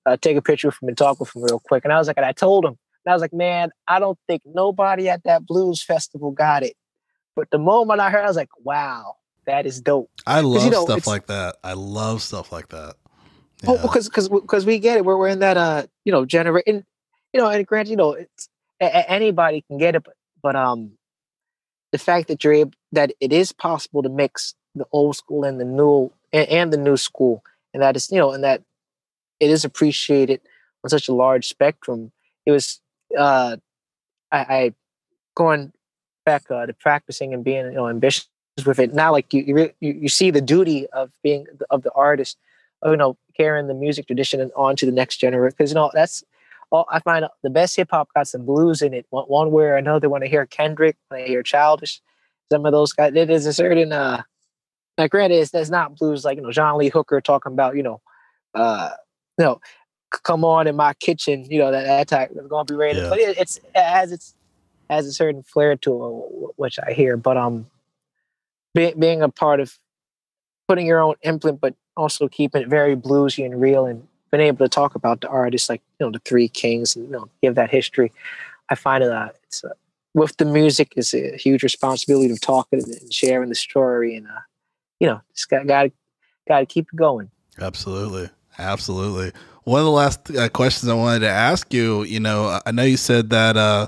uh, 0.05 0.17
take 0.17 0.37
a 0.37 0.41
picture 0.41 0.67
with 0.67 0.81
him 0.81 0.89
and 0.89 0.97
talk 0.97 1.19
with 1.19 1.35
him 1.35 1.43
real 1.43 1.59
quick. 1.59 1.83
And 1.83 1.91
I 1.91 1.97
was 1.97 2.07
like, 2.07 2.17
and 2.17 2.25
I 2.25 2.31
told 2.31 2.63
him, 2.63 2.77
and 3.05 3.11
I 3.11 3.13
was 3.13 3.21
like, 3.21 3.33
man, 3.33 3.71
I 3.87 3.99
don't 3.99 4.19
think 4.27 4.43
nobody 4.45 5.09
at 5.09 5.23
that 5.23 5.45
blues 5.45 5.81
festival 5.81 6.31
got 6.31 6.63
it. 6.63 6.75
But 7.35 7.49
the 7.51 7.57
moment 7.57 7.99
I 7.99 8.09
heard, 8.09 8.23
I 8.23 8.27
was 8.27 8.37
like, 8.37 8.49
wow, 8.63 9.17
that 9.45 9.65
is 9.65 9.81
dope. 9.81 10.09
I 10.25 10.41
love 10.41 10.65
you 10.65 10.71
know, 10.71 10.85
stuff 10.85 11.07
like 11.07 11.27
that. 11.27 11.57
I 11.63 11.73
love 11.73 12.21
stuff 12.21 12.51
like 12.51 12.69
that. 12.69 12.95
Oh, 13.67 13.73
yeah. 13.73 13.79
Oh, 13.83 13.87
because 13.87 14.07
because 14.07 14.29
because 14.29 14.65
we 14.65 14.79
get 14.79 14.97
it. 14.97 15.05
We're 15.05 15.17
we're 15.17 15.27
in 15.27 15.39
that 15.39 15.57
uh 15.57 15.87
you 16.03 16.11
know 16.11 16.25
generation. 16.25 16.85
You 17.33 17.41
know, 17.41 17.47
and 17.47 17.67
granted, 17.67 17.91
you 17.91 17.97
know, 17.97 18.13
it's 18.13 18.49
a, 18.81 18.85
a, 18.85 19.11
anybody 19.11 19.61
can 19.67 19.77
get 19.77 19.95
it, 19.95 20.03
but 20.03 20.13
but 20.41 20.55
um, 20.55 20.91
the 21.91 21.97
fact 21.97 22.27
that 22.27 22.43
you're 22.43 22.53
able 22.53 22.73
that 22.91 23.11
it 23.19 23.33
is 23.33 23.51
possible 23.51 24.03
to 24.03 24.09
mix 24.09 24.53
the 24.75 24.85
old 24.91 25.15
school 25.15 25.43
and 25.43 25.59
the 25.59 25.65
new 25.65 26.11
and, 26.31 26.47
and 26.49 26.73
the 26.73 26.77
new 26.77 26.97
school, 26.97 27.43
and 27.73 27.81
that 27.83 27.95
is 27.95 28.11
you 28.11 28.17
know, 28.17 28.31
and 28.31 28.43
that 28.43 28.61
it 29.39 29.49
is 29.49 29.65
appreciated 29.65 30.41
on 30.83 30.89
such 30.89 31.09
a 31.09 31.13
large 31.13 31.47
spectrum. 31.47 32.11
It 32.45 32.51
was 32.51 32.79
uh, 33.17 33.57
I, 34.31 34.37
I 34.37 34.73
going 35.35 35.73
back 36.25 36.49
uh, 36.51 36.65
to 36.65 36.73
practicing 36.73 37.33
and 37.33 37.43
being 37.43 37.65
you 37.65 37.73
know 37.73 37.87
ambitious 37.87 38.27
with 38.65 38.79
it. 38.79 38.93
Now, 38.93 39.11
like 39.11 39.33
you, 39.33 39.71
you, 39.79 39.93
you 39.93 40.09
see 40.09 40.31
the 40.31 40.41
duty 40.41 40.87
of 40.87 41.11
being 41.23 41.45
of 41.69 41.83
the 41.83 41.91
artist, 41.93 42.37
you 42.83 42.95
know, 42.95 43.17
carrying 43.35 43.67
the 43.67 43.73
music 43.73 44.07
tradition 44.07 44.39
and 44.39 44.51
on 44.55 44.75
to 44.77 44.85
the 44.85 44.91
next 44.91 45.17
generation. 45.17 45.55
Because 45.57 45.71
you 45.71 45.75
know 45.75 45.91
that's 45.93 46.23
all 46.71 46.85
I 46.89 46.99
find 46.99 47.25
the 47.43 47.49
best 47.49 47.75
hip 47.75 47.89
hop 47.91 48.09
got 48.15 48.27
some 48.27 48.45
blues 48.45 48.81
in 48.81 48.93
it, 48.93 49.05
one, 49.09 49.25
one 49.25 49.51
way 49.51 49.65
or 49.65 49.75
another. 49.75 50.09
When 50.09 50.23
I 50.23 50.27
hear 50.27 50.45
Kendrick, 50.45 50.97
when 51.09 51.21
I 51.21 51.27
hear 51.27 51.43
Childish, 51.43 52.01
some 52.51 52.65
of 52.65 52.71
those 52.71 52.93
guys, 52.93 53.13
it 53.15 53.29
is 53.29 53.45
a 53.45 53.53
certain. 53.53 53.91
uh 53.91 54.23
Now, 54.97 55.07
granted, 55.07 55.37
it's, 55.37 55.51
that's 55.51 55.69
not 55.69 55.97
blues 55.97 56.25
like 56.25 56.37
you 56.37 56.43
know 56.43 56.51
John 56.51 56.77
Lee 56.77 56.89
Hooker 56.89 57.21
talking 57.21 57.51
about 57.51 57.75
you 57.75 57.83
know, 57.83 58.01
uh, 58.53 58.91
you 59.37 59.45
know, 59.45 59.59
come 60.23 60.45
on 60.45 60.67
in 60.67 60.75
my 60.75 60.93
kitchen, 60.93 61.45
you 61.49 61.59
know 61.59 61.71
that 61.71 61.83
that 61.83 62.07
type 62.07 62.31
is 62.31 62.47
going 62.47 62.65
to 62.65 62.73
be 62.73 62.77
ready 62.77 62.99
yeah. 62.99 63.09
but 63.09 63.19
it, 63.19 63.37
it's 63.37 63.57
it 63.57 63.83
has 63.83 64.11
its 64.11 64.33
has 64.89 65.05
a 65.05 65.13
certain 65.13 65.43
flair 65.43 65.75
to 65.77 65.91
it, 65.91 66.53
which 66.55 66.79
I 66.79 66.93
hear. 66.93 67.17
But 67.17 67.37
um, 67.37 67.67
being 68.73 68.99
being 68.99 69.21
a 69.21 69.29
part 69.29 69.59
of 69.59 69.77
putting 70.67 70.85
your 70.85 70.99
own 70.99 71.15
imprint, 71.21 71.61
but 71.61 71.75
also 71.97 72.27
keeping 72.27 72.61
it 72.61 72.67
very 72.67 72.95
bluesy 72.95 73.45
and 73.45 73.59
real, 73.59 73.85
and 73.85 74.07
being 74.31 74.47
able 74.47 74.65
to 74.65 74.69
talk 74.69 74.95
about 74.95 75.21
the 75.21 75.27
artists 75.27 75.69
like 75.69 75.81
you 75.99 76.05
know 76.05 76.11
the 76.11 76.19
Three 76.19 76.47
Kings 76.47 76.95
and 76.95 77.05
you 77.05 77.11
know 77.11 77.29
give 77.41 77.55
that 77.55 77.69
history. 77.69 78.11
I 78.69 78.75
find 78.75 79.03
that 79.03 79.35
it's 79.43 79.63
uh, 79.63 79.69
with 80.13 80.37
the 80.37 80.45
music 80.45 80.93
is 80.95 81.13
a 81.13 81.37
huge 81.37 81.63
responsibility 81.63 82.31
of 82.31 82.41
talking 82.41 82.83
and 82.83 83.13
sharing 83.13 83.49
the 83.49 83.55
story, 83.55 84.15
and 84.15 84.27
uh, 84.27 84.41
you 84.99 85.07
know 85.07 85.21
just 85.33 85.49
got 85.49 85.67
got 85.67 85.91
got 86.47 86.59
to 86.59 86.65
keep 86.65 86.87
it 86.91 86.95
going. 86.95 87.29
Absolutely, 87.59 88.29
absolutely. 88.57 89.31
One 89.63 89.79
of 89.79 89.85
the 89.85 89.91
last 89.91 90.29
uh, 90.31 90.49
questions 90.49 90.89
I 90.89 90.93
wanted 90.93 91.21
to 91.21 91.29
ask 91.29 91.73
you, 91.73 92.03
you 92.03 92.19
know, 92.19 92.59
I 92.67 92.71
know 92.71 92.83
you 92.83 92.97
said 92.97 93.31
that 93.31 93.57
uh, 93.57 93.87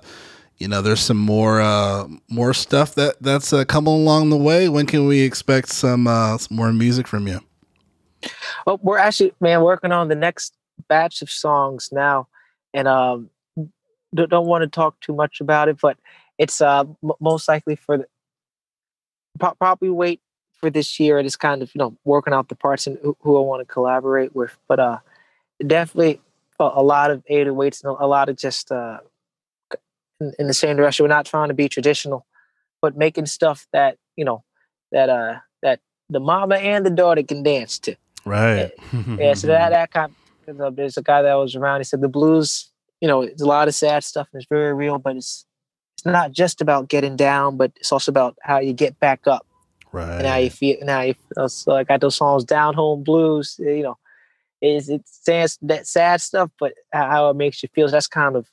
you 0.57 0.67
know 0.67 0.81
there's 0.81 0.99
some 0.99 1.17
more 1.17 1.61
uh 1.61 2.07
more 2.29 2.53
stuff 2.53 2.95
that 2.95 3.15
that's 3.21 3.53
uh, 3.53 3.65
coming 3.65 3.93
along 3.93 4.29
the 4.29 4.37
way. 4.37 4.69
When 4.69 4.85
can 4.85 5.05
we 5.05 5.21
expect 5.21 5.69
some 5.69 6.07
uh 6.07 6.37
some 6.37 6.57
more 6.57 6.73
music 6.73 7.07
from 7.07 7.27
you? 7.27 7.41
Well 8.65 8.79
we're 8.81 8.97
actually 8.97 9.33
man 9.39 9.61
working 9.61 9.91
on 9.91 10.07
the 10.07 10.15
next 10.15 10.55
batch 10.87 11.21
of 11.21 11.29
songs 11.29 11.89
now. 11.91 12.27
And 12.73 12.87
um 12.87 13.29
don't, 14.15 14.47
want 14.47 14.63
to 14.63 14.67
talk 14.67 14.99
too 15.01 15.13
much 15.13 15.41
about 15.41 15.67
it 15.67 15.77
but 15.79 15.97
it's 16.37 16.59
uh 16.61 16.85
m- 17.03 17.11
most 17.19 17.47
likely 17.47 17.75
for 17.75 17.99
the 17.99 18.07
pro- 19.39 19.53
probably 19.55 19.89
wait 19.89 20.21
for 20.53 20.71
this 20.71 20.99
year. 20.99 21.19
And 21.19 21.27
it's 21.27 21.35
kind 21.35 21.61
of 21.61 21.73
you 21.75 21.79
know 21.79 21.95
working 22.03 22.33
out 22.33 22.49
the 22.49 22.55
parts 22.55 22.87
and 22.87 22.97
who, 23.03 23.15
who 23.21 23.37
i 23.37 23.41
want 23.41 23.61
to 23.61 23.71
collaborate 23.71 24.35
with. 24.35 24.57
But 24.67 24.79
uh 24.79 24.97
definitely 25.65 26.19
a, 26.59 26.63
a 26.63 26.83
lot 26.83 27.11
of 27.11 27.23
808s 27.29 27.83
and 27.83 27.95
a 27.99 28.07
lot 28.07 28.29
of 28.29 28.37
just 28.37 28.71
uh 28.71 28.99
in, 30.20 30.34
in 30.39 30.47
the 30.47 30.53
same 30.53 30.78
direction. 30.78 31.03
We're 31.03 31.09
not 31.09 31.26
trying 31.26 31.49
to 31.49 31.53
be 31.53 31.70
traditional, 31.70 32.26
but 32.82 32.97
making 32.97 33.26
stuff 33.26 33.68
that 33.74 33.97
you 34.15 34.26
know 34.26 34.43
that 34.91 35.09
uh 35.09 35.36
that 35.63 35.80
the 36.09 36.20
mama 36.20 36.55
and 36.55 36.86
the 36.86 36.89
daughter 36.89 37.24
can 37.24 37.43
dance 37.43 37.80
to. 37.80 37.95
Right. 38.26 38.72
yeah. 39.20 39.34
So 39.34 39.47
that 39.47 39.70
that 39.70 39.91
kind. 39.91 40.13
Of, 40.47 40.78
there's 40.78 40.95
a 40.95 41.01
guy 41.01 41.24
that 41.24 41.34
was 41.34 41.55
around. 41.55 41.82
He 41.82 41.84
said 41.84 42.01
the 42.01 42.07
blues. 42.07 42.72
You 43.01 43.07
know, 43.07 43.22
it's 43.22 43.41
a 43.41 43.45
lot 43.45 43.68
of 43.68 43.76
sad 43.76 44.03
stuff 44.03 44.28
and 44.32 44.41
it's 44.41 44.49
very 44.49 44.74
real, 44.74 44.97
but 44.97 45.18
it's 45.18 45.45
it's 45.95 46.05
not 46.05 46.32
just 46.32 46.61
about 46.61 46.89
getting 46.89 47.15
down, 47.15 47.57
but 47.57 47.72
it's 47.76 47.91
also 47.91 48.11
about 48.11 48.38
how 48.41 48.59
you 48.59 48.72
get 48.72 48.99
back 48.99 49.28
up. 49.28 49.45
Right. 49.91 50.20
And 50.20 50.28
how 50.28 50.38
you 50.38 50.49
feel. 50.49 50.78
Now 50.84 51.01
you 51.01 51.15
feel, 51.34 51.49
so 51.49 51.76
I 51.76 51.84
got 51.84 52.01
those 52.01 52.15
songs, 52.15 52.43
down 52.43 52.76
home 52.76 53.03
blues. 53.03 53.55
You 53.59 53.84
know, 53.84 53.97
is 54.61 54.89
it 54.89 55.01
saying 55.05 55.47
that 55.63 55.88
sad 55.88 56.22
stuff, 56.22 56.51
but 56.59 56.74
how 56.93 57.30
it 57.30 57.36
makes 57.36 57.63
you 57.63 57.70
feel. 57.74 57.88
That's 57.89 58.07
kind 58.07 58.36
of 58.36 58.47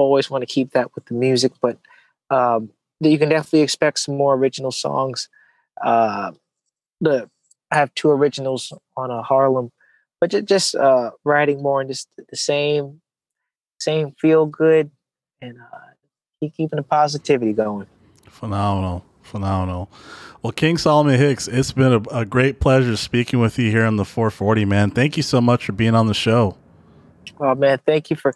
always 0.00 0.30
want 0.30 0.42
to 0.42 0.46
keep 0.46 0.72
that 0.72 0.94
with 0.94 1.06
the 1.06 1.14
music, 1.14 1.52
but 1.60 1.78
um, 2.30 2.70
you 3.00 3.18
can 3.18 3.28
definitely 3.28 3.62
expect 3.62 3.98
some 3.98 4.16
more 4.16 4.34
original 4.34 4.70
songs. 4.70 5.28
Uh, 5.82 6.32
the 7.00 7.30
I 7.70 7.76
have 7.76 7.94
two 7.94 8.10
originals 8.10 8.72
on 8.96 9.10
a 9.10 9.22
Harlem, 9.22 9.70
but 10.20 10.30
just, 10.30 10.46
just 10.46 10.74
uh, 10.74 11.12
writing 11.24 11.62
more 11.62 11.80
and 11.80 11.88
just 11.88 12.08
the 12.16 12.36
same, 12.36 13.00
same 13.78 14.12
feel 14.20 14.46
good 14.46 14.90
and 15.40 15.56
uh, 15.58 15.78
keep 16.40 16.56
keeping 16.56 16.76
the 16.76 16.82
positivity 16.82 17.52
going. 17.52 17.86
Phenomenal, 18.28 19.04
phenomenal. 19.22 19.88
Well, 20.42 20.52
King 20.52 20.78
Solomon 20.78 21.18
Hicks, 21.18 21.46
it's 21.48 21.72
been 21.72 21.92
a, 21.92 22.00
a, 22.10 22.24
great 22.24 22.60
pleasure 22.60 22.96
speaking 22.96 23.40
with 23.40 23.58
you 23.58 23.70
here 23.70 23.84
on 23.84 23.96
the 23.96 24.04
440, 24.06 24.64
man. 24.64 24.90
Thank 24.90 25.16
you 25.16 25.22
so 25.22 25.40
much 25.40 25.66
for 25.66 25.72
being 25.72 25.94
on 25.94 26.06
the 26.06 26.14
show. 26.14 26.56
Oh 27.38 27.54
man, 27.54 27.78
thank 27.86 28.10
you 28.10 28.16
for 28.16 28.32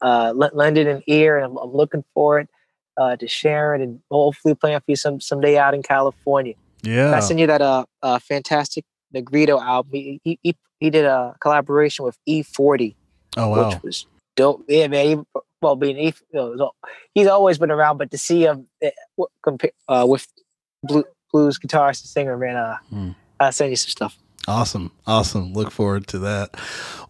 uh, 0.00 0.32
lend 0.34 0.78
it 0.78 0.86
an 0.86 1.02
ear, 1.06 1.36
and 1.36 1.46
I'm, 1.46 1.56
I'm 1.56 1.72
looking 1.72 2.04
forward 2.14 2.48
uh, 2.96 3.16
to 3.16 3.28
sharing 3.28 3.82
and 3.82 4.00
hopefully 4.10 4.54
playing 4.54 4.78
for 4.80 4.84
you 4.88 4.96
some 4.96 5.20
someday 5.20 5.56
out 5.56 5.74
in 5.74 5.82
California. 5.82 6.54
Yeah, 6.82 7.14
I 7.14 7.20
sent 7.20 7.40
you 7.40 7.46
that 7.46 7.60
uh, 7.60 7.84
uh 8.02 8.18
fantastic 8.18 8.84
Negrito 9.12 9.60
album. 9.60 9.92
He, 9.92 10.20
he 10.24 10.54
he 10.80 10.90
did 10.90 11.04
a 11.04 11.34
collaboration 11.40 12.04
with 12.04 12.18
E40. 12.28 12.94
Oh 13.36 13.48
wow, 13.48 13.70
which 13.70 13.82
was 13.82 14.06
dope. 14.36 14.64
Yeah, 14.68 14.88
man. 14.88 15.06
He, 15.06 15.40
well, 15.60 15.76
being 15.76 15.98
E, 15.98 16.14
you 16.32 16.56
know, 16.56 16.72
he's 17.14 17.26
always 17.26 17.58
been 17.58 17.70
around, 17.70 17.98
but 17.98 18.10
to 18.12 18.18
see 18.18 18.44
him 18.44 18.68
uh, 18.84 19.24
compare 19.42 19.72
uh, 19.88 20.06
with 20.08 20.26
blue, 20.84 21.04
blues 21.32 21.58
guitarist 21.58 22.02
and 22.02 22.08
singer, 22.08 22.38
man, 22.38 22.56
uh, 22.56 22.76
hmm. 22.88 23.10
I'll 23.40 23.52
send 23.52 23.70
you 23.70 23.76
some 23.76 23.90
stuff. 23.90 24.16
Awesome. 24.48 24.92
Awesome. 25.06 25.52
Look 25.52 25.70
forward 25.70 26.06
to 26.06 26.18
that. 26.20 26.58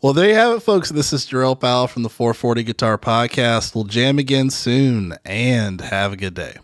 Well, 0.02 0.12
there 0.12 0.28
you 0.28 0.34
have 0.34 0.56
it, 0.56 0.60
folks. 0.60 0.88
This 0.88 1.12
is 1.12 1.24
Jerrell 1.24 1.58
Powell 1.58 1.86
from 1.86 2.02
the 2.02 2.08
440 2.08 2.64
Guitar 2.64 2.98
Podcast. 2.98 3.76
We'll 3.76 3.84
jam 3.84 4.18
again 4.18 4.50
soon 4.50 5.14
and 5.24 5.80
have 5.80 6.12
a 6.12 6.16
good 6.16 6.34
day. 6.34 6.56